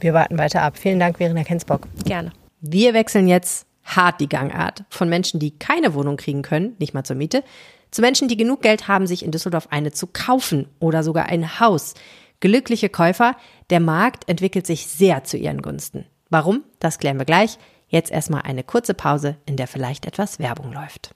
Wir 0.00 0.14
warten 0.14 0.38
weiter 0.38 0.62
ab. 0.62 0.76
Vielen 0.78 0.98
Dank, 0.98 1.18
Verena 1.18 1.44
Kensbock. 1.44 1.88
Gerne. 2.04 2.32
Wir 2.60 2.94
wechseln 2.94 3.28
jetzt 3.28 3.66
hart 3.84 4.20
die 4.20 4.28
Gangart 4.28 4.84
von 4.90 5.08
Menschen, 5.08 5.40
die 5.40 5.58
keine 5.58 5.94
Wohnung 5.94 6.16
kriegen 6.16 6.42
können, 6.42 6.76
nicht 6.78 6.94
mal 6.94 7.04
zur 7.04 7.16
Miete, 7.16 7.42
zu 7.90 8.02
Menschen, 8.02 8.28
die 8.28 8.36
genug 8.36 8.62
Geld 8.62 8.88
haben, 8.88 9.06
sich 9.06 9.24
in 9.24 9.30
Düsseldorf 9.30 9.68
eine 9.70 9.92
zu 9.92 10.06
kaufen 10.06 10.68
oder 10.78 11.02
sogar 11.02 11.26
ein 11.26 11.60
Haus. 11.60 11.94
Glückliche 12.40 12.88
Käufer, 12.88 13.34
der 13.70 13.80
Markt 13.80 14.28
entwickelt 14.28 14.66
sich 14.66 14.86
sehr 14.86 15.24
zu 15.24 15.36
ihren 15.36 15.62
Gunsten. 15.62 16.04
Warum? 16.30 16.62
Das 16.78 16.98
klären 16.98 17.18
wir 17.18 17.24
gleich. 17.24 17.58
Jetzt 17.88 18.12
erstmal 18.12 18.42
eine 18.42 18.62
kurze 18.62 18.92
Pause, 18.92 19.36
in 19.46 19.56
der 19.56 19.66
vielleicht 19.66 20.06
etwas 20.06 20.38
Werbung 20.38 20.72
läuft. 20.72 21.10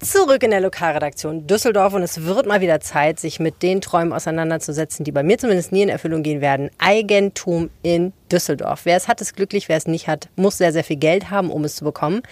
Zurück 0.00 0.42
in 0.42 0.50
der 0.50 0.60
Lokalredaktion 0.60 1.46
Düsseldorf 1.46 1.94
und 1.94 2.02
es 2.02 2.24
wird 2.24 2.46
mal 2.46 2.60
wieder 2.60 2.80
Zeit, 2.80 3.18
sich 3.18 3.40
mit 3.40 3.62
den 3.62 3.80
Träumen 3.80 4.12
auseinanderzusetzen, 4.12 5.04
die 5.04 5.10
bei 5.10 5.22
mir 5.22 5.38
zumindest 5.38 5.72
nie 5.72 5.82
in 5.82 5.88
Erfüllung 5.88 6.22
gehen 6.22 6.40
werden. 6.40 6.70
Eigentum 6.78 7.70
in 7.82 8.12
Düsseldorf. 8.30 8.82
Wer 8.84 8.96
es 8.96 9.08
hat, 9.08 9.20
ist 9.20 9.34
glücklich. 9.34 9.68
Wer 9.68 9.78
es 9.78 9.86
nicht 9.86 10.06
hat, 10.06 10.28
muss 10.36 10.58
sehr, 10.58 10.72
sehr 10.72 10.84
viel 10.84 10.96
Geld 10.96 11.30
haben, 11.30 11.50
um 11.50 11.64
es 11.64 11.76
zu 11.76 11.84
bekommen. 11.84 12.22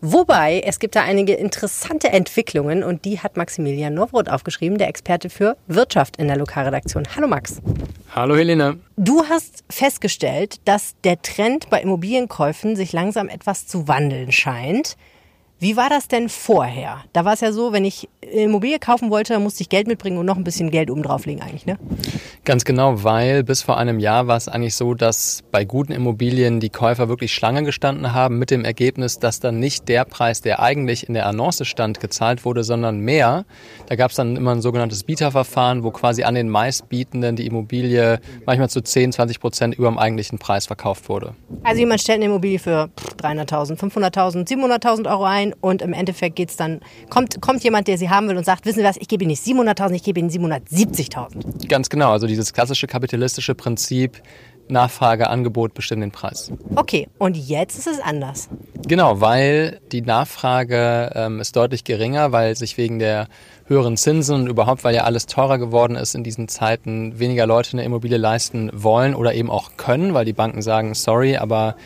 Wobei, 0.00 0.60
es 0.66 0.78
gibt 0.78 0.96
da 0.96 1.02
einige 1.02 1.34
interessante 1.34 2.08
Entwicklungen 2.10 2.84
und 2.84 3.04
die 3.04 3.18
hat 3.18 3.36
Maximilian 3.36 3.94
Nowroth 3.94 4.28
aufgeschrieben, 4.28 4.76
der 4.76 4.88
Experte 4.88 5.30
für 5.30 5.56
Wirtschaft 5.66 6.18
in 6.18 6.28
der 6.28 6.36
Lokalredaktion. 6.36 7.04
Hallo 7.16 7.26
Max. 7.26 7.60
Hallo 8.14 8.36
Helene. 8.36 8.78
Du 8.96 9.24
hast 9.24 9.64
festgestellt, 9.70 10.60
dass 10.66 10.94
der 11.02 11.20
Trend 11.22 11.70
bei 11.70 11.80
Immobilienkäufen 11.80 12.76
sich 12.76 12.92
langsam 12.92 13.28
etwas 13.28 13.66
zu 13.66 13.88
wandeln 13.88 14.30
scheint. 14.30 14.96
Wie 15.64 15.78
war 15.78 15.88
das 15.88 16.08
denn 16.08 16.28
vorher? 16.28 16.98
Da 17.14 17.24
war 17.24 17.32
es 17.32 17.40
ja 17.40 17.50
so, 17.50 17.72
wenn 17.72 17.86
ich 17.86 18.10
Immobilie 18.20 18.78
kaufen 18.78 19.10
wollte, 19.10 19.38
musste 19.38 19.62
ich 19.62 19.70
Geld 19.70 19.86
mitbringen 19.86 20.18
und 20.18 20.26
noch 20.26 20.36
ein 20.36 20.44
bisschen 20.44 20.70
Geld 20.70 20.90
oben 20.90 21.02
drauflegen 21.02 21.42
eigentlich, 21.42 21.64
ne? 21.64 21.78
Ganz 22.44 22.66
genau, 22.66 23.02
weil 23.02 23.44
bis 23.44 23.62
vor 23.62 23.78
einem 23.78 23.98
Jahr 23.98 24.26
war 24.26 24.36
es 24.36 24.46
eigentlich 24.46 24.74
so, 24.74 24.92
dass 24.92 25.42
bei 25.50 25.64
guten 25.64 25.92
Immobilien 25.92 26.60
die 26.60 26.68
Käufer 26.68 27.08
wirklich 27.08 27.32
Schlange 27.32 27.62
gestanden 27.62 28.12
haben 28.12 28.38
mit 28.38 28.50
dem 28.50 28.62
Ergebnis, 28.66 29.18
dass 29.18 29.40
dann 29.40 29.58
nicht 29.58 29.88
der 29.88 30.04
Preis, 30.04 30.42
der 30.42 30.60
eigentlich 30.60 31.08
in 31.08 31.14
der 31.14 31.24
Annonce 31.24 31.64
stand, 31.64 31.98
gezahlt 31.98 32.44
wurde, 32.44 32.62
sondern 32.62 32.98
mehr. 32.98 33.46
Da 33.86 33.96
gab 33.96 34.10
es 34.10 34.18
dann 34.18 34.36
immer 34.36 34.50
ein 34.50 34.60
sogenanntes 34.60 35.04
Bieterverfahren, 35.04 35.82
wo 35.82 35.92
quasi 35.92 36.24
an 36.24 36.34
den 36.34 36.50
meistbietenden 36.50 37.36
die 37.36 37.46
Immobilie 37.46 38.20
manchmal 38.44 38.68
zu 38.68 38.82
10, 38.82 39.12
20 39.12 39.40
Prozent 39.40 39.74
über 39.76 39.88
dem 39.88 39.96
eigentlichen 39.96 40.38
Preis 40.38 40.66
verkauft 40.66 41.08
wurde. 41.08 41.34
Also 41.62 41.80
jemand 41.80 42.02
stellt 42.02 42.16
eine 42.16 42.26
Immobilie 42.26 42.58
für 42.58 42.90
300.000, 43.22 43.78
500.000, 43.78 44.46
700.000 44.46 45.10
Euro 45.10 45.24
ein 45.24 45.53
und 45.60 45.82
im 45.82 45.92
Endeffekt 45.92 46.36
geht's 46.36 46.56
dann, 46.56 46.80
kommt, 47.10 47.40
kommt 47.40 47.62
jemand, 47.64 47.88
der 47.88 47.98
sie 47.98 48.10
haben 48.10 48.28
will 48.28 48.36
und 48.36 48.44
sagt, 48.44 48.66
wissen 48.66 48.80
Sie 48.80 48.84
was, 48.84 48.96
ich 48.96 49.08
gebe 49.08 49.24
Ihnen 49.24 49.30
nicht 49.30 49.44
700.000, 49.44 49.94
ich 49.94 50.02
gebe 50.02 50.20
Ihnen 50.20 50.30
770.000. 50.30 51.68
Ganz 51.68 51.88
genau, 51.88 52.12
also 52.12 52.26
dieses 52.26 52.52
klassische 52.52 52.86
kapitalistische 52.86 53.54
Prinzip, 53.54 54.22
Nachfrage, 54.68 55.28
Angebot 55.28 55.74
bestimmen 55.74 56.00
den 56.00 56.10
Preis. 56.10 56.50
Okay, 56.74 57.08
und 57.18 57.36
jetzt 57.36 57.78
ist 57.78 57.86
es 57.86 58.00
anders. 58.00 58.48
Genau, 58.86 59.20
weil 59.20 59.80
die 59.92 60.00
Nachfrage 60.00 61.10
ähm, 61.14 61.40
ist 61.40 61.54
deutlich 61.56 61.84
geringer, 61.84 62.32
weil 62.32 62.56
sich 62.56 62.78
wegen 62.78 62.98
der 62.98 63.28
höheren 63.66 63.96
Zinsen 63.96 64.34
und 64.34 64.46
überhaupt, 64.48 64.84
weil 64.84 64.94
ja 64.94 65.04
alles 65.04 65.26
teurer 65.26 65.58
geworden 65.58 65.96
ist 65.96 66.14
in 66.14 66.24
diesen 66.24 66.48
Zeiten, 66.48 67.18
weniger 67.18 67.46
Leute 67.46 67.72
eine 67.74 67.84
Immobilie 67.84 68.18
leisten 68.18 68.70
wollen 68.72 69.14
oder 69.14 69.34
eben 69.34 69.50
auch 69.50 69.72
können, 69.76 70.14
weil 70.14 70.24
die 70.24 70.32
Banken 70.32 70.62
sagen, 70.62 70.94
sorry, 70.94 71.36
aber 71.36 71.76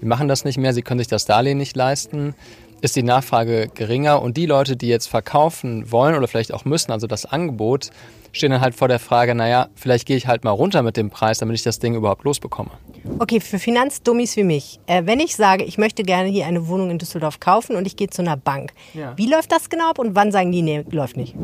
wir 0.00 0.08
machen 0.08 0.28
das 0.28 0.44
nicht 0.44 0.58
mehr, 0.58 0.72
sie 0.72 0.82
können 0.82 0.98
sich 0.98 1.08
das 1.08 1.24
Darlehen 1.24 1.58
nicht 1.58 1.76
leisten, 1.76 2.34
ist 2.80 2.96
die 2.96 3.02
Nachfrage 3.02 3.68
geringer 3.74 4.22
und 4.22 4.36
die 4.36 4.46
Leute, 4.46 4.76
die 4.76 4.88
jetzt 4.88 5.08
verkaufen 5.08 5.90
wollen 5.90 6.14
oder 6.14 6.28
vielleicht 6.28 6.54
auch 6.54 6.64
müssen, 6.64 6.92
also 6.92 7.06
das 7.06 7.26
Angebot, 7.26 7.90
stehen 8.32 8.50
dann 8.50 8.60
halt 8.60 8.74
vor 8.74 8.88
der 8.88 8.98
Frage, 8.98 9.34
naja, 9.34 9.68
vielleicht 9.74 10.06
gehe 10.06 10.16
ich 10.16 10.26
halt 10.26 10.44
mal 10.44 10.50
runter 10.50 10.82
mit 10.82 10.96
dem 10.96 11.10
Preis, 11.10 11.38
damit 11.38 11.56
ich 11.56 11.62
das 11.62 11.78
Ding 11.78 11.94
überhaupt 11.94 12.24
losbekomme. 12.24 12.70
Okay, 13.18 13.40
für 13.40 13.58
Finanzdummies 13.58 14.36
wie 14.36 14.44
mich, 14.44 14.80
äh, 14.86 15.02
wenn 15.06 15.20
ich 15.20 15.34
sage, 15.36 15.64
ich 15.64 15.78
möchte 15.78 16.02
gerne 16.02 16.28
hier 16.28 16.46
eine 16.46 16.68
Wohnung 16.68 16.90
in 16.90 16.98
Düsseldorf 16.98 17.40
kaufen 17.40 17.76
und 17.76 17.86
ich 17.86 17.96
gehe 17.96 18.08
zu 18.08 18.22
einer 18.22 18.36
Bank, 18.36 18.72
Ja. 18.94 19.12
wie 19.16 19.26
läuft 19.26 19.52
das 19.52 19.70
genau 19.70 19.90
ab 19.90 19.98
und 19.98 20.14
wann 20.14 20.30
sagen 20.32 20.52
die, 20.52 20.62
nee, 20.62 20.84
läuft 20.90 21.16
nicht? 21.16 21.34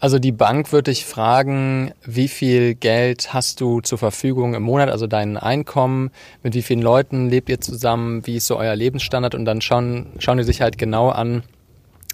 Also 0.00 0.18
die 0.18 0.32
Bank 0.32 0.72
wird 0.72 0.86
dich 0.88 1.04
fragen, 1.04 1.92
wie 2.04 2.28
viel 2.28 2.74
Geld 2.74 3.32
hast 3.32 3.60
du 3.60 3.80
zur 3.80 3.98
Verfügung 3.98 4.54
im 4.54 4.62
Monat, 4.62 4.90
also 4.90 5.06
dein 5.06 5.36
Einkommen, 5.36 6.10
mit 6.42 6.54
wie 6.54 6.62
vielen 6.62 6.82
Leuten 6.82 7.28
lebt 7.30 7.48
ihr 7.48 7.60
zusammen, 7.60 8.26
wie 8.26 8.36
ist 8.36 8.46
so 8.46 8.56
euer 8.56 8.74
Lebensstandard 8.74 9.34
und 9.34 9.44
dann 9.44 9.60
schauen, 9.60 10.06
schauen 10.18 10.38
die 10.38 10.44
sich 10.44 10.60
halt 10.60 10.78
genau 10.78 11.08
an, 11.10 11.42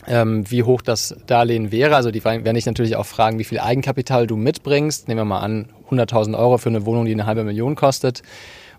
ähm, 0.06 0.50
wie 0.50 0.62
hoch 0.62 0.82
das 0.82 1.14
Darlehen 1.26 1.72
wäre. 1.72 1.96
Also 1.96 2.10
die 2.10 2.24
werden 2.24 2.54
dich 2.54 2.66
natürlich 2.66 2.96
auch 2.96 3.06
fragen, 3.06 3.38
wie 3.38 3.44
viel 3.44 3.58
Eigenkapital 3.60 4.26
du 4.26 4.36
mitbringst. 4.36 5.08
Nehmen 5.08 5.20
wir 5.20 5.24
mal 5.24 5.40
an, 5.40 5.68
100.000 5.90 6.38
Euro 6.38 6.58
für 6.58 6.68
eine 6.68 6.86
Wohnung, 6.86 7.04
die 7.04 7.12
eine 7.12 7.26
halbe 7.26 7.44
Million 7.44 7.74
kostet. 7.74 8.22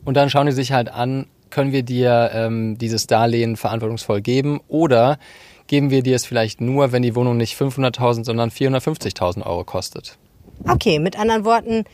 Und 0.06 0.16
dann 0.16 0.30
schauen 0.30 0.48
die 0.48 0.52
sich 0.52 0.72
halt 0.72 0.90
an, 0.90 1.28
können 1.50 1.72
wir 1.72 1.84
dir 1.84 2.32
ähm, 2.34 2.78
dieses 2.78 3.08
Darlehen 3.08 3.58
verantwortungsvoll 3.58 4.22
geben 4.22 4.62
oder 4.68 5.20
geben 5.68 5.90
wir 5.90 6.02
dir 6.02 6.16
es 6.16 6.26
vielleicht 6.26 6.62
nur, 6.62 6.92
wenn 6.92 7.02
die 7.02 7.16
Wohnung 7.16 7.38
nicht 7.38 7.60
500.000, 7.60 8.26
sondern 8.26 8.50
450.000 8.50 9.46
Euro 9.46 9.64
kostet. 9.64 10.18
Okay, 10.68 11.00
mit 11.00 11.18
anderen 11.20 11.46
Worten, 11.46 11.86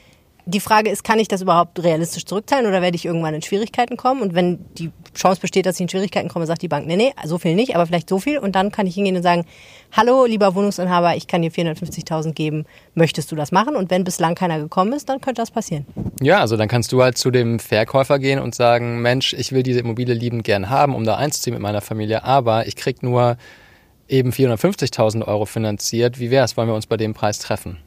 die 0.48 0.62
Frage 0.62 0.90
ist, 0.90 1.04
kann 1.04 1.20
ich 1.20 1.28
das 1.28 1.42
überhaupt 1.42 1.84
realistisch 1.84 2.26
zurückzahlen 2.26 2.66
oder 2.66 2.82
werde 2.82 2.96
ich 2.96 3.06
irgendwann 3.06 3.34
in 3.34 3.42
Schwierigkeiten 3.42 3.98
kommen? 3.98 4.22
Und 4.22 4.34
wenn 4.34 4.60
die 4.76 4.92
Chance 5.14 5.42
besteht, 5.42 5.66
dass 5.66 5.76
ich 5.76 5.82
in 5.82 5.90
Schwierigkeiten 5.90 6.30
komme, 6.30 6.46
sagt 6.46 6.62
die 6.62 6.70
Bank, 6.70 6.88
nee, 6.88 6.96
nee, 6.96 7.12
so 7.26 7.38
viel 7.38 7.54
nicht, 7.54 7.76
aber 7.76 7.86
vielleicht 7.86 8.08
so 8.08 8.18
viel. 8.18 8.38
Und 8.38 8.56
dann 8.56 8.72
kann 8.72 8.88
ich 8.88 8.96
hingehen 8.96 9.18
und 9.18 9.24
sagen, 9.24 9.46
hallo, 9.92 10.26
lieber 10.26 10.56
Wohnungsinhaber, 10.56 11.18
ich 11.18 11.28
kann 11.28 11.42
dir 11.42 11.52
450.000 11.52 12.32
geben, 12.32 12.66
möchtest 12.96 13.30
du 13.32 13.36
das 13.36 13.52
machen? 13.52 13.76
Und 13.76 13.92
wenn 13.92 14.06
bislang 14.06 14.36
keiner 14.36 14.58
gekommen 14.58 14.94
ist, 14.94 15.10
dann 15.10 15.20
könnte 15.20 15.42
das 15.42 15.52
passieren. 15.52 15.86
Ja, 16.22 16.40
also 16.40 16.56
dann 16.56 16.70
kannst 16.70 16.94
du 16.94 17.04
halt 17.04 17.18
zu 17.18 17.30
dem 17.30 17.60
Verkäufer 17.60 18.18
gehen 18.18 18.40
und 18.40 18.56
sagen, 18.56 19.02
Mensch, 19.02 19.34
ich 19.34 19.52
will 19.52 19.64
diese 19.64 19.82
Immobilie 19.82 20.16
liebend 20.16 20.46
gern 20.46 20.70
haben, 20.70 20.96
um 20.96 21.04
da 21.04 21.18
einzuziehen 21.18 21.54
mit 21.56 21.62
meiner 21.62 21.82
Familie, 21.82 22.24
aber 22.24 22.68
ich 22.68 22.78
krieg 22.78 23.04
nur 23.04 23.36
eben 24.08 24.32
450.000 24.32 25.28
Euro 25.28 25.46
finanziert. 25.46 26.20
Wie 26.20 26.32
wäre 26.32 26.46
es? 26.46 26.56
Wollen 26.56 26.70
wir 26.70 26.76
uns 26.76 26.88
bei 26.88 26.96
dem 26.96 27.14
Preis 27.14 27.40
treffen? 27.40 27.80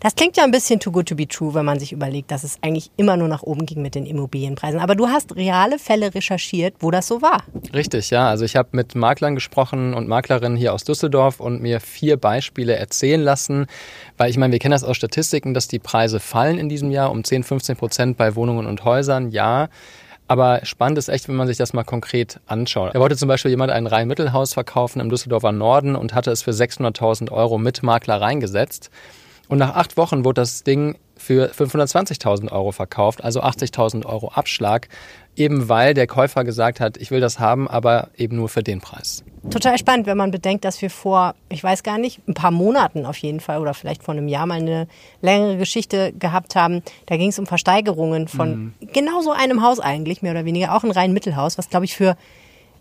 Das 0.00 0.14
klingt 0.14 0.36
ja 0.36 0.44
ein 0.44 0.50
bisschen 0.50 0.80
too 0.80 0.92
good 0.92 1.08
to 1.08 1.14
be 1.14 1.26
true, 1.26 1.54
wenn 1.54 1.64
man 1.64 1.80
sich 1.80 1.92
überlegt, 1.92 2.30
dass 2.30 2.44
es 2.44 2.58
eigentlich 2.62 2.90
immer 2.96 3.16
nur 3.16 3.28
nach 3.28 3.42
oben 3.42 3.66
ging 3.66 3.82
mit 3.82 3.94
den 3.94 4.06
Immobilienpreisen. 4.06 4.80
Aber 4.80 4.94
du 4.94 5.08
hast 5.08 5.36
reale 5.36 5.78
Fälle 5.78 6.14
recherchiert, 6.14 6.76
wo 6.80 6.90
das 6.90 7.06
so 7.08 7.20
war. 7.20 7.42
Richtig, 7.74 8.10
ja. 8.10 8.28
Also 8.28 8.44
ich 8.44 8.56
habe 8.56 8.68
mit 8.72 8.94
Maklern 8.94 9.34
gesprochen 9.34 9.94
und 9.94 10.08
Maklerinnen 10.08 10.56
hier 10.56 10.72
aus 10.72 10.84
Düsseldorf 10.84 11.40
und 11.40 11.60
mir 11.60 11.80
vier 11.80 12.16
Beispiele 12.16 12.76
erzählen 12.76 13.20
lassen, 13.20 13.66
weil 14.16 14.30
ich 14.30 14.38
meine, 14.38 14.52
wir 14.52 14.58
kennen 14.58 14.72
das 14.72 14.84
aus 14.84 14.96
Statistiken, 14.96 15.52
dass 15.52 15.68
die 15.68 15.78
Preise 15.78 16.20
fallen 16.20 16.58
in 16.58 16.68
diesem 16.68 16.90
Jahr 16.90 17.10
um 17.10 17.24
10, 17.24 17.42
15 17.42 17.76
Prozent 17.76 18.16
bei 18.16 18.36
Wohnungen 18.36 18.66
und 18.66 18.84
Häusern, 18.84 19.30
ja. 19.30 19.68
Aber 20.28 20.60
spannend 20.64 20.98
ist 20.98 21.08
echt, 21.08 21.26
wenn 21.28 21.36
man 21.36 21.46
sich 21.46 21.56
das 21.56 21.72
mal 21.72 21.84
konkret 21.84 22.38
anschaut. 22.46 22.94
Er 22.94 23.00
wollte 23.00 23.16
zum 23.16 23.28
Beispiel 23.28 23.50
jemand 23.50 23.72
ein 23.72 23.86
Rhein-Mittelhaus 23.86 24.52
verkaufen 24.52 25.00
im 25.00 25.08
Düsseldorfer 25.08 25.52
Norden 25.52 25.96
und 25.96 26.14
hatte 26.14 26.30
es 26.30 26.42
für 26.42 26.50
600.000 26.50 27.32
Euro 27.32 27.56
mit 27.56 27.82
Makler 27.82 28.20
reingesetzt. 28.20 28.90
Und 29.48 29.58
nach 29.58 29.74
acht 29.74 29.96
Wochen 29.96 30.24
wurde 30.24 30.42
das 30.42 30.62
Ding 30.62 30.96
für 31.16 31.50
520.000 31.50 32.52
Euro 32.52 32.70
verkauft, 32.72 33.24
also 33.24 33.42
80.000 33.42 34.06
Euro 34.06 34.28
Abschlag, 34.28 34.88
eben 35.36 35.68
weil 35.68 35.94
der 35.94 36.06
Käufer 36.06 36.44
gesagt 36.44 36.80
hat, 36.80 36.96
ich 36.96 37.10
will 37.10 37.20
das 37.20 37.38
haben, 37.38 37.68
aber 37.68 38.08
eben 38.16 38.36
nur 38.36 38.48
für 38.48 38.62
den 38.62 38.80
Preis. 38.80 39.24
Total 39.50 39.78
spannend, 39.78 40.06
wenn 40.06 40.16
man 40.16 40.30
bedenkt, 40.30 40.64
dass 40.64 40.80
wir 40.82 40.90
vor, 40.90 41.34
ich 41.48 41.62
weiß 41.62 41.82
gar 41.82 41.98
nicht, 41.98 42.20
ein 42.28 42.34
paar 42.34 42.50
Monaten 42.50 43.06
auf 43.06 43.16
jeden 43.18 43.40
Fall 43.40 43.58
oder 43.58 43.74
vielleicht 43.74 44.02
vor 44.02 44.14
einem 44.14 44.28
Jahr 44.28 44.46
mal 44.46 44.58
eine 44.58 44.86
längere 45.22 45.56
Geschichte 45.56 46.12
gehabt 46.12 46.54
haben. 46.54 46.82
Da 47.06 47.16
ging 47.16 47.30
es 47.30 47.38
um 47.38 47.46
Versteigerungen 47.46 48.28
von 48.28 48.50
mhm. 48.50 48.74
genau 48.92 49.20
so 49.22 49.32
einem 49.32 49.62
Haus 49.62 49.80
eigentlich, 49.80 50.22
mehr 50.22 50.32
oder 50.32 50.44
weniger, 50.44 50.74
auch 50.74 50.84
ein 50.84 50.90
rein 50.90 51.12
Mittelhaus, 51.12 51.56
was 51.56 51.70
glaube 51.70 51.84
ich 51.84 51.96
für 51.96 52.16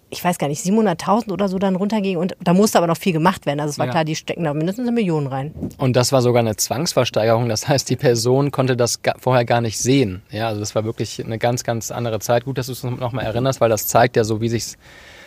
ich 0.09 0.23
weiß 0.23 0.37
gar 0.37 0.47
nicht, 0.47 0.63
700.000 0.65 1.31
oder 1.31 1.49
so 1.49 1.59
dann 1.59 1.75
runterging 1.75 2.17
und 2.17 2.35
da 2.41 2.53
musste 2.53 2.77
aber 2.77 2.87
noch 2.87 2.97
viel 2.97 3.13
gemacht 3.13 3.45
werden. 3.45 3.59
Also 3.59 3.71
es 3.71 3.79
war 3.79 3.87
ja. 3.87 3.91
klar, 3.91 4.05
die 4.05 4.15
stecken 4.15 4.45
da 4.45 4.53
mindestens 4.53 4.87
eine 4.87 4.93
Million 4.93 5.27
rein. 5.27 5.53
Und 5.77 5.95
das 5.95 6.11
war 6.11 6.21
sogar 6.21 6.39
eine 6.39 6.55
Zwangsversteigerung. 6.55 7.49
Das 7.49 7.67
heißt, 7.67 7.89
die 7.89 7.97
Person 7.97 8.51
konnte 8.51 8.77
das 8.77 8.99
vorher 9.19 9.43
gar 9.43 9.59
nicht 9.59 9.77
sehen. 9.77 10.21
Ja, 10.31 10.47
also 10.47 10.61
das 10.61 10.75
war 10.75 10.85
wirklich 10.85 11.23
eine 11.23 11.37
ganz, 11.37 11.63
ganz 11.63 11.91
andere 11.91 12.19
Zeit. 12.19 12.45
Gut, 12.45 12.57
dass 12.57 12.67
du 12.67 12.71
es 12.71 12.83
nochmal 12.83 13.25
erinnerst, 13.25 13.59
weil 13.59 13.69
das 13.69 13.87
zeigt 13.87 14.15
ja 14.15 14.23
so, 14.23 14.39
wie 14.39 14.49
sich's 14.49 14.77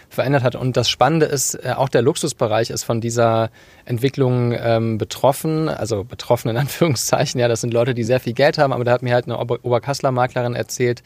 verändert 0.09 0.43
hat. 0.43 0.57
Und 0.57 0.77
das 0.77 0.88
Spannende 0.90 1.27
ist, 1.27 1.55
äh, 1.55 1.73
auch 1.77 1.88
der 1.88 2.03
Luxusbereich 2.03 2.71
ist 2.71 2.83
von 2.83 3.01
dieser 3.01 3.51
Entwicklung 3.85 4.53
ähm, 4.53 4.99
betroffen, 4.99 5.69
also 5.69 6.05
betroffen 6.05 6.49
in 6.49 6.57
Anführungszeichen. 6.59 7.40
Ja, 7.40 7.49
das 7.49 7.61
sind 7.61 7.73
Leute, 7.73 7.95
die 7.95 8.03
sehr 8.03 8.19
viel 8.19 8.33
Geld 8.33 8.59
haben, 8.59 8.73
aber 8.73 8.85
da 8.85 8.93
hat 8.93 9.03
mir 9.03 9.14
halt 9.14 9.27
eine 9.27 9.38
Ober 9.38 9.59
Oberkassler 9.62 10.11
Maklerin 10.11 10.55
erzählt, 10.55 11.03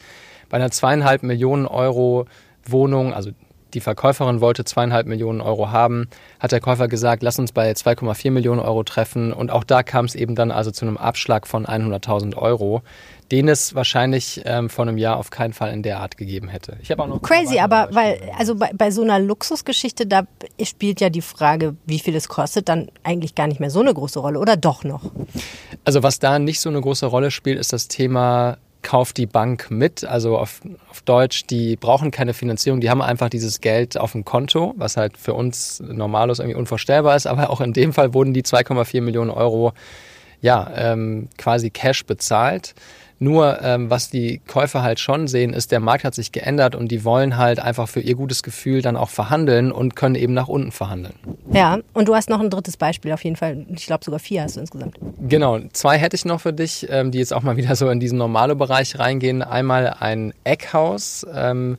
bei 0.49 0.57
einer 0.57 0.71
zweieinhalb 0.71 1.23
Millionen 1.23 1.67
Euro 1.67 2.25
Wohnung, 2.67 3.13
also 3.13 3.31
die 3.75 3.81
Verkäuferin 3.81 4.41
wollte 4.41 4.63
zweieinhalb 4.63 5.05
Millionen 5.05 5.41
Euro 5.41 5.69
haben, 5.69 6.07
hat 6.39 6.51
der 6.51 6.61
Käufer 6.61 6.87
gesagt, 6.87 7.21
lass 7.21 7.37
uns 7.37 7.51
bei 7.51 7.71
2,4 7.71 8.31
Millionen 8.31 8.61
Euro 8.61 8.83
treffen. 8.83 9.33
Und 9.33 9.51
auch 9.51 9.63
da 9.63 9.83
kam 9.83 10.05
es 10.05 10.15
eben 10.15 10.33
dann 10.35 10.49
also 10.49 10.71
zu 10.71 10.85
einem 10.85 10.97
Abschlag 10.97 11.45
von 11.45 11.65
100.000 11.65 12.35
Euro, 12.37 12.81
den 13.31 13.47
es 13.47 13.75
wahrscheinlich 13.75 14.41
ähm, 14.45 14.69
vor 14.69 14.87
einem 14.87 14.97
Jahr 14.97 15.17
auf 15.17 15.29
keinen 15.29 15.53
Fall 15.53 15.73
in 15.73 15.83
der 15.83 15.99
Art 15.99 16.17
gegeben 16.17 16.47
hätte. 16.47 16.77
Ich 16.81 16.91
habe 16.91 17.03
auch 17.03 17.07
noch 17.07 17.21
crazy, 17.21 17.59
aber 17.59 17.89
weil 17.91 18.19
also 18.37 18.55
bei, 18.55 18.71
bei 18.73 18.91
so 18.91 19.01
einer 19.01 19.19
Luxusgeschichte 19.19 20.05
da 20.05 20.23
spielt 20.61 21.01
ja 21.01 21.09
die 21.09 21.21
Frage, 21.21 21.75
wie 21.85 21.99
viel 21.99 22.15
es 22.15 22.27
kostet, 22.27 22.69
dann 22.69 22.89
eigentlich 23.03 23.35
gar 23.35 23.47
nicht 23.47 23.59
mehr 23.59 23.71
so 23.71 23.81
eine 23.81 23.93
große 23.93 24.19
Rolle 24.19 24.39
oder 24.39 24.57
doch 24.57 24.83
noch? 24.83 25.11
Also 25.83 26.01
was 26.03 26.19
da 26.19 26.39
nicht 26.39 26.59
so 26.59 26.69
eine 26.69 26.81
große 26.81 27.07
Rolle 27.07 27.31
spielt, 27.31 27.59
ist 27.59 27.73
das 27.73 27.87
Thema 27.87 28.57
kauft 28.85 29.17
die 29.17 29.25
Bank 29.25 29.71
mit. 29.71 30.05
Also 30.05 30.37
auf, 30.37 30.61
auf 30.89 31.01
Deutsch, 31.01 31.47
die 31.47 31.75
brauchen 31.75 32.11
keine 32.11 32.33
Finanzierung, 32.33 32.79
die 32.79 32.89
haben 32.89 33.01
einfach 33.01 33.29
dieses 33.29 33.59
Geld 33.59 33.97
auf 33.97 34.11
dem 34.11 34.23
Konto, 34.23 34.75
was 34.77 34.95
halt 34.95 35.17
für 35.17 35.33
uns 35.33 35.81
normalos 35.81 36.39
irgendwie 36.39 36.55
unvorstellbar 36.55 37.15
ist. 37.15 37.25
Aber 37.25 37.49
auch 37.49 37.61
in 37.61 37.73
dem 37.73 37.93
Fall 37.93 38.13
wurden 38.13 38.33
die 38.33 38.43
2,4 38.43 39.01
Millionen 39.01 39.31
Euro 39.31 39.73
ja, 40.39 40.71
ähm, 40.75 41.29
quasi 41.37 41.71
Cash 41.71 42.05
bezahlt. 42.05 42.75
Nur 43.19 43.61
ähm, 43.61 43.89
was 43.89 44.09
die 44.09 44.41
Käufer 44.45 44.81
halt 44.81 44.99
schon 44.99 45.27
sehen, 45.27 45.53
ist, 45.53 45.71
der 45.71 45.79
Markt 45.79 46.03
hat 46.03 46.13
sich 46.15 46.31
geändert 46.31 46.75
und 46.75 46.89
die 46.89 47.05
wollen 47.05 47.37
halt 47.37 47.59
einfach 47.59 47.87
für 47.87 48.01
ihr 48.01 48.15
gutes 48.15 48.43
Gefühl 48.43 48.81
dann 48.81 48.97
auch 48.97 49.09
verhandeln 49.09 49.71
und 49.71 49.95
können 49.95 50.15
eben 50.15 50.33
nach 50.33 50.49
unten 50.49 50.71
verhandeln. 50.71 51.13
Ja, 51.51 51.79
und 51.93 52.07
du 52.07 52.15
hast 52.15 52.29
noch 52.29 52.41
ein 52.41 52.49
drittes 52.49 52.75
Beispiel 52.75 53.13
auf 53.13 53.23
jeden 53.23 53.37
Fall. 53.37 53.65
Ich 53.69 53.85
glaube 53.85 54.03
sogar 54.03 54.19
vier 54.19 54.43
hast 54.43 54.57
du 54.57 54.59
insgesamt. 54.59 54.97
Genau, 55.27 55.59
zwei 55.71 55.97
hätte 55.97 56.15
ich 56.15 56.25
noch 56.25 56.41
für 56.41 56.53
dich, 56.53 56.87
ähm, 56.89 57.11
die 57.11 57.19
jetzt 57.19 57.33
auch 57.33 57.43
mal 57.43 57.55
wieder 57.57 57.75
so 57.75 57.89
in 57.89 57.99
diesen 57.99 58.17
normale 58.17 58.55
Bereich 58.55 58.99
reingehen. 58.99 59.41
Einmal 59.41 59.95
ein 59.99 60.33
Eckhaus, 60.43 61.25
ähm, 61.33 61.77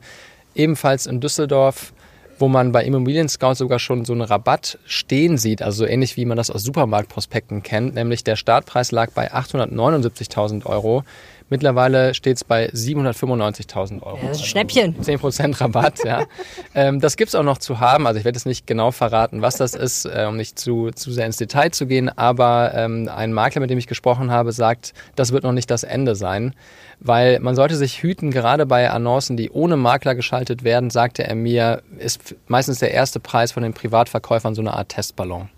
ebenfalls 0.55 1.05
in 1.05 1.21
Düsseldorf 1.21 1.93
wo 2.39 2.47
man 2.47 2.71
bei 2.71 2.83
Immobilien 2.83 3.29
Scout 3.29 3.55
sogar 3.55 3.79
schon 3.79 4.05
so 4.05 4.13
einen 4.13 4.21
Rabatt 4.21 4.77
stehen 4.85 5.37
sieht, 5.37 5.61
also 5.61 5.79
so 5.79 5.85
ähnlich 5.85 6.17
wie 6.17 6.25
man 6.25 6.37
das 6.37 6.49
aus 6.49 6.63
Supermarktprospekten 6.63 7.63
kennt, 7.63 7.95
nämlich 7.95 8.23
der 8.23 8.35
Startpreis 8.35 8.91
lag 8.91 9.11
bei 9.11 9.31
879.000 9.33 10.65
Euro. 10.65 11.03
Mittlerweile 11.49 12.13
steht 12.13 12.37
es 12.37 12.43
bei 12.43 12.69
795.000 12.69 14.03
Euro. 14.03 14.17
Ja, 14.17 14.27
das 14.27 14.37
ist 14.37 14.43
ein 14.43 14.47
Schnäppchen. 14.47 14.95
10% 15.01 15.61
Rabatt, 15.61 16.03
ja. 16.03 16.25
ähm, 16.75 16.99
das 16.99 17.15
gibt's 17.15 17.35
auch 17.35 17.43
noch 17.43 17.57
zu 17.57 17.79
haben. 17.79 18.05
Also 18.05 18.19
ich 18.19 18.25
werde 18.25 18.37
jetzt 18.37 18.45
nicht 18.45 18.67
genau 18.67 18.91
verraten, 18.91 19.41
was 19.41 19.55
das 19.55 19.73
ist, 19.73 20.05
äh, 20.05 20.25
um 20.27 20.35
nicht 20.35 20.59
zu, 20.59 20.91
zu 20.91 21.11
sehr 21.11 21.25
ins 21.25 21.37
Detail 21.37 21.71
zu 21.71 21.87
gehen. 21.87 22.09
Aber 22.09 22.73
ähm, 22.73 23.09
ein 23.13 23.31
Makler, 23.31 23.61
mit 23.61 23.69
dem 23.69 23.77
ich 23.77 23.87
gesprochen 23.87 24.29
habe, 24.29 24.51
sagt, 24.51 24.93
das 25.15 25.31
wird 25.31 25.43
noch 25.43 25.53
nicht 25.53 25.71
das 25.71 25.83
Ende 25.83 26.15
sein. 26.15 26.53
Weil 26.99 27.39
man 27.39 27.55
sollte 27.55 27.75
sich 27.75 28.01
hüten, 28.01 28.31
gerade 28.31 28.65
bei 28.65 28.89
Annoncen, 28.89 29.37
die 29.37 29.49
ohne 29.51 29.77
Makler 29.77 30.15
geschaltet 30.15 30.63
werden, 30.63 30.89
sagte 30.89 31.23
er 31.23 31.35
mir, 31.35 31.81
ist 31.97 32.35
meistens 32.47 32.79
der 32.79 32.91
erste 32.91 33.19
Preis 33.19 33.51
von 33.51 33.63
den 33.63 33.73
Privatverkäufern 33.73 34.55
so 34.55 34.61
eine 34.61 34.73
Art 34.73 34.89
Testballon. 34.89 35.49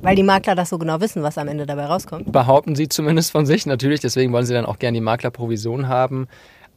Weil 0.00 0.14
die 0.16 0.22
Makler 0.22 0.54
das 0.54 0.70
so 0.70 0.78
genau 0.78 1.00
wissen, 1.00 1.22
was 1.22 1.38
am 1.38 1.48
Ende 1.48 1.66
dabei 1.66 1.86
rauskommt. 1.86 2.30
Behaupten 2.30 2.76
sie 2.76 2.88
zumindest 2.88 3.32
von 3.32 3.46
sich 3.46 3.66
natürlich, 3.66 4.00
deswegen 4.00 4.32
wollen 4.32 4.46
sie 4.46 4.54
dann 4.54 4.66
auch 4.66 4.78
gerne 4.78 4.96
die 4.96 5.02
Maklerprovision 5.02 5.88
haben. 5.88 6.28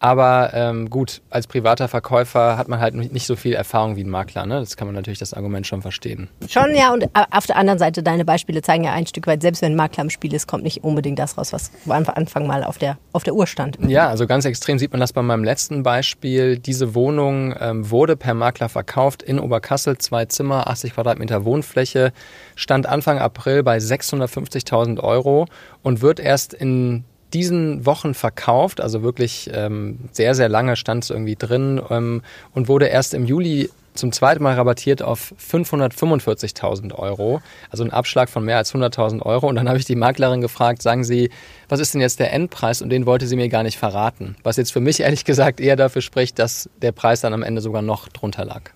Aber 0.03 0.49
ähm, 0.55 0.89
gut, 0.89 1.21
als 1.29 1.45
privater 1.45 1.87
Verkäufer 1.87 2.57
hat 2.57 2.67
man 2.67 2.79
halt 2.79 2.95
nicht 2.95 3.27
so 3.27 3.35
viel 3.35 3.53
Erfahrung 3.53 3.95
wie 3.95 4.03
ein 4.03 4.09
Makler. 4.09 4.47
Ne? 4.47 4.59
Das 4.59 4.75
kann 4.75 4.87
man 4.87 4.95
natürlich 4.95 5.19
das 5.19 5.35
Argument 5.35 5.67
schon 5.67 5.83
verstehen. 5.83 6.27
Schon, 6.49 6.75
ja. 6.75 6.91
Und 6.91 7.07
auf 7.29 7.45
der 7.45 7.55
anderen 7.55 7.77
Seite, 7.77 8.01
deine 8.01 8.25
Beispiele 8.25 8.63
zeigen 8.63 8.83
ja 8.83 8.93
ein 8.93 9.05
Stück 9.05 9.27
weit, 9.27 9.43
selbst 9.43 9.61
wenn 9.61 9.73
ein 9.73 9.75
Makler 9.75 10.05
im 10.05 10.09
Spiel 10.09 10.33
ist, 10.33 10.47
kommt 10.47 10.63
nicht 10.63 10.83
unbedingt 10.83 11.19
das 11.19 11.37
raus, 11.37 11.53
was 11.53 11.71
am 11.87 12.03
Anfang 12.07 12.47
mal 12.47 12.63
auf 12.63 12.79
der, 12.79 12.97
auf 13.13 13.21
der 13.21 13.35
Uhr 13.35 13.45
stand. 13.45 13.77
Ja, 13.87 14.09
also 14.09 14.25
ganz 14.25 14.45
extrem 14.45 14.79
sieht 14.79 14.91
man 14.91 14.99
das 14.99 15.13
bei 15.13 15.21
meinem 15.21 15.43
letzten 15.43 15.83
Beispiel. 15.83 16.57
Diese 16.57 16.95
Wohnung 16.95 17.53
ähm, 17.59 17.91
wurde 17.91 18.15
per 18.17 18.33
Makler 18.33 18.69
verkauft 18.69 19.21
in 19.21 19.39
Oberkassel, 19.39 19.99
zwei 19.99 20.25
Zimmer, 20.25 20.67
80 20.67 20.95
Quadratmeter 20.95 21.45
Wohnfläche, 21.45 22.11
stand 22.55 22.87
Anfang 22.87 23.19
April 23.19 23.61
bei 23.61 23.77
650.000 23.77 24.99
Euro 24.99 25.45
und 25.83 26.01
wird 26.01 26.19
erst 26.19 26.55
in 26.55 27.03
diesen 27.33 27.85
Wochen 27.85 28.13
verkauft, 28.13 28.81
also 28.81 29.03
wirklich 29.03 29.49
ähm, 29.53 29.99
sehr, 30.11 30.35
sehr 30.35 30.49
lange 30.49 30.75
stand 30.75 31.03
es 31.03 31.09
irgendwie 31.09 31.35
drin 31.35 31.81
ähm, 31.89 32.21
und 32.53 32.67
wurde 32.67 32.87
erst 32.87 33.13
im 33.13 33.25
Juli 33.25 33.69
zum 33.93 34.11
zweiten 34.11 34.43
Mal 34.43 34.55
rabattiert 34.55 35.01
auf 35.01 35.33
545.000 35.39 36.93
Euro, 36.95 37.41
also 37.69 37.83
ein 37.83 37.91
Abschlag 37.91 38.29
von 38.29 38.45
mehr 38.45 38.57
als 38.57 38.73
100.000 38.73 39.21
Euro. 39.21 39.47
Und 39.47 39.55
dann 39.55 39.67
habe 39.67 39.79
ich 39.79 39.85
die 39.85 39.95
Maklerin 39.95 40.41
gefragt, 40.41 40.81
sagen 40.81 41.03
Sie, 41.03 41.29
was 41.67 41.79
ist 41.79 41.93
denn 41.93 42.01
jetzt 42.01 42.19
der 42.19 42.31
Endpreis? 42.31 42.81
Und 42.81 42.89
den 42.89 43.05
wollte 43.05 43.27
sie 43.27 43.35
mir 43.35 43.49
gar 43.49 43.63
nicht 43.63 43.77
verraten. 43.77 44.35
Was 44.43 44.57
jetzt 44.57 44.71
für 44.71 44.79
mich 44.79 44.99
ehrlich 45.01 45.25
gesagt 45.25 45.59
eher 45.59 45.75
dafür 45.75 46.01
spricht, 46.01 46.39
dass 46.39 46.69
der 46.81 46.91
Preis 46.91 47.21
dann 47.21 47.33
am 47.33 47.43
Ende 47.43 47.61
sogar 47.61 47.81
noch 47.81 48.07
drunter 48.07 48.45
lag. 48.45 48.71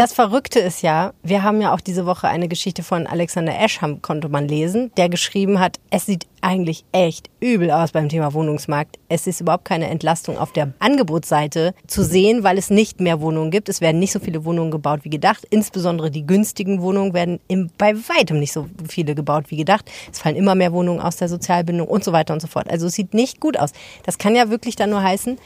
Das 0.00 0.14
Verrückte 0.14 0.60
ist 0.60 0.80
ja, 0.80 1.12
wir 1.22 1.42
haben 1.42 1.60
ja 1.60 1.74
auch 1.74 1.80
diese 1.82 2.06
Woche 2.06 2.26
eine 2.26 2.48
Geschichte 2.48 2.82
von 2.82 3.06
Alexander 3.06 3.60
Eschham, 3.60 4.00
konnte 4.00 4.30
man 4.30 4.48
lesen, 4.48 4.90
der 4.96 5.10
geschrieben 5.10 5.60
hat, 5.60 5.78
es 5.90 6.06
sieht 6.06 6.26
eigentlich 6.40 6.86
echt 6.92 7.28
übel 7.38 7.70
aus 7.70 7.92
beim 7.92 8.08
Thema 8.08 8.32
Wohnungsmarkt. 8.32 8.98
Es 9.10 9.26
ist 9.26 9.42
überhaupt 9.42 9.66
keine 9.66 9.88
Entlastung 9.88 10.38
auf 10.38 10.52
der 10.52 10.72
Angebotsseite 10.78 11.74
zu 11.86 12.02
sehen, 12.02 12.44
weil 12.44 12.56
es 12.56 12.70
nicht 12.70 12.98
mehr 12.98 13.20
Wohnungen 13.20 13.50
gibt. 13.50 13.68
Es 13.68 13.82
werden 13.82 13.98
nicht 13.98 14.12
so 14.12 14.20
viele 14.20 14.46
Wohnungen 14.46 14.70
gebaut 14.70 15.00
wie 15.02 15.10
gedacht. 15.10 15.46
Insbesondere 15.50 16.10
die 16.10 16.26
günstigen 16.26 16.80
Wohnungen 16.80 17.12
werden 17.12 17.38
im, 17.48 17.68
bei 17.76 17.94
weitem 17.94 18.38
nicht 18.38 18.54
so 18.54 18.68
viele 18.88 19.14
gebaut 19.14 19.50
wie 19.50 19.58
gedacht. 19.58 19.84
Es 20.10 20.20
fallen 20.20 20.36
immer 20.36 20.54
mehr 20.54 20.72
Wohnungen 20.72 21.02
aus 21.02 21.16
der 21.16 21.28
Sozialbindung 21.28 21.86
und 21.86 22.04
so 22.04 22.12
weiter 22.12 22.32
und 22.32 22.40
so 22.40 22.48
fort. 22.48 22.70
Also 22.70 22.86
es 22.86 22.94
sieht 22.94 23.12
nicht 23.12 23.38
gut 23.38 23.58
aus. 23.58 23.72
Das 24.06 24.16
kann 24.16 24.34
ja 24.34 24.48
wirklich 24.48 24.76
dann 24.76 24.88
nur 24.88 25.02
heißen, 25.02 25.36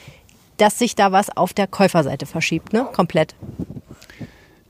dass 0.59 0.79
sich 0.79 0.95
da 0.95 1.11
was 1.11 1.37
auf 1.37 1.53
der 1.53 1.67
Käuferseite 1.67 2.27
verschiebt, 2.27 2.73
ne? 2.73 2.87
Komplett. 2.93 3.35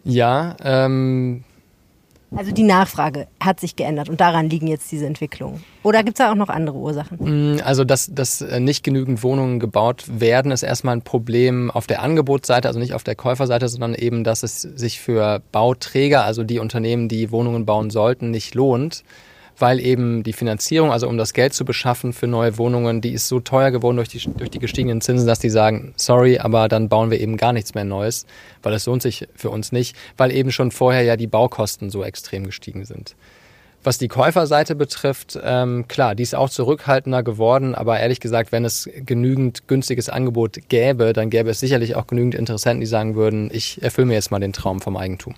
Ja, 0.05 0.57
ähm, 0.63 1.45
Also 2.37 2.53
die 2.53 2.63
Nachfrage 2.63 3.27
hat 3.41 3.61
sich 3.61 3.77
geändert 3.77 4.09
und 4.09 4.21
daran 4.21 4.51
liegen 4.51 4.67
jetzt 4.67 4.91
diese 4.93 5.07
Entwicklungen. 5.07 5.65
Oder 5.83 6.03
gibt 6.03 6.19
es 6.19 6.25
da 6.25 6.31
auch 6.31 6.37
noch 6.37 6.49
andere 6.49 6.77
Ursachen? 6.77 7.57
Mm, 7.57 7.61
also, 7.65 7.85
dass, 7.85 8.13
dass 8.13 8.41
äh, 8.41 8.61
nicht 8.61 8.85
genügend 8.85 9.23
Wohnungen 9.23 9.61
gebaut 9.61 10.05
werden, 10.21 10.53
ist 10.53 10.63
erstmal 10.63 10.97
ein 10.97 11.03
Problem 11.03 11.71
auf 11.71 11.87
der 11.87 12.03
Angebotsseite, 12.03 12.69
also 12.69 12.79
nicht 12.79 12.95
auf 12.95 13.05
der 13.05 13.15
Käuferseite, 13.15 13.69
sondern 13.69 13.95
eben, 13.95 14.25
dass 14.25 14.43
es 14.43 14.63
sich 14.63 15.01
für 15.01 15.43
Bauträger, 15.53 16.25
also 16.25 16.45
die 16.45 16.59
Unternehmen, 16.59 17.09
die 17.09 17.31
Wohnungen 17.31 17.67
bauen 17.67 17.91
sollten, 17.91 18.31
nicht 18.31 18.55
lohnt 18.55 19.05
weil 19.59 19.81
eben 19.81 20.23
die 20.23 20.33
Finanzierung, 20.33 20.91
also 20.91 21.09
um 21.09 21.17
das 21.17 21.33
Geld 21.33 21.55
zu 21.55 21.65
beschaffen 21.65 22.13
für 22.13 22.27
neue 22.27 22.59
Wohnungen, 22.59 23.01
die 23.01 23.13
ist 23.13 23.29
so 23.29 23.41
teuer 23.41 23.71
geworden 23.71 23.97
durch 23.97 24.09
die, 24.09 24.21
durch 24.37 24.51
die 24.51 24.59
gestiegenen 24.59 25.01
Zinsen, 25.01 25.27
dass 25.27 25.39
die 25.39 25.51
sagen, 25.51 25.95
sorry, 25.97 26.39
aber 26.39 26.69
dann 26.69 26.89
bauen 26.89 27.11
wir 27.11 27.21
eben 27.21 27.37
gar 27.37 27.53
nichts 27.53 27.75
mehr 27.75 27.85
Neues, 27.85 28.27
weil 28.63 28.75
es 28.75 28.87
lohnt 28.87 29.03
sich 29.03 29.29
für 29.35 29.51
uns 29.51 29.73
nicht, 29.73 29.97
weil 30.17 30.33
eben 30.33 30.53
schon 30.53 30.71
vorher 30.71 31.03
ja 31.03 31.17
die 31.17 31.27
Baukosten 31.27 31.91
so 31.91 32.03
extrem 32.05 32.45
gestiegen 32.45 32.85
sind. 32.85 33.15
Was 33.85 33.99
die 33.99 34.09
Käuferseite 34.09 34.75
betrifft, 34.75 35.39
ähm, 35.45 35.87
klar, 35.89 36.15
die 36.15 36.23
ist 36.23 36.35
auch 36.35 36.49
zurückhaltender 36.49 37.23
geworden, 37.23 37.75
aber 37.75 38.01
ehrlich 38.01 38.19
gesagt, 38.19 38.51
wenn 38.51 38.65
es 38.65 38.89
genügend 38.95 39.69
günstiges 39.69 40.09
Angebot 40.09 40.59
gäbe, 40.71 41.13
dann 41.13 41.29
gäbe 41.29 41.51
es 41.51 41.61
sicherlich 41.61 41.95
auch 41.95 42.07
genügend 42.07 42.35
Interessenten, 42.35 42.81
die 42.81 42.87
sagen 42.87 43.15
würden, 43.15 43.51
ich 43.53 43.83
erfülle 43.83 44.07
mir 44.07 44.15
jetzt 44.15 44.31
mal 44.31 44.41
den 44.41 44.55
Traum 44.55 44.81
vom 44.81 44.97
Eigentum. 44.97 45.35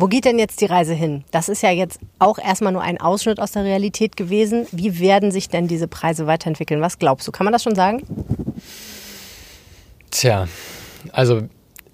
Wo 0.00 0.06
geht 0.06 0.26
denn 0.26 0.38
jetzt 0.38 0.60
die 0.60 0.66
Reise 0.66 0.94
hin? 0.94 1.24
Das 1.32 1.48
ist 1.48 1.60
ja 1.60 1.72
jetzt 1.72 1.98
auch 2.20 2.38
erstmal 2.38 2.72
nur 2.72 2.82
ein 2.82 3.00
Ausschnitt 3.00 3.40
aus 3.40 3.50
der 3.50 3.64
Realität 3.64 4.16
gewesen. 4.16 4.64
Wie 4.70 5.00
werden 5.00 5.32
sich 5.32 5.48
denn 5.48 5.66
diese 5.66 5.88
Preise 5.88 6.28
weiterentwickeln? 6.28 6.80
Was 6.80 7.00
glaubst 7.00 7.26
du? 7.26 7.32
Kann 7.32 7.44
man 7.44 7.52
das 7.52 7.64
schon 7.64 7.74
sagen? 7.74 8.04
Tja, 10.12 10.46
also 11.10 11.42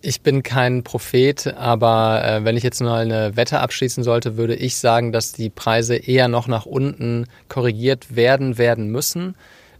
ich 0.02 0.20
bin 0.20 0.42
kein 0.42 0.84
Prophet, 0.84 1.54
aber 1.56 2.22
äh, 2.22 2.44
wenn 2.44 2.58
ich 2.58 2.62
jetzt 2.62 2.82
mal 2.82 3.00
eine 3.00 3.38
Wette 3.38 3.60
abschließen 3.60 4.04
sollte, 4.04 4.36
würde 4.36 4.54
ich 4.54 4.76
sagen, 4.76 5.10
dass 5.10 5.32
die 5.32 5.48
Preise 5.48 5.96
eher 5.96 6.28
noch 6.28 6.46
nach 6.46 6.66
unten 6.66 7.24
korrigiert 7.48 8.14
werden 8.14 8.58
werden 8.58 8.88
müssen. 8.88 9.34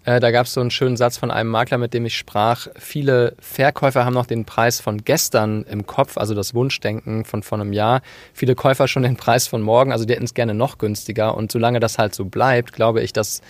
Äh, 0.04 0.20
da 0.20 0.30
gab 0.30 0.46
es 0.46 0.52
so 0.52 0.60
einen 0.60 0.70
schönen 0.70 0.96
Satz 0.96 1.16
von 1.16 1.30
einem 1.30 1.50
Makler, 1.50 1.78
mit 1.78 1.94
dem 1.94 2.04
ich 2.04 2.16
sprach. 2.16 2.68
Viele 2.78 3.34
Verkäufer 3.38 4.04
haben 4.04 4.14
noch 4.14 4.26
den 4.26 4.44
Preis 4.44 4.80
von 4.80 4.98
gestern 5.04 5.64
im 5.64 5.86
Kopf, 5.86 6.18
also 6.18 6.34
das 6.34 6.54
Wunschdenken 6.54 7.24
von 7.24 7.42
vor 7.42 7.58
einem 7.58 7.72
Jahr. 7.72 8.02
Viele 8.34 8.54
Käufer 8.54 8.86
schon 8.86 9.02
den 9.02 9.16
Preis 9.16 9.46
von 9.46 9.62
morgen, 9.62 9.92
also 9.92 10.04
die 10.04 10.12
hätten 10.12 10.24
es 10.24 10.34
gerne 10.34 10.54
noch 10.54 10.78
günstiger. 10.78 11.34
Und 11.34 11.50
solange 11.50 11.80
das 11.80 11.98
halt 11.98 12.14
so 12.14 12.26
bleibt, 12.26 12.72
glaube 12.72 13.00
ich, 13.02 13.12
dass, 13.12 13.40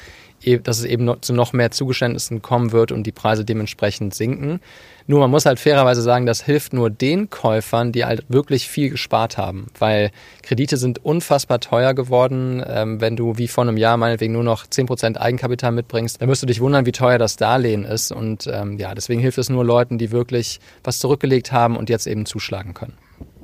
dass 0.63 0.79
es 0.79 0.85
eben 0.85 1.11
zu 1.21 1.33
noch 1.33 1.53
mehr 1.53 1.71
Zugeständnissen 1.71 2.43
kommen 2.43 2.73
wird 2.73 2.93
und 2.93 3.05
die 3.05 3.13
Preise 3.13 3.45
dementsprechend 3.45 4.15
sinken. 4.15 4.61
Nur 5.07 5.21
man 5.21 5.31
muss 5.31 5.45
halt 5.45 5.61
fairerweise 5.61 6.01
sagen, 6.01 6.25
das 6.25 6.43
hilft 6.43 6.73
nur 6.73 6.89
den 6.89 7.29
Käufern, 7.29 7.93
die 7.93 8.07
halt 8.07 8.25
wirklich 8.29 8.69
viel 8.69 8.89
gespart 8.89 9.37
haben, 9.37 9.67
weil 9.79 10.11
Kredite 10.43 10.79
sind 10.79 11.05
unfassbar 11.05 11.61
teuer 11.61 11.93
geworden. 11.93 12.65
Ähm, 12.67 13.01
wenn 13.03 13.15
du 13.15 13.37
wie 13.37 13.49
vor 13.49 13.65
einem 13.65 13.77
Jahr 13.77 13.99
meinetwegen 13.99 14.33
nur 14.33 14.45
noch 14.45 14.67
10% 14.67 15.19
Eigenkapital 15.19 15.73
mitbringst, 15.73 16.23
dann 16.23 16.29
wirst 16.29 16.43
du 16.43 16.47
dich 16.47 16.61
wundern, 16.61 16.87
wie 16.87 16.93
teuer 16.93 17.19
das 17.19 17.37
Darlehen 17.37 17.85
ist. 17.85 18.13
Und 18.13 18.47
ähm, 18.51 18.79
ja, 18.79 18.95
deswegen 18.95 19.21
hilft 19.21 19.37
es 19.37 19.51
nur 19.51 19.65
Leuten, 19.65 19.99
die 19.99 20.11
wirklich 20.11 20.59
was 20.83 20.99
zurückgelegt 20.99 21.53
haben 21.53 21.77
und 21.77 21.91
jetzt 21.91 22.07
eben 22.07 22.25
zuschlagen 22.25 22.73
können. 22.73 22.95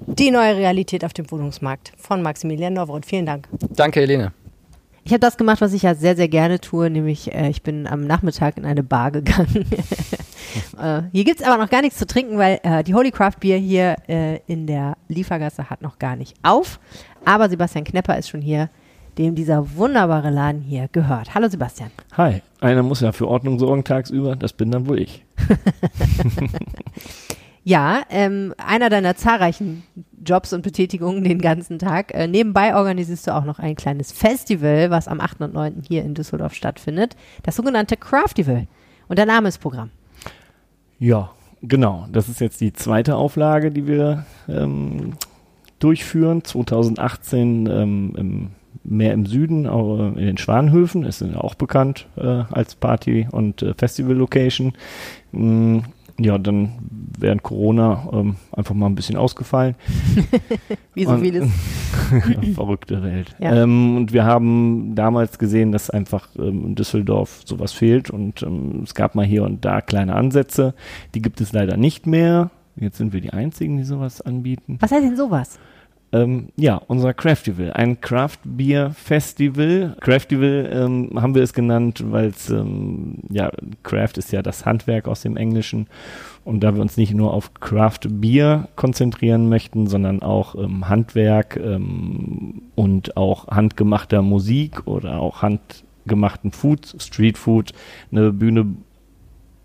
Die 0.07 0.31
neue 0.31 0.57
Realität 0.57 1.05
auf 1.05 1.13
dem 1.13 1.31
Wohnungsmarkt 1.31 1.93
von 1.99 2.23
Maximilian 2.23 2.73
Nowroth. 2.73 3.05
Vielen 3.05 3.27
Dank. 3.27 3.49
Danke, 3.71 4.01
Helene. 4.01 4.33
Ich 5.05 5.13
habe 5.13 5.21
das 5.21 5.37
gemacht, 5.37 5.61
was 5.61 5.73
ich 5.73 5.83
ja 5.83 5.95
sehr, 5.95 6.15
sehr 6.15 6.29
gerne 6.29 6.61
tue, 6.61 6.91
nämlich 6.91 7.33
äh, 7.35 7.49
ich 7.49 7.63
bin 7.63 7.87
am 7.87 8.07
Nachmittag 8.07 8.57
in 8.59 8.65
eine 8.65 8.83
Bar 8.83 9.11
gegangen. 9.11 9.65
äh, 10.79 11.03
hier 11.13 11.25
gibt 11.25 11.41
es 11.41 11.47
aber 11.47 11.63
noch 11.63 11.71
gar 11.71 11.81
nichts 11.81 11.99
zu 11.99 12.07
trinken, 12.07 12.37
weil 12.39 12.61
äh, 12.63 12.85
die 12.85 12.95
Holy 12.95 13.11
Craft 13.11 13.41
Beer 13.41 13.57
hier 13.57 13.97
äh, 14.09 14.41
in 14.47 14.67
der 14.67 14.97
Liefergasse 15.09 15.71
hat 15.71 15.83
noch 15.83 15.99
gar 15.99 16.17
nicht 16.17 16.37
auf. 16.43 16.79
Aber 17.25 17.49
Sebastian 17.49 17.85
Knepper 17.85 18.19
ist 18.19 18.29
schon 18.29 18.43
hier, 18.43 18.69
dem 19.17 19.35
dieser 19.35 19.77
wunderbare 19.77 20.31
Laden 20.31 20.61
hier 20.61 20.89
gehört. 20.93 21.35
Hallo 21.35 21.49
Sebastian. 21.49 21.91
Hi, 22.17 22.43
einer 22.61 22.83
muss 22.83 23.01
ja 23.01 23.13
für 23.13 23.27
Ordnung 23.27 23.59
sorgen 23.59 23.85
tagsüber, 23.85 24.37
das 24.37 24.53
bin 24.53 24.71
dann 24.71 24.87
wohl 24.87 25.01
ich. 25.01 25.25
Ja, 27.63 28.03
ähm, 28.09 28.55
einer 28.57 28.89
deiner 28.89 29.17
zahlreichen 29.17 29.83
Jobs 30.25 30.53
und 30.53 30.63
Betätigungen 30.63 31.25
den 31.25 31.41
ganzen 31.41 31.79
Tag. 31.79 32.15
Äh, 32.15 32.27
nebenbei 32.27 32.75
organisierst 32.75 33.27
du 33.27 33.35
auch 33.35 33.45
noch 33.45 33.59
ein 33.59 33.77
kleines 33.77 34.13
Festival, 34.13 34.91
was 34.91 35.09
am 35.09 35.21
8. 35.21 35.43
und 35.43 35.55
9. 35.55 35.83
hier 35.87 36.03
in 36.03 36.15
Düsseldorf 36.15 36.55
stattfindet. 36.55 37.17
Das 37.43 37.57
sogenannte 37.57 37.97
Craftival. 37.97 38.67
Und 39.09 39.19
der 39.19 39.27
Name 39.27 39.49
ist 39.49 39.59
Programm. 39.59 39.91
Ja, 40.99 41.31
genau. 41.63 42.07
Das 42.13 42.29
ist 42.29 42.41
jetzt 42.41 42.61
die 42.61 42.73
zweite 42.73 43.17
Auflage, 43.17 43.71
die 43.71 43.87
wir 43.87 44.25
ähm, 44.49 45.15
durchführen. 45.81 46.45
2018 46.45 47.67
ähm, 47.67 48.15
im, 48.17 48.51
mehr 48.85 49.13
im 49.13 49.27
Süden, 49.27 49.67
auch 49.67 49.99
in 49.99 50.27
den 50.27 50.39
Schwanhöfen. 50.39 51.05
Ist 51.05 51.23
auch 51.35 51.55
bekannt 51.55 52.07
äh, 52.17 52.45
als 52.51 52.75
Party- 52.75 53.27
und 53.31 53.63
äh, 53.63 53.75
Festival-Location. 53.75 54.73
Mm, 55.33 55.81
ja, 56.23 56.39
dann 56.39 56.73
während 57.19 57.43
Corona 57.43 58.09
ähm, 58.13 58.37
einfach 58.53 58.75
mal 58.75 58.87
ein 58.87 58.95
bisschen 58.95 59.17
ausgefallen. 59.17 59.75
Wie 60.95 61.05
so 61.05 61.17
vieles. 61.19 61.49
verrückte 62.55 63.03
Welt. 63.03 63.35
Ja. 63.39 63.63
Ähm, 63.63 63.97
und 63.97 64.13
wir 64.13 64.25
haben 64.25 64.95
damals 64.95 65.39
gesehen, 65.39 65.73
dass 65.73 65.91
einfach 65.91 66.29
ähm, 66.39 66.67
in 66.67 66.75
Düsseldorf 66.75 67.43
sowas 67.45 67.73
fehlt 67.73 68.11
und 68.11 68.43
ähm, 68.43 68.83
es 68.85 68.95
gab 68.95 69.15
mal 69.15 69.25
hier 69.25 69.45
und 69.45 69.65
da 69.65 69.81
kleine 69.81 70.15
Ansätze. 70.15 70.75
Die 71.15 71.23
gibt 71.23 71.41
es 71.41 71.53
leider 71.53 71.77
nicht 71.77 72.07
mehr. 72.07 72.51
Jetzt 72.77 72.99
sind 72.99 73.13
wir 73.13 73.21
die 73.21 73.33
Einzigen, 73.33 73.77
die 73.77 73.85
sowas 73.85 74.21
anbieten. 74.21 74.79
Was 74.81 74.91
heißt 74.91 75.05
denn 75.05 75.17
sowas? 75.17 75.59
Ähm, 76.13 76.49
ja, 76.57 76.75
unser 76.89 77.15
Craftival, 77.15 77.73
ein 77.73 78.01
Craft 78.01 78.39
Beer 78.43 78.91
Festival. 78.91 79.97
Craftival 80.01 80.69
ähm, 80.73 81.11
haben 81.15 81.37
wir 81.37 81.43
es 81.43 81.53
genannt, 81.53 82.03
weil 82.05 82.27
es, 82.27 82.51
ähm, 82.51 83.19
ja, 83.31 83.51
Craft 83.85 84.15
ist 84.17 84.33
ja 84.33 84.43
das 84.43 84.67
Handwerk 84.67 85.07
aus 85.07 85.23
dem 85.23 85.37
Englischen. 85.37 85.87
Und 86.45 86.65
da 86.65 86.75
wir 86.75 86.83
uns 86.83 86.97
nicht 86.97 87.15
nur 87.15 87.33
auf 87.33 87.55
Craft 87.55 88.09
Beer 88.09 88.69
konzentrieren 88.75 89.49
möchten, 89.49 89.87
sondern 89.87 90.21
auch 90.23 90.57
ähm, 90.57 90.89
Handwerk 90.89 91.57
ähm, 91.57 92.63
und 92.75 93.17
auch 93.17 93.47
handgemachter 93.47 94.21
Musik 94.21 94.89
oder 94.89 95.21
auch 95.21 95.43
handgemachten 95.43 96.51
Food, 96.51 96.97
Street 96.99 97.39
Food, 97.39 97.73
eine 98.11 98.33
Bühne 98.33 98.67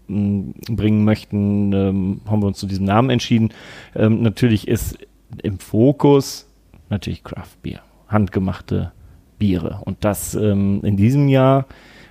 bringen 0.07 1.03
möchten, 1.03 1.73
ähm, 1.73 2.21
haben 2.27 2.43
wir 2.43 2.47
uns 2.47 2.59
zu 2.59 2.67
diesem 2.67 2.85
Namen 2.85 3.09
entschieden. 3.09 3.49
Natürlich 3.95 4.67
ist 4.67 4.99
im 5.43 5.59
Fokus 5.59 6.47
natürlich 6.89 7.23
Craft 7.23 7.61
Beer, 7.61 7.81
handgemachte 8.07 8.91
Biere. 9.37 9.81
Und 9.85 10.03
das 10.03 10.35
ähm, 10.35 10.81
in 10.83 10.97
diesem 10.97 11.27
Jahr, 11.27 11.65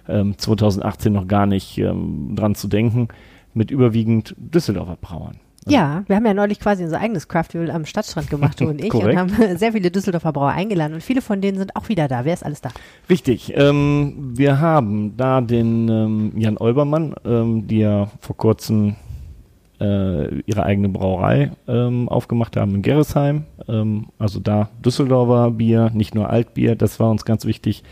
ähm, 0.08 0.36
2018 0.36 1.12
noch 1.12 1.26
gar 1.26 1.46
nicht 1.46 1.78
ähm, 1.78 2.34
dran 2.36 2.54
zu 2.54 2.68
denken, 2.68 3.08
mit 3.54 3.70
überwiegend 3.70 4.34
Düsseldorfer 4.38 4.96
Brauern. 5.00 5.38
Ja, 5.66 6.04
wir 6.06 6.16
haben 6.16 6.26
ja 6.26 6.34
neulich 6.34 6.60
quasi 6.60 6.84
unser 6.84 7.00
eigenes 7.00 7.26
Craftwell 7.26 7.70
am 7.70 7.86
Stadtstrand 7.86 8.28
gemacht, 8.28 8.60
du 8.60 8.68
und 8.68 8.80
ich, 8.84 8.92
und 8.92 9.16
haben 9.16 9.30
sehr 9.56 9.72
viele 9.72 9.90
Düsseldorfer 9.90 10.32
Brauer 10.32 10.50
eingeladen 10.50 10.94
und 10.94 11.02
viele 11.02 11.22
von 11.22 11.40
denen 11.40 11.56
sind 11.56 11.74
auch 11.74 11.88
wieder 11.88 12.06
da. 12.06 12.24
Wer 12.24 12.34
ist 12.34 12.44
alles 12.44 12.60
da? 12.60 12.70
Richtig. 13.08 13.52
Ähm, 13.56 14.32
wir 14.36 14.60
haben 14.60 15.16
da 15.16 15.40
den 15.40 15.88
ähm, 15.88 16.32
Jan 16.36 16.58
Olbermann, 16.58 17.14
ähm, 17.24 17.66
die 17.66 17.78
ja 17.78 18.10
vor 18.20 18.36
kurzem 18.36 18.96
äh, 19.80 20.40
ihre 20.40 20.64
eigene 20.64 20.88
Brauerei 20.88 21.52
ähm, 21.66 22.08
aufgemacht 22.08 22.56
haben 22.56 22.74
in 22.76 22.82
Gerresheim. 22.82 23.44
Ähm, 23.68 24.06
also 24.18 24.40
da 24.40 24.70
Düsseldorfer 24.84 25.50
Bier, 25.50 25.90
nicht 25.92 26.14
nur 26.14 26.30
Altbier, 26.30 26.76
das 26.76 27.00
war 27.00 27.10
uns 27.10 27.24
ganz 27.24 27.44
wichtig. 27.44 27.82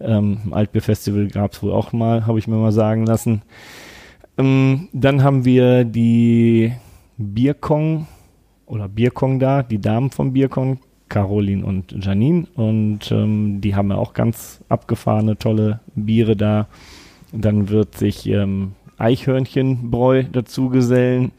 Ähm, 0.00 0.38
Altbierfestival 0.50 1.28
gab 1.28 1.52
es 1.52 1.62
wohl 1.62 1.72
auch 1.72 1.92
mal, 1.92 2.26
habe 2.26 2.38
ich 2.38 2.48
mir 2.48 2.56
mal 2.56 2.72
sagen 2.72 3.06
lassen. 3.06 3.42
Ähm, 4.38 4.88
dann 4.92 5.22
haben 5.22 5.44
wir 5.44 5.84
die 5.84 6.72
Bierkong 7.16 8.06
oder 8.66 8.88
Bierkong 8.88 9.38
da, 9.38 9.62
die 9.62 9.80
Damen 9.80 10.10
vom 10.10 10.32
Bierkong, 10.32 10.80
Caroline 11.08 11.64
und 11.64 12.04
Janine. 12.04 12.46
Und 12.54 13.10
ähm, 13.10 13.60
die 13.60 13.74
haben 13.74 13.90
ja 13.90 13.96
auch 13.96 14.12
ganz 14.12 14.62
abgefahrene, 14.68 15.38
tolle 15.38 15.80
Biere 15.94 16.36
da. 16.36 16.68
Dann 17.32 17.68
wird 17.68 17.96
sich 17.96 18.26
ähm, 18.26 18.72
Eichhörnchenbräu 18.98 20.24
dazu 20.30 20.68
gesellen. 20.68 21.32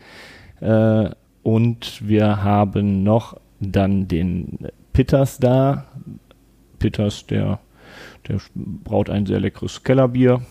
Äh, 0.59 1.09
und 1.43 2.07
wir 2.07 2.43
haben 2.43 3.03
noch 3.03 3.37
dann 3.59 4.07
den 4.07 4.67
Pitters 4.93 5.37
da. 5.39 5.85
Pitters, 6.79 7.25
der, 7.25 7.59
der 8.27 8.39
braut 8.55 9.09
ein 9.09 9.25
sehr 9.25 9.39
leckeres 9.39 9.83
Kellerbier. 9.83 10.41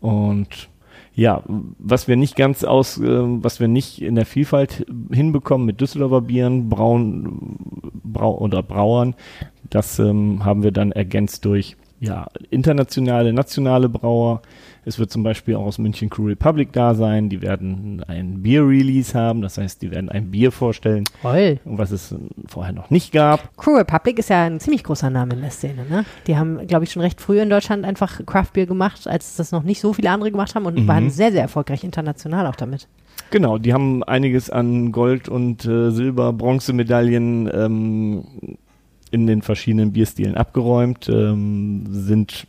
Und 0.00 0.68
ja, 1.14 1.42
was 1.78 2.08
wir 2.08 2.16
nicht 2.16 2.36
ganz 2.36 2.62
aus, 2.62 2.98
äh, 2.98 3.02
was 3.08 3.58
wir 3.58 3.68
nicht 3.68 4.02
in 4.02 4.16
der 4.16 4.26
Vielfalt 4.26 4.86
hinbekommen 5.10 5.66
mit 5.66 5.80
Düsseldorfer 5.80 6.20
Bieren, 6.20 6.68
Braun, 6.68 7.56
Brau 8.04 8.36
oder 8.38 8.62
Brauern, 8.62 9.14
das 9.70 9.98
ähm, 9.98 10.44
haben 10.44 10.62
wir 10.62 10.72
dann 10.72 10.92
ergänzt 10.92 11.44
durch 11.44 11.76
ja, 12.00 12.26
internationale, 12.50 13.32
nationale 13.32 13.88
Brauer. 13.88 14.42
Es 14.88 15.00
wird 15.00 15.10
zum 15.10 15.24
Beispiel 15.24 15.56
auch 15.56 15.64
aus 15.66 15.78
München 15.78 16.08
Crew 16.08 16.26
Republic 16.26 16.72
da 16.72 16.94
sein. 16.94 17.28
Die 17.28 17.42
werden 17.42 18.04
ein 18.06 18.40
Bier-Release 18.42 19.18
haben. 19.18 19.42
Das 19.42 19.58
heißt, 19.58 19.82
die 19.82 19.90
werden 19.90 20.08
ein 20.10 20.30
Bier 20.30 20.52
vorstellen, 20.52 21.02
Toll. 21.22 21.58
was 21.64 21.90
es 21.90 22.14
vorher 22.46 22.72
noch 22.72 22.88
nicht 22.88 23.10
gab. 23.10 23.56
Crew 23.56 23.74
Republic 23.78 24.20
ist 24.20 24.30
ja 24.30 24.44
ein 24.44 24.60
ziemlich 24.60 24.84
großer 24.84 25.10
Name 25.10 25.34
in 25.34 25.40
der 25.40 25.50
Szene, 25.50 25.84
ne? 25.90 26.04
Die 26.28 26.36
haben, 26.36 26.64
glaube 26.68 26.84
ich, 26.84 26.92
schon 26.92 27.02
recht 27.02 27.20
früh 27.20 27.40
in 27.40 27.50
Deutschland 27.50 27.84
einfach 27.84 28.24
Craft 28.24 28.52
Beer 28.52 28.66
gemacht, 28.66 29.08
als 29.08 29.34
das 29.34 29.50
noch 29.50 29.64
nicht 29.64 29.80
so 29.80 29.92
viele 29.92 30.08
andere 30.08 30.30
gemacht 30.30 30.54
haben 30.54 30.66
und 30.66 30.78
Mhm. 30.78 30.86
waren 30.86 31.10
sehr, 31.10 31.32
sehr 31.32 31.42
erfolgreich 31.42 31.82
international 31.82 32.46
auch 32.46 32.54
damit. 32.56 32.86
Genau, 33.32 33.58
die 33.58 33.72
haben 33.74 34.04
einiges 34.04 34.50
an 34.50 34.92
Gold- 34.92 35.28
und 35.28 35.64
äh, 35.64 35.90
Silber-, 35.90 36.32
Bronzemedaillen 36.32 37.50
ähm, 37.52 38.24
in 39.10 39.26
den 39.26 39.42
verschiedenen 39.42 39.92
Bierstilen 39.92 40.36
abgeräumt, 40.36 41.08
ähm, 41.08 41.86
sind 41.90 42.46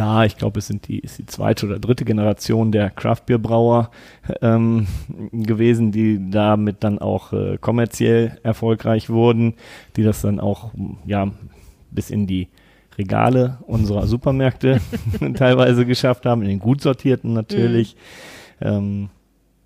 ja, 0.00 0.24
ich 0.24 0.38
glaube, 0.38 0.60
es 0.60 0.66
sind 0.66 0.88
die, 0.88 0.98
ist 0.98 1.18
die 1.18 1.26
zweite 1.26 1.66
oder 1.66 1.78
dritte 1.78 2.06
Generation 2.06 2.72
der 2.72 2.88
Craft-Bier-Brauer 2.88 3.90
ähm, 4.40 4.86
gewesen, 5.30 5.92
die 5.92 6.30
damit 6.30 6.82
dann 6.82 6.98
auch 6.98 7.34
äh, 7.34 7.58
kommerziell 7.58 8.38
erfolgreich 8.42 9.10
wurden, 9.10 9.56
die 9.96 10.02
das 10.02 10.22
dann 10.22 10.40
auch 10.40 10.70
ja 11.04 11.30
bis 11.90 12.08
in 12.08 12.26
die 12.26 12.48
Regale 12.96 13.58
unserer 13.66 14.06
Supermärkte 14.06 14.80
teilweise 15.34 15.84
geschafft 15.84 16.24
haben, 16.24 16.40
in 16.40 16.48
den 16.48 16.60
gut 16.60 16.80
sortierten 16.80 17.34
natürlich. 17.34 17.94
Ähm, 18.62 19.10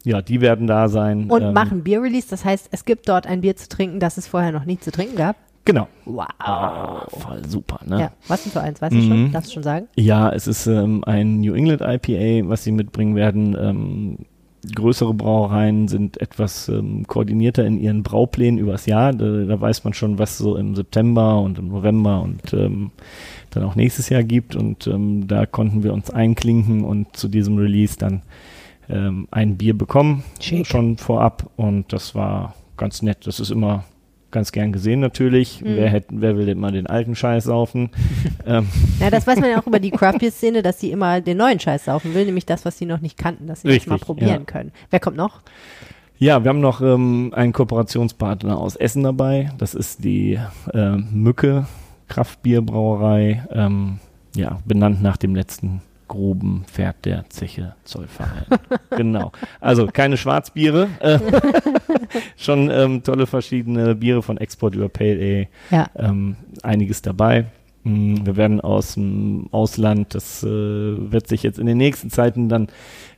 ja, 0.03 0.21
die 0.21 0.41
werden 0.41 0.67
da 0.67 0.89
sein. 0.89 1.31
Und 1.31 1.43
ähm, 1.43 1.53
machen 1.53 1.85
Bier-Release, 1.85 2.27
das 2.29 2.45
heißt, 2.45 2.71
es 2.73 2.85
gibt 2.85 3.09
dort 3.09 3.29
ein 3.29 3.43
Bier 3.43 3.55
zu 3.55 3.69
trinken, 3.69 4.01
das 4.01 4.19
es 4.19 4.27
vorher 4.27 4.51
noch 4.51 4.65
nie 4.65 4.81
zu 4.81 4.91
trinken 4.91 5.15
gab. 5.15 5.37
Genau. 5.65 5.89
Wow. 6.05 6.27
Ah, 6.39 7.07
voll 7.09 7.43
super, 7.49 7.81
ne? 7.87 8.01
Ja, 8.01 8.13
was 8.29 8.43
denn 8.43 8.53
für 8.53 8.61
eins, 8.61 8.83
weißt 8.83 8.95
du 8.95 9.01
schon? 9.01 9.23
Mhm. 9.25 9.33
Darfst 9.33 9.51
du 9.51 9.55
schon 9.55 9.63
sagen? 9.63 9.89
Ja, 9.97 10.31
es 10.31 10.47
ist 10.47 10.67
ähm, 10.67 11.03
ein 11.05 11.41
New 11.41 11.55
England 11.55 11.81
IPA, 11.81 12.49
was 12.49 12.65
sie 12.65 12.73
mitbringen 12.73 13.17
werden. 13.17 13.57
Ähm, 13.59 14.19
größere 14.75 15.15
Brauereien 15.15 15.89
sind 15.89 16.21
etwas 16.21 16.69
ähm, 16.69 17.07
koordinierter 17.07 17.65
in 17.65 17.79
ihren 17.79 18.03
Brauplänen 18.03 18.59
übers 18.59 18.87
Jahr. 18.87 19.13
Da, 19.13 19.45
da 19.45 19.61
weiß 19.61 19.85
man 19.85 19.95
schon, 19.95 20.19
was 20.19 20.37
so 20.39 20.57
im 20.57 20.75
September 20.75 21.41
und 21.41 21.59
im 21.59 21.69
November 21.69 22.23
und 22.23 22.53
ähm, 22.53 22.91
dann 23.51 23.65
auch 23.65 23.75
nächstes 23.75 24.09
Jahr 24.11 24.23
gibt. 24.23 24.57
Und 24.57 24.87
ähm, 24.87 25.27
da 25.27 25.47
konnten 25.47 25.83
wir 25.83 25.95
uns 25.95 26.11
einklinken 26.11 26.85
und 26.85 27.17
zu 27.17 27.29
diesem 27.29 27.57
Release 27.57 27.97
dann 27.99 28.23
ähm, 28.89 29.29
ein 29.31 29.57
Bier 29.57 29.77
bekommen, 29.77 30.25
Schick. 30.41 30.67
schon 30.67 30.99
vorab. 30.99 31.51
Und 31.57 31.93
das 31.93 32.15
war 32.15 32.55
ganz 32.77 33.01
nett. 33.03 33.27
Das 33.27 33.41
ist 33.41 33.51
immer 33.51 33.85
ganz 34.35 34.53
gern 34.53 34.73
gesehen 34.73 35.01
natürlich. 35.01 35.63
Mhm. 35.63 35.77
Wer, 35.77 35.89
hätte, 35.89 36.09
wer 36.11 36.37
will 36.37 36.49
immer 36.49 36.71
den 36.71 36.87
alten 36.87 37.15
Scheiß 37.15 37.45
saufen? 37.45 37.89
ähm, 38.47 38.69
Ja, 39.01 39.09
das 39.09 39.27
weiß 39.27 39.41
man 39.41 39.49
ja 39.49 39.61
auch 39.61 39.67
über 39.67 39.81
die 39.81 39.91
Craft 39.91 40.19
Beer 40.19 40.31
Szene, 40.31 40.63
dass 40.63 40.79
sie 40.79 40.91
immer 40.91 41.23
den 41.23 41.39
neuen 41.39 41.59
Scheiß 41.59 41.87
saufen 41.87 42.13
will, 42.15 42.27
nämlich 42.27 42.45
das, 42.45 42.67
was 42.67 42.77
sie 42.77 42.85
noch 42.85 43.01
nicht 43.01 43.17
kannten, 43.17 43.47
dass 43.47 43.63
sie 43.63 43.69
das 43.69 43.77
Richtig, 43.77 43.89
mal 43.89 43.99
probieren 43.99 44.31
ja. 44.31 44.45
können. 44.45 44.73
Wer 44.91 45.01
kommt 45.01 45.17
noch? 45.17 45.41
Ja, 46.19 46.45
wir 46.45 46.51
haben 46.51 46.61
noch 46.61 46.81
ähm, 46.81 47.33
einen 47.35 47.53
Kooperationspartner 47.53 48.59
aus 48.59 48.77
Essen 48.77 49.03
dabei. 49.03 49.51
Das 49.59 49.75
ist 49.75 50.05
die 50.05 50.39
äh, 50.73 50.91
Mücke 50.91 51.67
Kraftbierbrauerei, 52.09 53.47
ähm, 53.51 53.99
ja, 54.37 54.59
benannt 54.65 55.03
nach 55.03 55.17
dem 55.17 55.35
letzten 55.35 55.81
Grubenpferd 56.09 57.05
der 57.05 57.25
Zeche 57.29 57.75
Zollverein. 57.85 58.45
genau. 58.97 59.33
Also 59.61 59.87
keine 59.87 60.17
Schwarzbiere, 60.17 60.89
äh, 61.01 61.19
schon 62.37 62.71
ähm, 62.71 63.03
tolle 63.03 63.27
verschiedene 63.27 63.95
Biere 63.95 64.23
von 64.23 64.39
Export 64.39 64.75
über 64.75 64.89
Pale 64.89 65.15
Ale, 65.21 65.47
Ja. 65.71 65.89
ähm, 65.97 66.37
einiges 66.63 67.03
dabei. 67.03 67.47
Mm, 67.85 68.25
Wir 68.25 68.37
werden 68.37 68.61
aus 68.61 68.95
dem 68.95 69.49
Ausland, 69.51 70.15
das 70.15 70.43
äh, 70.43 70.47
wird 70.49 71.29
sich 71.29 71.43
jetzt 71.43 71.59
in 71.59 71.67
den 71.67 71.77
nächsten 71.79 72.11
Zeiten 72.11 72.49
dann 72.49 72.69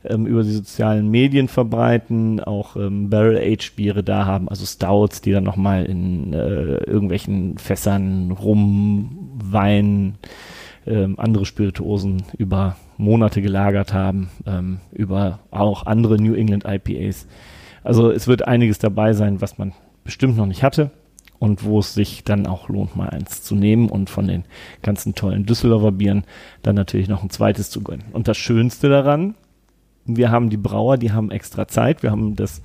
ähm, 0.03 0.25
über 0.25 0.43
die 0.43 0.51
sozialen 0.51 1.09
Medien 1.09 1.47
verbreiten, 1.47 2.39
auch 2.41 2.75
ähm, 2.75 3.09
Barrel-Aged-Biere 3.09 4.03
da 4.03 4.25
haben, 4.25 4.49
also 4.49 4.65
Stouts, 4.65 5.21
die 5.21 5.31
dann 5.31 5.43
nochmal 5.43 5.85
in 5.85 6.33
äh, 6.33 6.77
irgendwelchen 6.83 7.57
Fässern 7.57 8.31
rum, 8.31 9.29
Wein, 9.41 10.15
ähm, 10.87 11.15
andere 11.19 11.45
Spirituosen 11.45 12.23
über 12.37 12.77
Monate 12.97 13.41
gelagert 13.41 13.93
haben, 13.93 14.29
ähm, 14.45 14.79
über 14.91 15.39
auch 15.51 15.85
andere 15.85 16.15
New 16.17 16.33
England 16.33 16.65
IPAs. 16.65 17.27
Also 17.83 18.11
es 18.11 18.27
wird 18.27 18.47
einiges 18.47 18.79
dabei 18.79 19.13
sein, 19.13 19.41
was 19.41 19.57
man 19.57 19.73
bestimmt 20.03 20.37
noch 20.37 20.45
nicht 20.45 20.63
hatte 20.63 20.91
und 21.39 21.63
wo 21.63 21.79
es 21.79 21.93
sich 21.93 22.23
dann 22.23 22.47
auch 22.47 22.69
lohnt, 22.69 22.95
mal 22.95 23.09
eins 23.09 23.43
zu 23.43 23.55
nehmen 23.55 23.89
und 23.89 24.09
von 24.09 24.27
den 24.27 24.45
ganzen 24.81 25.15
tollen 25.15 25.45
Düsseldorfer 25.45 25.91
Bieren 25.91 26.23
dann 26.63 26.75
natürlich 26.75 27.07
noch 27.07 27.23
ein 27.23 27.29
zweites 27.29 27.69
zu 27.69 27.81
gönnen. 27.81 28.05
Und 28.13 28.27
das 28.27 28.37
Schönste 28.37 28.89
daran, 28.89 29.35
wir 30.05 30.31
haben 30.31 30.49
die 30.49 30.57
Brauer, 30.57 30.97
die 30.97 31.11
haben 31.11 31.31
extra 31.31 31.67
Zeit, 31.67 32.01
wir 32.01 32.11
haben 32.11 32.35
das 32.35 32.61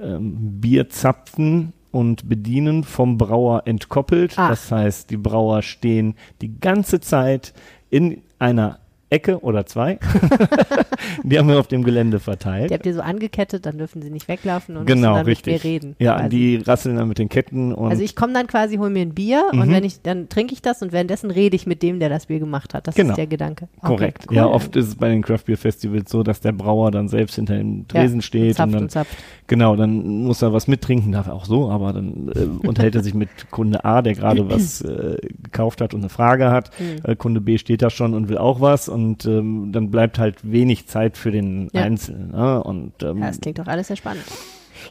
ähm, 0.00 0.60
Bierzapfen 0.60 1.72
und 1.96 2.28
Bedienen 2.28 2.84
vom 2.84 3.16
Brauer 3.16 3.62
entkoppelt. 3.64 4.38
Ah. 4.38 4.50
Das 4.50 4.70
heißt, 4.70 5.08
die 5.08 5.16
Brauer 5.16 5.62
stehen 5.62 6.14
die 6.42 6.60
ganze 6.60 7.00
Zeit 7.00 7.54
in 7.88 8.20
einer 8.38 8.80
Ecke 9.08 9.40
oder 9.40 9.66
zwei. 9.66 9.98
die 11.22 11.38
haben 11.38 11.48
wir 11.48 11.58
auf 11.60 11.68
dem 11.68 11.84
Gelände 11.84 12.18
verteilt. 12.18 12.70
Die 12.70 12.74
habt 12.74 12.86
ihr 12.86 12.94
so 12.94 13.00
angekettet, 13.00 13.64
dann 13.66 13.78
dürfen 13.78 14.02
sie 14.02 14.10
nicht 14.10 14.26
weglaufen 14.28 14.76
und 14.76 14.86
genau, 14.86 15.10
müssen 15.12 15.14
dann 15.16 15.26
richtig. 15.26 15.52
mit 15.54 15.64
mir 15.64 15.70
reden. 15.70 15.96
Ja, 15.98 16.16
quasi. 16.16 16.28
die 16.30 16.56
rasseln 16.56 16.96
dann 16.96 17.08
mit 17.08 17.18
den 17.18 17.28
Ketten 17.28 17.72
und 17.72 17.88
Also 17.90 18.02
ich 18.02 18.16
komme 18.16 18.32
dann 18.32 18.46
quasi, 18.46 18.76
hol 18.78 18.90
mir 18.90 19.02
ein 19.02 19.14
Bier 19.14 19.44
und 19.52 19.58
Mhm. 19.66 19.70
wenn 19.70 19.84
ich, 19.84 20.02
dann 20.02 20.28
trinke 20.28 20.54
ich 20.54 20.62
das 20.62 20.82
und 20.82 20.92
währenddessen 20.92 21.30
rede 21.30 21.54
ich 21.56 21.66
mit 21.66 21.82
dem, 21.82 22.00
der 22.00 22.08
das 22.08 22.26
Bier 22.26 22.38
gemacht 22.40 22.74
hat. 22.74 22.86
Das 22.88 22.94
Genau. 22.94 23.10
ist 23.10 23.16
der 23.16 23.26
Gedanke. 23.26 23.68
Okay, 23.78 23.86
Korrekt. 23.86 24.26
cool. 24.30 24.36
Ja, 24.36 24.46
oft 24.46 24.74
ist 24.76 24.88
es 24.88 24.94
bei 24.96 25.08
den 25.08 25.22
Craft 25.22 25.44
Beer 25.46 25.56
Festivals 25.58 26.10
so, 26.10 26.22
dass 26.22 26.40
der 26.40 26.52
Brauer 26.52 26.90
dann 26.90 27.08
selbst 27.08 27.36
hinter 27.36 27.56
dem 27.56 27.86
Tresen 27.88 28.22
steht 28.22 28.56
zapft 28.56 28.66
und 28.66 28.72
dann 28.72 28.82
und 28.84 28.90
zapft. 28.90 29.16
genau, 29.46 29.76
dann 29.76 30.24
muss 30.24 30.42
er 30.42 30.52
was 30.52 30.66
mittrinken, 30.66 31.12
darf 31.12 31.28
er 31.28 31.34
auch 31.34 31.44
so, 31.44 31.70
aber 31.70 31.92
dann 31.92 32.30
äh, 32.34 32.66
unterhält 32.66 32.94
er 32.96 33.02
sich 33.02 33.14
mit 33.14 33.28
Kunde 33.50 33.84
A, 33.84 34.02
der 34.02 34.14
gerade 34.14 34.50
was 34.50 34.80
äh, 34.80 35.16
gekauft 35.42 35.80
hat 35.80 35.94
und 35.94 36.00
eine 36.00 36.08
Frage 36.08 36.50
hat. 36.50 36.70
Mhm. 36.80 37.08
Äh, 37.08 37.16
Kunde 37.16 37.40
B 37.40 37.58
steht 37.58 37.82
da 37.82 37.90
schon 37.90 38.14
und 38.14 38.28
will 38.28 38.38
auch 38.38 38.60
was 38.60 38.88
und 38.96 39.26
ähm, 39.26 39.70
dann 39.72 39.90
bleibt 39.90 40.18
halt 40.18 40.36
wenig 40.50 40.86
Zeit 40.88 41.16
für 41.18 41.30
den 41.30 41.68
Ja. 41.72 41.82
Einzelnen. 41.82 42.30
Ne? 42.32 42.62
Und 42.64 42.92
ähm, 43.02 43.18
Ja, 43.18 43.26
das 43.28 43.40
klingt 43.40 43.58
doch 43.58 43.66
alles 43.66 43.88
sehr 43.88 43.96
spannend. 43.96 44.24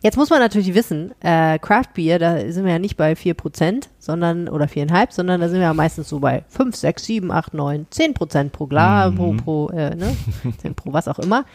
Jetzt 0.02 0.18
muss 0.18 0.30
man 0.30 0.40
natürlich 0.40 0.74
wissen, 0.74 1.12
äh, 1.22 1.58
Craft 1.60 1.94
Beer, 1.94 2.20
da 2.20 2.52
sind 2.52 2.66
wir 2.66 2.72
ja 2.74 2.80
nicht 2.80 2.98
bei 2.98 3.14
4%, 3.14 3.88
sondern, 4.00 4.50
oder 4.50 4.66
4,5, 4.66 5.08
sondern 5.12 5.40
da 5.42 5.48
sind 5.48 5.60
wir 5.60 5.68
ja 5.68 5.74
meistens 5.74 6.10
so 6.10 6.20
bei 6.20 6.44
5, 6.50 6.76
6, 6.76 7.06
7, 7.06 7.32
8, 7.32 7.54
9, 7.54 7.86
10% 7.92 8.50
pro 8.50 8.66
Glas, 8.68 9.12
Mhm. 9.12 9.16
pro, 9.16 9.34
pro, 9.34 9.70
äh, 9.70 9.96
ne, 9.96 10.16
10 10.58 10.76
pro 10.76 10.92
was 10.94 11.08
auch 11.08 11.20
immer. 11.20 11.46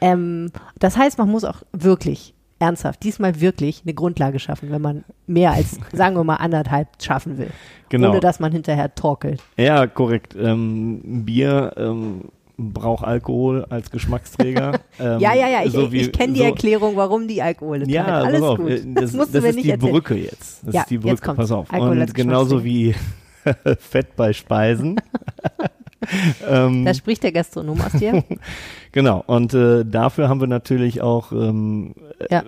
Ähm, 0.00 0.50
das 0.78 0.96
heißt, 0.96 1.18
man 1.18 1.28
muss 1.30 1.44
auch 1.44 1.62
wirklich, 1.72 2.34
ernsthaft, 2.58 3.02
diesmal 3.04 3.40
wirklich 3.40 3.82
eine 3.84 3.94
Grundlage 3.94 4.38
schaffen, 4.38 4.70
wenn 4.70 4.82
man 4.82 5.04
mehr 5.26 5.52
als, 5.52 5.78
sagen 5.92 6.16
wir 6.16 6.24
mal, 6.24 6.36
anderthalb 6.36 6.88
schaffen 7.02 7.38
will. 7.38 7.50
Genau. 7.88 8.10
Ohne 8.10 8.20
dass 8.20 8.40
man 8.40 8.52
hinterher 8.52 8.94
torkelt. 8.94 9.42
Ja, 9.56 9.86
korrekt. 9.86 10.34
Ähm, 10.38 11.24
Bier 11.24 11.72
ähm, 11.76 12.22
braucht 12.58 13.04
Alkohol 13.04 13.64
als 13.70 13.90
Geschmacksträger. 13.90 14.80
Ähm, 14.98 15.20
ja, 15.20 15.34
ja, 15.34 15.48
ja, 15.48 15.60
ich, 15.64 15.72
so 15.72 15.92
wie- 15.92 16.00
ich 16.00 16.12
kenne 16.12 16.32
die 16.32 16.40
so- 16.40 16.44
Erklärung, 16.46 16.96
warum 16.96 17.28
die 17.28 17.40
Alkohol 17.40 17.88
Ja, 17.88 18.04
Alles 18.04 18.40
pass 18.40 18.50
auf, 18.50 18.58
gut. 18.58 18.70
äh, 18.70 18.82
das, 18.94 19.12
das 19.12 19.30
mir 19.32 19.48
ist 19.48 19.62
die 19.62 19.70
erzählen. 19.70 19.92
Brücke 19.92 20.14
jetzt. 20.16 20.66
Das 20.66 20.74
Ja, 20.74 20.80
ist 20.82 20.90
die 20.90 20.94
jetzt 20.96 21.22
Brücke, 21.22 21.34
pass 21.34 21.52
auf. 21.52 21.72
Alkohol 21.72 22.00
Und 22.00 22.14
genauso 22.14 22.64
wie 22.64 22.94
Fett 23.78 24.16
bei 24.16 24.32
Speisen. 24.32 25.00
ähm, 26.48 26.84
Da 26.84 26.94
spricht 26.94 27.22
der 27.22 27.32
Gastronom 27.32 27.80
aus 27.80 27.92
dir. 27.92 28.24
genau, 28.92 29.22
und 29.26 29.54
äh, 29.54 29.84
dafür 29.84 30.28
haben 30.28 30.40
wir 30.40 30.46
natürlich 30.46 31.00
auch 31.02 31.32
ähm, 31.32 31.94
Ja. 32.30 32.44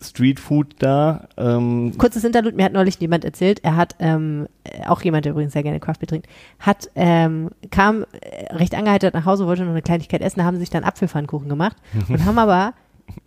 Street 0.00 0.38
Food 0.38 0.76
da. 0.78 1.28
Ähm, 1.36 1.92
Kurzes 1.98 2.22
Interlude, 2.24 2.56
mir 2.56 2.64
hat 2.64 2.72
neulich 2.72 3.00
jemand 3.00 3.24
erzählt, 3.24 3.60
er 3.64 3.76
hat, 3.76 3.96
ähm, 3.98 4.46
äh, 4.64 4.86
auch 4.86 5.02
jemand, 5.02 5.24
der 5.24 5.32
übrigens 5.32 5.52
sehr 5.52 5.62
gerne 5.64 5.80
Craft 5.80 5.94
Beer 6.00 6.08
trinkt, 6.08 6.28
hat, 6.60 6.88
ähm, 6.94 7.50
kam 7.70 8.04
äh, 8.20 8.54
recht 8.54 8.74
angeheitert 8.74 9.14
nach 9.14 9.24
Hause, 9.24 9.46
wollte 9.46 9.62
noch 9.62 9.70
eine 9.72 9.82
Kleinigkeit 9.82 10.20
essen, 10.20 10.38
da 10.38 10.44
haben 10.44 10.54
sie 10.56 10.60
sich 10.60 10.70
dann 10.70 10.84
Apfelpfannkuchen 10.84 11.48
gemacht 11.48 11.76
und 12.08 12.24
haben 12.24 12.38
aber 12.38 12.74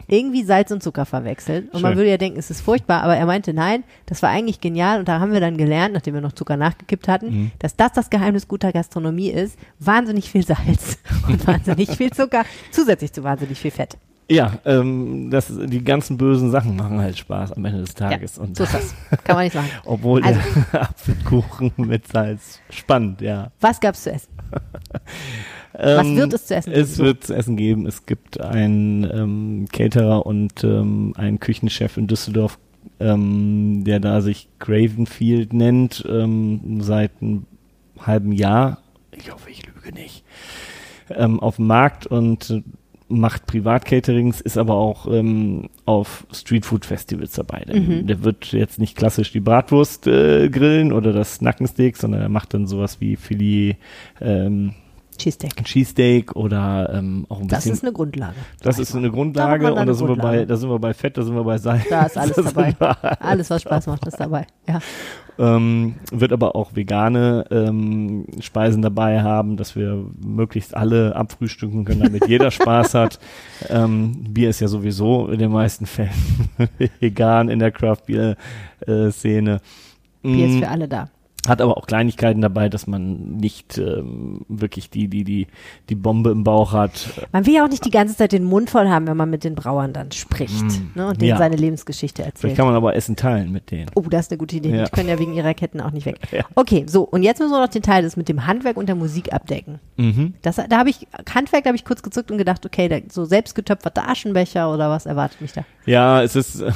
irgendwie 0.08 0.44
Salz 0.44 0.72
und 0.72 0.84
Zucker 0.84 1.06
verwechselt. 1.06 1.74
Und 1.74 1.82
man 1.82 1.92
Schön. 1.92 1.98
würde 2.00 2.10
ja 2.10 2.18
denken, 2.18 2.38
es 2.38 2.52
ist 2.52 2.62
furchtbar, 2.62 3.02
aber 3.04 3.16
er 3.16 3.26
meinte, 3.26 3.54
nein, 3.54 3.84
das 4.06 4.22
war 4.22 4.30
eigentlich 4.30 4.60
genial 4.60 5.00
und 5.00 5.08
da 5.08 5.20
haben 5.20 5.32
wir 5.32 5.40
dann 5.40 5.58
gelernt, 5.58 5.94
nachdem 5.94 6.14
wir 6.16 6.22
noch 6.22 6.34
Zucker 6.34 6.58
nachgekippt 6.58 7.08
hatten, 7.08 7.26
Mhm. 7.32 7.52
dass 7.60 7.76
das 7.76 7.94
das 7.94 8.10
Geheimnis 8.10 8.48
guter 8.48 8.72
Gastronomie 8.74 9.30
ist. 9.30 9.58
Wahnsinnig 9.80 10.30
viel 10.30 10.46
Salz 10.46 10.98
und 11.28 11.46
wahnsinnig 11.48 11.90
viel 11.92 12.12
Zucker, 12.12 12.44
zusätzlich 12.72 13.14
zu 13.14 13.24
wahnsinnig 13.24 13.58
viel 13.60 13.72
Fett. 13.72 13.98
ja, 14.30 14.54
ähm, 14.66 15.30
das, 15.30 15.48
die 15.52 15.84
ganzen 15.84 16.18
bösen 16.18 16.52
Sachen 16.52 16.76
machen 16.78 17.00
halt 17.02 17.18
Spaß 17.18 17.52
am 17.54 17.66
Ende 17.66 17.82
des 17.82 17.94
Tages. 17.96 18.38
und 18.38 18.56
So 18.58 18.64
ist 18.64 18.74
das. 18.74 18.96
Kann 19.26 19.36
man 19.36 19.44
nicht 19.46 19.56
machen. 19.56 19.70
Obwohl 19.86 20.24
Also- 20.24 20.40
der 20.74 20.82
Apfelkuchen 20.90 21.72
mit 21.78 22.08
Salz 22.08 22.60
spannend, 22.70 23.20
ja. 23.22 23.52
Was 23.60 23.80
gab's 23.80 24.04
zu 24.04 24.12
essen? 24.14 24.30
Was 25.74 26.08
Ähm, 26.08 26.18
wird 26.18 26.34
es 26.34 26.46
zu 26.48 26.56
essen 26.56 26.72
geben? 26.72 26.82
Es 26.84 26.98
wird 27.00 27.24
zu 27.24 27.34
essen 27.36 27.56
geben. 27.58 27.86
Es 27.86 28.06
gibt 28.06 28.42
einen 28.42 29.04
ähm, 29.04 29.66
Caterer 29.72 30.26
und 30.26 30.64
ähm, 30.64 31.14
einen 31.18 31.40
Küchenchef 31.40 31.98
in 31.98 32.08
Düsseldorf, 32.08 32.60
ähm, 33.00 33.84
der 33.86 34.00
da 34.00 34.22
sich 34.22 34.48
Gravenfield 34.60 35.54
nennt, 35.54 36.06
ähm, 36.10 36.82
seit 36.82 37.22
ein 37.22 37.46
halben 38.00 38.32
Jahr, 38.32 38.80
ich 39.12 39.32
hoffe, 39.32 39.50
ich 39.50 39.64
lüge 39.66 39.94
nicht, 39.94 40.24
ähm, 41.10 41.40
auf 41.40 41.58
dem 41.58 41.68
Markt 41.68 42.08
und 42.08 42.50
äh, 42.50 42.64
macht 43.08 43.46
Privatcaterings, 43.46 44.40
ist 44.40 44.58
aber 44.58 44.76
auch 44.76 45.06
ähm, 45.12 45.70
auf 45.86 46.26
Streetfood-Festivals 46.32 47.34
dabei. 47.34 47.66
Der, 47.68 47.76
Mhm. 47.80 48.08
der 48.08 48.24
wird 48.24 48.54
jetzt 48.54 48.80
nicht 48.80 48.96
klassisch 48.98 49.32
die 49.34 49.42
Bratwurst 49.42 50.08
äh, 50.08 50.50
grillen 50.50 50.94
oder 50.94 51.12
das 51.12 51.42
Nackensteak, 51.42 51.98
sondern 51.98 52.22
er 52.22 52.30
macht 52.30 52.54
dann 52.54 52.68
sowas 52.68 53.02
wie 53.02 53.18
Filet 53.18 53.76
ähm, 54.22 54.74
Cheesesteak. 55.22 55.64
Cheesesteak 55.64 56.36
oder 56.36 56.92
ähm, 56.94 57.26
auch 57.30 57.40
ein 57.42 57.48
Das 57.48 57.60
bisschen. 57.60 57.74
ist 57.74 57.84
eine 57.84 57.94
Grundlage. 57.94 58.36
das 58.62 58.80
ist 58.80 58.96
eine 58.96 59.08
Da 59.10 59.14
Grundlage 59.14 59.64
dann 59.66 59.78
und 59.78 59.86
da 59.88 59.94
sind, 59.94 60.08
wir 60.08 60.16
bei, 60.16 60.22
Grundlage. 60.22 60.48
da 60.48 60.56
sind 60.58 60.70
wir 60.70 60.80
bei 60.80 60.94
Fett, 60.94 61.18
da 61.18 61.24
sind 61.24 61.36
wir 61.36 61.44
bei 61.44 61.58
Salz. 61.58 61.84
Da 61.90 62.04
ist 62.06 62.18
alles 62.18 62.36
da 62.36 62.42
dabei. 62.44 62.76
Alles, 63.20 63.50
was 63.50 63.62
Spaß 63.62 63.88
macht, 63.88 64.06
ist 64.08 64.20
dabei. 64.20 64.48
Ja. 64.68 64.80
ähm, 65.40 65.96
wird 66.12 66.34
aber 66.34 66.56
auch 66.56 66.76
vegane 66.76 67.46
ähm, 67.52 68.26
Speisen 68.42 68.82
dabei 68.82 69.22
haben, 69.24 69.58
dass 69.58 69.76
wir 69.76 70.06
möglichst 70.24 70.76
alle 70.76 71.16
abfrühstücken 71.16 71.86
können, 71.86 72.02
damit 72.02 72.28
jeder 72.28 72.52
Spaß 72.52 72.94
hat. 72.96 73.20
Ähm, 73.70 74.24
Bier 74.30 74.50
ist 74.50 74.60
ja 74.60 74.68
sowieso 74.68 75.28
in 75.28 75.40
den 75.40 75.52
meisten 75.52 75.86
Fällen 75.86 76.12
vegan 77.00 77.50
in 77.50 77.60
der 77.60 77.72
Craft-Bier-Szene. 77.72 79.62
Bier 80.24 80.46
ist 80.48 80.56
Mm, 80.56 80.60
für 80.60 80.68
alle 80.68 80.88
da. 80.88 81.10
Hat 81.48 81.60
aber 81.60 81.78
auch 81.78 81.88
Kleinigkeiten 81.88 82.40
dabei, 82.42 82.70
dass 82.70 82.86
man 82.86 83.38
nicht 83.38 83.78
ähm, 83.80 84.42
wirklich 84.48 84.92
die, 84.92 85.08
die, 85.08 85.24
die, 85.24 85.48
die 85.90 85.96
Bombe 85.96 86.30
im 86.30 86.44
Bauch 86.44 86.72
hat. 86.72 87.10
Man 87.32 87.48
will 87.48 87.56
ja 87.56 87.66
auch 87.66 87.70
nicht 87.70 87.84
die 87.84 87.90
ganze 87.90 88.16
Zeit 88.16 88.32
den 88.32 88.44
Mund 88.44 88.70
voll 88.70 88.88
haben, 88.90 89.08
wenn 89.08 89.18
man 89.18 89.30
mit 89.30 89.44
den 89.44 89.56
Brauern 89.56 89.92
dann 89.92 90.12
spricht 90.12 90.64
ne, 90.96 91.08
und 91.08 91.20
denen 91.22 91.32
Mm. 91.32 91.34
Ja. 91.34 91.38
seine 91.38 91.56
Lebensgeschichte 91.56 92.22
erzählt. 92.22 92.40
Vielleicht 92.40 92.58
kann 92.58 92.66
man 92.68 92.76
aber 92.76 92.96
Essen 92.96 93.16
teilen 93.16 93.52
mit 93.52 93.72
denen. 93.72 93.90
Oh, 93.96 94.02
das 94.02 94.26
ist 94.26 94.32
eine 94.32 94.38
gute 94.38 94.58
Idee. 94.58 94.76
Ja. 94.76 94.84
Die 94.86 94.92
können 94.92 95.10
ja 95.10 95.18
wegen 95.18 95.34
ihrer 95.34 95.54
Ketten 95.54 95.82
auch 95.82 95.92
nicht 95.92 96.06
weg. 96.06 96.18
Ja. 96.32 96.44
Okay, 96.56 96.86
so, 96.88 97.04
und 97.04 97.24
jetzt 97.24 97.40
müssen 97.40 97.52
wir 97.52 97.60
noch 97.62 97.68
den 97.70 97.82
Teil 97.82 98.04
des 98.04 98.16
mit 98.18 98.30
dem 98.30 98.46
Handwerk 98.48 98.78
und 98.78 98.88
der 98.88 98.96
Musik 98.96 99.34
abdecken. 99.34 99.80
Mhm. 99.98 100.34
Das, 100.42 100.56
da 100.56 100.78
habe 100.78 100.90
ich, 100.90 101.08
Handwerk, 101.34 101.64
da 101.64 101.70
habe 101.70 101.76
ich 101.76 101.84
kurz 101.86 102.02
gezuckt 102.04 102.32
und 102.32 102.38
gedacht, 102.38 102.66
okay, 102.66 102.88
da, 102.88 102.98
so 103.10 103.26
selbstgetöpferte 103.26 104.04
Aschenbecher 104.08 104.72
oder 104.74 104.90
was 104.90 105.06
erwartet 105.06 105.42
mich 105.42 105.52
da? 105.54 105.66
Ja, 105.86 106.22
es 106.22 106.36
ist 106.36 106.62
äh, 106.62 106.72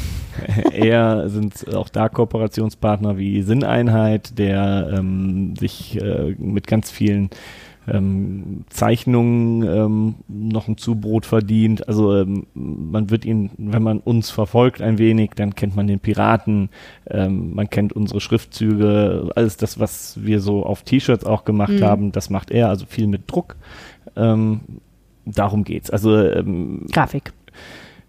eher 0.74 1.30
sind 1.30 1.74
auch 1.74 1.90
da 1.90 2.10
Kooperationspartner 2.10 3.18
wie 3.18 3.42
Sinneinheit, 3.44 4.38
der 4.38 4.55
ähm, 4.56 5.56
sich 5.56 6.00
äh, 6.02 6.36
mit 6.38 6.68
ganz 6.68 6.92
vielen 6.92 7.30
ähm, 7.88 8.64
Zeichnungen 8.70 9.62
ähm, 9.62 10.16
noch 10.28 10.68
ein 10.68 10.78
Zubrot 10.78 11.26
verdient. 11.28 11.88
Also 11.88 12.16
ähm, 12.16 12.48
man 12.56 13.12
wird 13.12 13.26
ihn, 13.26 13.52
wenn 13.58 13.84
man 13.84 14.00
uns 14.00 14.32
verfolgt 14.32 14.82
ein 14.82 14.98
wenig, 14.98 15.32
dann 15.36 15.54
kennt 15.54 15.76
man 15.76 15.86
den 15.86 16.00
Piraten, 16.00 16.70
ähm, 17.10 17.54
man 17.54 17.70
kennt 17.70 17.94
unsere 17.94 18.22
Schriftzüge, 18.22 19.30
alles 19.36 19.58
das, 19.58 19.80
was 19.80 20.18
wir 20.24 20.40
so 20.42 20.66
auf 20.66 20.82
T-Shirts 20.82 21.26
auch 21.26 21.46
gemacht 21.46 21.74
Mhm. 21.74 21.84
haben, 21.84 22.12
das 22.12 22.30
macht 22.32 22.50
er, 22.50 22.70
also 22.70 22.86
viel 22.88 23.06
mit 23.08 23.24
Druck. 23.32 23.56
Ähm, 24.16 24.62
darum 25.26 25.64
geht's. 25.64 25.92
Also 25.92 26.18
ähm, 26.18 26.88
Grafik. 26.92 27.34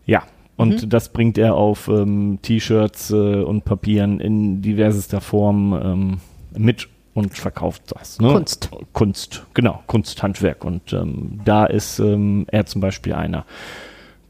ja, 0.07 0.22
und 0.57 0.84
Mhm. 0.84 0.88
das 0.88 1.12
bringt 1.12 1.36
er 1.36 1.55
auf 1.55 1.88
ähm, 1.88 2.38
T-Shirts 2.40 3.11
äh, 3.11 3.42
und 3.42 3.66
Papieren 3.66 4.20
in 4.20 4.62
diversester 4.62 5.20
Form 5.20 5.78
ähm, 5.82 6.16
mit 6.57 6.88
und 7.14 7.34
verkauft 7.34 7.94
das. 7.94 8.20
Ne? 8.20 8.32
Kunst. 8.32 8.70
Kunst, 8.92 9.46
genau, 9.54 9.82
Kunsthandwerk. 9.86 10.64
Und 10.64 10.92
ähm, 10.92 11.40
da 11.44 11.64
ist 11.64 11.98
ähm, 11.98 12.46
er 12.50 12.66
zum 12.66 12.80
Beispiel 12.80 13.14
einer. 13.14 13.46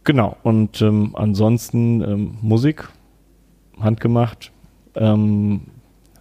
Genau, 0.05 0.37
und 0.45 0.81
ähm, 0.83 1.11
ansonsten 1.15 2.01
ähm, 2.03 2.39
Musik, 2.41 2.89
handgemacht. 3.81 4.53
Ähm, 4.95 5.63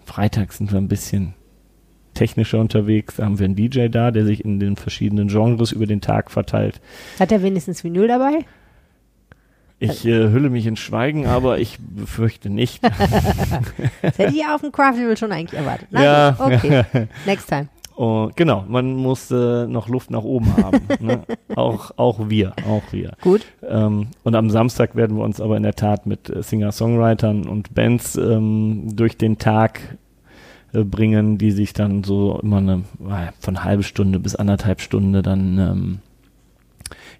Freitag 0.06 0.54
sind 0.54 0.72
wir 0.72 0.80
ein 0.80 0.88
bisschen 0.88 1.36
technischer 2.16 2.60
unterwegs. 2.60 3.18
Da 3.18 3.26
haben 3.26 3.38
wir 3.38 3.46
einen 3.46 3.56
DJ 3.56 3.88
da, 3.90 4.10
der 4.10 4.26
sich 4.26 4.44
in 4.44 4.60
den 4.60 4.76
verschiedenen 4.76 5.28
Genres 5.28 5.72
über 5.72 5.86
den 5.86 6.02
Tag 6.02 6.32
verteilt. 6.32 6.82
Hat 7.20 7.32
er 7.32 7.44
wenigstens 7.44 7.84
Vinyl 7.84 8.08
dabei? 8.08 8.46
Ich 9.86 10.06
äh, 10.06 10.30
hülle 10.30 10.50
mich 10.50 10.66
in 10.66 10.76
Schweigen, 10.76 11.26
aber 11.28 11.60
ich 11.60 11.78
befürchte 11.80 12.50
nicht. 12.50 12.82
Das 14.02 14.18
hätte 14.18 14.36
ich 14.36 14.46
auf 14.46 14.62
dem 14.62 14.72
Craftival 14.72 15.18
schon 15.18 15.32
eigentlich 15.32 15.60
erwartet. 15.60 15.88
Na 15.92 16.04
Ja. 16.04 16.36
okay. 16.40 16.84
Next 17.26 17.48
time. 17.50 17.68
Oh, 17.98 18.30
genau, 18.36 18.66
man 18.68 18.94
muss 18.96 19.32
äh, 19.32 19.68
noch 19.68 19.88
Luft 19.88 20.12
nach 20.12 20.24
oben 20.24 20.56
haben. 20.58 20.82
ne? 21.00 21.24
auch, 21.56 21.92
auch 21.96 22.30
wir, 22.30 22.54
auch 22.68 22.84
wir. 22.92 23.14
Gut. 23.22 23.46
Ähm, 23.68 24.08
und 24.24 24.36
am 24.36 24.50
Samstag 24.50 24.96
werden 24.96 25.16
wir 25.18 25.24
uns 25.24 25.40
aber 25.40 25.56
in 25.56 25.64
der 25.64 25.76
Tat 25.76 26.06
mit 26.06 26.30
äh, 26.30 26.44
Singer-Songwritern 26.44 27.48
und 27.48 27.74
Bands 27.74 28.18
ähm, 28.18 28.96
durch 28.96 29.18
den 29.18 29.38
Tag 29.38 29.98
äh, 30.74 30.84
bringen, 30.84 31.38
die 31.38 31.52
sich 31.52 31.72
dann 31.72 32.04
so 32.04 32.38
immer 32.44 32.58
eine 32.58 32.84
äh, 33.10 33.32
von 33.40 33.64
halbe 33.64 33.84
Stunde 33.84 34.20
bis 34.20 34.36
anderthalb 34.36 34.82
Stunde 34.82 35.22
dann 35.22 35.58
ähm, 35.58 36.00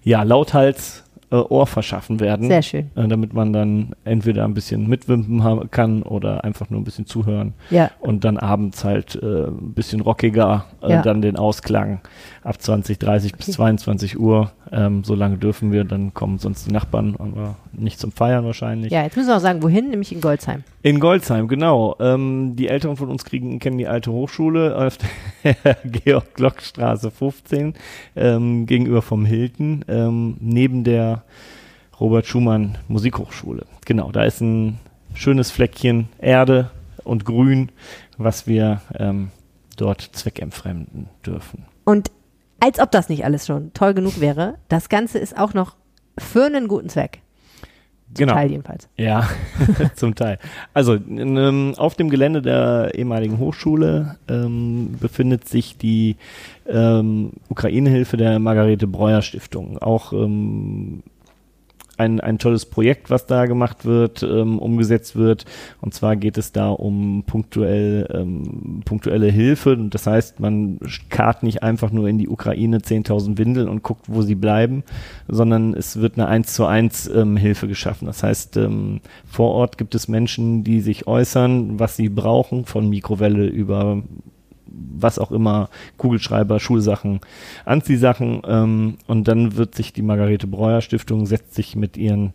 ja 0.02 0.22
lauthals 0.24 1.04
äh, 1.30 1.36
Ohr 1.36 1.66
verschaffen 1.66 2.20
werden. 2.20 2.48
Sehr 2.48 2.62
schön. 2.62 2.90
Äh, 2.94 3.08
damit 3.08 3.32
man 3.34 3.52
dann 3.52 3.94
entweder 4.04 4.44
ein 4.44 4.54
bisschen 4.54 4.88
mitwimpen 4.88 5.42
haben 5.42 5.70
kann 5.70 6.02
oder 6.02 6.44
einfach 6.44 6.70
nur 6.70 6.80
ein 6.80 6.84
bisschen 6.84 7.06
zuhören 7.06 7.54
Ja. 7.70 7.90
und 8.00 8.24
dann 8.24 8.36
abends 8.38 8.84
halt 8.84 9.16
äh, 9.16 9.46
ein 9.48 9.72
bisschen 9.74 10.00
rockiger 10.00 10.66
äh, 10.82 10.92
Ja. 10.92 11.02
dann 11.02 11.22
den 11.22 11.36
Ausklang 11.36 12.00
ab 12.42 12.60
20, 12.60 12.98
30 12.98 13.34
bis 13.34 13.46
22 13.52 14.18
Uhr. 14.18 14.52
Ähm, 14.72 15.04
so 15.04 15.14
lange 15.14 15.38
dürfen 15.38 15.72
wir, 15.72 15.84
dann 15.84 16.12
kommen 16.12 16.38
sonst 16.38 16.66
die 16.66 16.72
Nachbarn, 16.72 17.16
aber 17.18 17.56
nicht 17.72 18.00
zum 18.00 18.12
Feiern 18.12 18.44
wahrscheinlich. 18.44 18.92
Ja, 18.92 19.02
jetzt 19.02 19.16
müssen 19.16 19.28
wir 19.28 19.36
auch 19.36 19.40
sagen, 19.40 19.62
wohin? 19.62 19.90
Nämlich 19.90 20.12
in 20.12 20.20
Goldsheim. 20.20 20.64
In 20.82 20.98
Goldsheim, 20.98 21.48
genau. 21.48 21.96
Ähm, 22.00 22.56
die 22.56 22.68
Älteren 22.68 22.96
von 22.96 23.08
uns 23.08 23.24
kriegen, 23.24 23.58
kennen 23.58 23.78
die 23.78 23.86
alte 23.86 24.10
Hochschule 24.10 24.76
auf 24.76 24.98
der 25.44 25.76
Georg-Glock-Straße 25.84 27.10
15 27.10 27.74
ähm, 28.16 28.66
gegenüber 28.66 29.02
vom 29.02 29.24
Hilton, 29.24 29.84
ähm, 29.88 30.36
neben 30.40 30.84
der 30.84 31.22
Robert 32.00 32.26
Schumann 32.26 32.78
Musikhochschule. 32.88 33.66
Genau, 33.84 34.10
da 34.10 34.24
ist 34.24 34.40
ein 34.40 34.78
schönes 35.14 35.50
Fleckchen 35.50 36.08
Erde 36.18 36.70
und 37.04 37.24
Grün, 37.24 37.70
was 38.18 38.46
wir 38.46 38.82
ähm, 38.98 39.30
dort 39.76 40.00
zweckentfremden 40.00 41.08
dürfen. 41.24 41.64
Und 41.84 42.10
als 42.60 42.78
ob 42.80 42.90
das 42.90 43.08
nicht 43.08 43.24
alles 43.24 43.46
schon 43.46 43.72
toll 43.72 43.94
genug 43.94 44.20
wäre, 44.20 44.54
das 44.68 44.88
Ganze 44.88 45.18
ist 45.18 45.38
auch 45.38 45.54
noch 45.54 45.76
für 46.18 46.46
einen 46.46 46.68
guten 46.68 46.88
Zweck. 46.88 47.20
Genau. 48.14 48.34
Teil 48.34 48.50
jedenfalls. 48.50 48.88
Ja, 48.96 49.28
zum 49.94 50.14
Teil. 50.14 50.38
Also 50.72 50.94
ähm, 50.94 51.74
auf 51.76 51.96
dem 51.96 52.08
Gelände 52.08 52.40
der 52.40 52.92
ehemaligen 52.94 53.38
Hochschule 53.38 54.16
ähm, 54.28 54.96
befindet 55.00 55.48
sich 55.48 55.76
die 55.76 56.16
ähm, 56.68 57.32
Ukraine-Hilfe 57.48 58.16
der 58.16 58.38
Margarete 58.38 58.86
Breuer 58.86 59.22
Stiftung. 59.22 59.78
Auch 59.78 60.12
ähm, 60.12 61.02
ein, 61.96 62.20
ein 62.20 62.38
tolles 62.38 62.66
Projekt, 62.66 63.10
was 63.10 63.26
da 63.26 63.46
gemacht 63.46 63.84
wird, 63.84 64.22
ähm, 64.22 64.58
umgesetzt 64.58 65.16
wird. 65.16 65.44
Und 65.80 65.94
zwar 65.94 66.16
geht 66.16 66.38
es 66.38 66.52
da 66.52 66.70
um 66.70 67.24
punktuell, 67.26 68.08
ähm, 68.12 68.82
punktuelle 68.84 69.30
Hilfe. 69.30 69.72
Und 69.72 69.94
das 69.94 70.06
heißt, 70.06 70.40
man 70.40 70.78
kart 71.08 71.42
nicht 71.42 71.62
einfach 71.62 71.90
nur 71.90 72.08
in 72.08 72.18
die 72.18 72.28
Ukraine 72.28 72.78
10.000 72.78 73.38
Windeln 73.38 73.68
und 73.68 73.82
guckt, 73.82 74.06
wo 74.08 74.22
sie 74.22 74.34
bleiben, 74.34 74.84
sondern 75.28 75.74
es 75.74 76.00
wird 76.00 76.18
eine 76.18 76.28
1 76.28 76.52
zu 76.52 76.66
1 76.66 77.08
ähm, 77.08 77.36
Hilfe 77.36 77.68
geschaffen. 77.68 78.06
Das 78.06 78.22
heißt, 78.22 78.56
ähm, 78.58 79.00
vor 79.26 79.52
Ort 79.52 79.78
gibt 79.78 79.94
es 79.94 80.08
Menschen, 80.08 80.64
die 80.64 80.80
sich 80.80 81.06
äußern, 81.06 81.78
was 81.78 81.96
sie 81.96 82.08
brauchen, 82.08 82.64
von 82.64 82.88
Mikrowelle 82.88 83.46
über 83.46 84.02
was 84.66 85.18
auch 85.18 85.30
immer, 85.30 85.68
Kugelschreiber, 85.96 86.60
Schulsachen, 86.60 87.20
Anziehsachen 87.64 88.42
ähm, 88.46 88.98
und 89.06 89.28
dann 89.28 89.56
wird 89.56 89.74
sich 89.74 89.92
die 89.92 90.02
Margarete 90.02 90.46
Breuer 90.46 90.80
Stiftung 90.80 91.26
setzt 91.26 91.54
sich 91.54 91.76
mit 91.76 91.96
ihren 91.96 92.32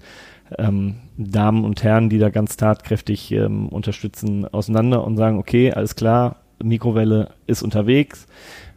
ähm, 0.57 0.95
Damen 1.17 1.65
und 1.65 1.83
Herren, 1.83 2.09
die 2.09 2.19
da 2.19 2.29
ganz 2.29 2.57
tatkräftig 2.57 3.31
ähm, 3.31 3.67
unterstützen, 3.69 4.45
auseinander 4.45 5.03
und 5.03 5.17
sagen, 5.17 5.37
okay, 5.37 5.71
alles 5.71 5.95
klar, 5.95 6.37
Mikrowelle 6.63 7.29
ist 7.47 7.63
unterwegs 7.63 8.27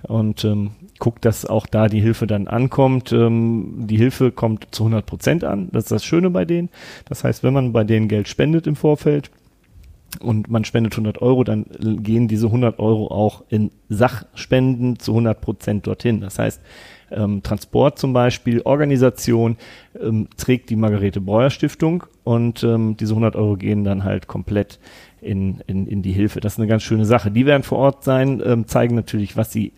und 0.03 0.45
ähm, 0.45 0.73
guckt, 0.99 1.25
dass 1.25 1.47
auch 1.47 1.67
da 1.67 1.89
die 1.89 2.01
Hilfe 2.01 2.27
dann 2.27 2.49
ankommt. 2.49 3.13
Ähm, 3.13 3.87
die 3.87 3.97
Hilfe 3.97 4.31
kommt 4.31 4.75
zu 4.75 4.85
100 4.85 5.07
Prozent 5.07 5.45
an, 5.45 5.69
das 5.73 5.85
ist 5.85 5.93
das 5.93 6.05
Schöne 6.05 6.31
bei 6.31 6.45
denen. 6.45 6.71
Das 7.07 7.25
heißt, 7.25 7.43
wenn 7.43 7.55
man 7.55 7.73
bei 7.73 7.85
denen 7.85 8.09
Geld 8.09 8.29
spendet 8.29 8.67
im 8.67 8.77
Vorfeld, 8.77 9.31
und 10.21 10.49
man 10.49 10.65
spendet 10.65 10.93
100 10.93 11.21
Euro, 11.23 11.45
dann 11.45 11.67
gehen 12.03 12.29
diese 12.29 12.47
100 12.47 12.79
Euro 12.79 13.09
auch 13.09 13.45
in 13.49 13.71
Sachspenden 13.89 14.99
zu 14.99 15.13
100 15.13 15.41
Prozent 15.41 15.87
dorthin. 15.87 16.21
Das 16.21 16.39
heißt, 16.39 16.61
ähm, 17.11 17.43
Transport 17.43 17.99
zum 17.99 18.13
Beispiel, 18.13 18.63
Organisation 18.63 19.57
ähm, 20.01 20.29
trägt 20.37 20.71
die 20.71 20.77
Margarete 20.77 21.21
Breuer 21.21 21.51
Stiftung 21.51 22.05
und 22.23 22.63
ähm, 22.63 22.97
diese 22.97 23.13
100 23.13 23.37
Euro 23.37 23.57
gehen 23.57 23.85
dann 23.85 24.05
halt 24.05 24.27
komplett 24.27 24.79
in, 25.21 25.63
in, 25.67 25.87
in 25.87 26.03
die 26.03 26.13
Hilfe. 26.13 26.41
Das 26.41 26.55
ist 26.55 26.59
eine 26.59 26.69
ganz 26.69 26.83
schöne 26.83 27.07
Sache. 27.07 27.31
Die 27.31 27.47
werden 27.47 27.63
vor 27.63 27.79
Ort 27.79 28.05
sein, 28.05 28.43
ähm, 28.45 28.67
zeigen 28.67 28.95
natürlich, 28.95 29.37
was 29.37 29.53
sie 29.53 29.73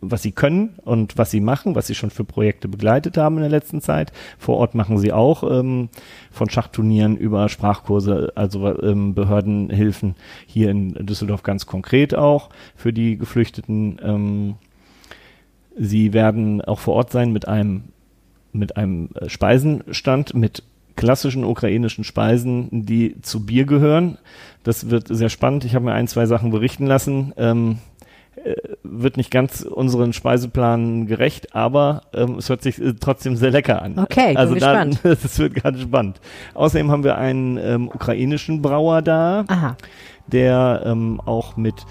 was 0.00 0.22
sie 0.22 0.32
können 0.32 0.78
und 0.84 1.18
was 1.18 1.30
sie 1.30 1.40
machen, 1.40 1.74
was 1.74 1.86
sie 1.86 1.94
schon 1.94 2.10
für 2.10 2.24
Projekte 2.24 2.68
begleitet 2.68 3.16
haben 3.16 3.36
in 3.36 3.42
der 3.42 3.50
letzten 3.50 3.80
Zeit. 3.80 4.12
Vor 4.38 4.56
Ort 4.56 4.74
machen 4.74 4.98
sie 4.98 5.12
auch 5.12 5.42
ähm, 5.42 5.88
von 6.30 6.50
Schachturnieren 6.50 7.16
über 7.16 7.48
Sprachkurse, 7.48 8.32
also 8.34 8.80
ähm, 8.82 9.14
Behördenhilfen 9.14 10.14
hier 10.46 10.70
in 10.70 10.94
Düsseldorf 11.06 11.42
ganz 11.42 11.66
konkret 11.66 12.14
auch 12.14 12.50
für 12.76 12.92
die 12.92 13.16
Geflüchteten. 13.16 14.00
Ähm, 14.02 14.54
sie 15.76 16.12
werden 16.12 16.60
auch 16.62 16.78
vor 16.78 16.94
Ort 16.94 17.12
sein 17.12 17.32
mit 17.32 17.48
einem 17.48 17.84
mit 18.52 18.76
einem 18.76 19.10
äh, 19.14 19.28
Speisenstand 19.28 20.34
mit 20.34 20.62
klassischen 20.96 21.44
ukrainischen 21.44 22.02
Speisen, 22.02 22.68
die 22.72 23.20
zu 23.22 23.46
Bier 23.46 23.66
gehören. 23.66 24.18
Das 24.64 24.90
wird 24.90 25.06
sehr 25.08 25.28
spannend. 25.28 25.64
Ich 25.64 25.74
habe 25.74 25.84
mir 25.84 25.92
ein, 25.92 26.08
zwei 26.08 26.26
Sachen 26.26 26.50
berichten 26.50 26.86
lassen. 26.86 27.32
Ähm, 27.36 27.78
äh, 27.97 27.97
wird 28.82 29.16
nicht 29.16 29.30
ganz 29.30 29.62
unseren 29.62 30.12
Speiseplan 30.12 31.06
gerecht, 31.06 31.54
aber 31.54 32.02
ähm, 32.14 32.36
es 32.38 32.48
hört 32.48 32.62
sich 32.62 32.80
äh, 32.80 32.94
trotzdem 32.98 33.36
sehr 33.36 33.50
lecker 33.50 33.82
an. 33.82 33.98
Okay, 33.98 34.36
also 34.36 34.54
da, 34.54 34.84
gespannt. 34.84 35.00
das 35.22 35.38
wird 35.38 35.54
ganz 35.54 35.80
spannend. 35.80 36.20
Außerdem 36.54 36.90
haben 36.90 37.04
wir 37.04 37.18
einen 37.18 37.58
ähm, 37.58 37.88
ukrainischen 37.88 38.62
Brauer 38.62 39.02
da, 39.02 39.44
Aha. 39.48 39.76
der 40.26 40.82
ähm, 40.84 41.20
auch 41.24 41.56
mit 41.56 41.86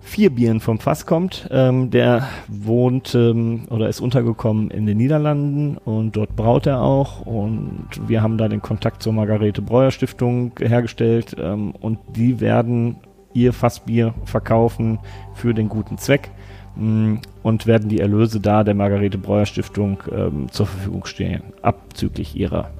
vier 0.00 0.30
Bieren 0.30 0.60
vom 0.60 0.78
Fass 0.78 1.06
kommt. 1.06 1.48
Ähm, 1.50 1.90
der 1.90 2.28
wohnt 2.48 3.14
ähm, 3.14 3.66
oder 3.70 3.88
ist 3.88 4.00
untergekommen 4.00 4.70
in 4.70 4.86
den 4.86 4.98
Niederlanden 4.98 5.76
und 5.78 6.16
dort 6.16 6.36
braut 6.36 6.66
er 6.66 6.82
auch. 6.82 7.24
Und 7.26 7.88
wir 8.06 8.22
haben 8.22 8.36
da 8.36 8.48
den 8.48 8.62
Kontakt 8.62 9.02
zur 9.02 9.12
Margarete 9.12 9.62
Breuer 9.62 9.90
Stiftung 9.90 10.52
hergestellt 10.58 11.36
ähm, 11.38 11.72
und 11.80 11.98
die 12.16 12.40
werden 12.40 12.96
ihr 13.32 13.52
Fassbier 13.52 14.14
verkaufen 14.24 14.98
für 15.34 15.54
den 15.54 15.68
guten 15.68 15.98
Zweck 15.98 16.30
mh, 16.76 17.20
und 17.42 17.66
werden 17.66 17.88
die 17.88 18.00
Erlöse 18.00 18.40
da 18.40 18.64
der 18.64 18.74
Margarete 18.74 19.18
Breuer 19.18 19.46
Stiftung 19.46 20.02
ähm, 20.10 20.50
zur 20.50 20.66
Verfügung 20.66 21.04
stehen, 21.06 21.42
abzüglich 21.62 22.36
ihrer 22.36 22.70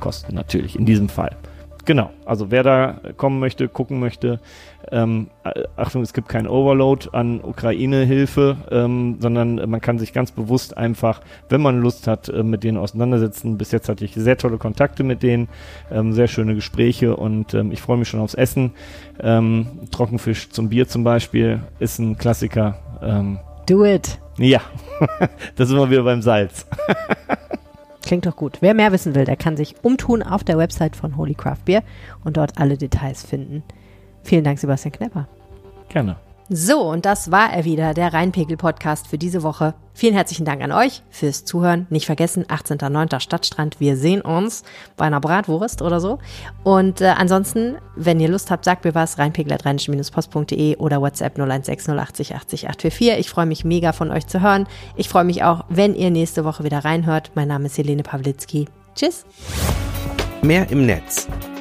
Kosten 0.00 0.34
natürlich 0.34 0.76
in 0.76 0.86
diesem 0.86 1.08
Fall. 1.08 1.36
Genau, 1.88 2.10
also 2.26 2.50
wer 2.50 2.62
da 2.62 3.00
kommen 3.16 3.40
möchte, 3.40 3.66
gucken 3.66 3.98
möchte, 3.98 4.40
ähm, 4.92 5.28
äh, 5.42 5.62
Achtung, 5.74 6.02
es 6.02 6.12
gibt 6.12 6.28
kein 6.28 6.46
Overload 6.46 7.08
an 7.12 7.40
Ukraine-Hilfe, 7.42 8.58
ähm, 8.70 9.16
sondern 9.20 9.54
man 9.70 9.80
kann 9.80 9.98
sich 9.98 10.12
ganz 10.12 10.30
bewusst 10.30 10.76
einfach, 10.76 11.22
wenn 11.48 11.62
man 11.62 11.80
Lust 11.80 12.06
hat, 12.06 12.28
äh, 12.28 12.42
mit 12.42 12.62
denen 12.62 12.76
auseinandersetzen. 12.76 13.56
Bis 13.56 13.72
jetzt 13.72 13.88
hatte 13.88 14.04
ich 14.04 14.12
sehr 14.12 14.36
tolle 14.36 14.58
Kontakte 14.58 15.02
mit 15.02 15.22
denen, 15.22 15.48
ähm, 15.90 16.12
sehr 16.12 16.28
schöne 16.28 16.54
Gespräche 16.54 17.16
und 17.16 17.54
ähm, 17.54 17.72
ich 17.72 17.80
freue 17.80 17.96
mich 17.96 18.08
schon 18.08 18.20
aufs 18.20 18.34
Essen. 18.34 18.72
Ähm, 19.18 19.68
Trockenfisch 19.90 20.50
zum 20.50 20.68
Bier 20.68 20.88
zum 20.88 21.04
Beispiel 21.04 21.62
ist 21.78 21.98
ein 22.00 22.18
Klassiker. 22.18 22.76
Ähm, 23.00 23.38
Do 23.64 23.86
it. 23.86 24.18
ja, 24.36 24.60
da 25.56 25.64
sind 25.64 25.78
wir 25.78 25.90
wieder 25.90 26.02
beim 26.02 26.20
Salz. 26.20 26.66
Klingt 28.08 28.24
doch 28.24 28.36
gut. 28.36 28.62
Wer 28.62 28.72
mehr 28.72 28.90
wissen 28.90 29.14
will, 29.14 29.26
der 29.26 29.36
kann 29.36 29.58
sich 29.58 29.74
umtun 29.82 30.22
auf 30.22 30.42
der 30.42 30.56
Website 30.56 30.96
von 30.96 31.18
Holy 31.18 31.34
Craft 31.34 31.66
Beer 31.66 31.82
und 32.24 32.38
dort 32.38 32.56
alle 32.56 32.78
Details 32.78 33.22
finden. 33.22 33.62
Vielen 34.22 34.44
Dank, 34.44 34.58
Sebastian 34.58 34.92
Knepper. 34.92 35.28
Gerne. 35.90 36.16
So, 36.50 36.80
und 36.80 37.04
das 37.04 37.30
war 37.30 37.52
er 37.52 37.66
wieder, 37.66 37.92
der 37.92 38.14
Rheinpegel-Podcast 38.14 39.06
für 39.06 39.18
diese 39.18 39.42
Woche. 39.42 39.74
Vielen 39.92 40.14
herzlichen 40.14 40.46
Dank 40.46 40.62
an 40.62 40.72
euch 40.72 41.02
fürs 41.10 41.44
Zuhören. 41.44 41.86
Nicht 41.90 42.06
vergessen, 42.06 42.44
18.09. 42.46 43.20
Stadtstrand. 43.20 43.80
Wir 43.80 43.98
sehen 43.98 44.22
uns 44.22 44.62
bei 44.96 45.04
einer 45.04 45.20
Bratwurst 45.20 45.82
oder 45.82 46.00
so. 46.00 46.18
Und 46.64 47.02
äh, 47.02 47.08
ansonsten, 47.08 47.76
wenn 47.96 48.18
ihr 48.18 48.28
Lust 48.28 48.50
habt, 48.50 48.64
sagt 48.64 48.86
mir 48.86 48.94
was, 48.94 49.18
rheinpegel.rheinisch-post.de 49.18 50.76
oder 50.76 51.02
WhatsApp 51.02 51.34
0160 51.34 51.94
80 51.98 52.34
80 52.34 52.68
844. 52.68 53.18
Ich 53.18 53.28
freue 53.28 53.46
mich 53.46 53.66
mega 53.66 53.92
von 53.92 54.10
euch 54.10 54.26
zu 54.26 54.40
hören. 54.40 54.66
Ich 54.96 55.10
freue 55.10 55.24
mich 55.24 55.42
auch, 55.42 55.66
wenn 55.68 55.94
ihr 55.94 56.10
nächste 56.10 56.46
Woche 56.46 56.64
wieder 56.64 56.82
reinhört. 56.82 57.32
Mein 57.34 57.48
Name 57.48 57.66
ist 57.66 57.76
Helene 57.76 58.02
Pawlitzki. 58.02 58.68
Tschüss. 58.94 59.26
Mehr 60.40 60.70
im 60.70 60.86
Netz. 60.86 61.28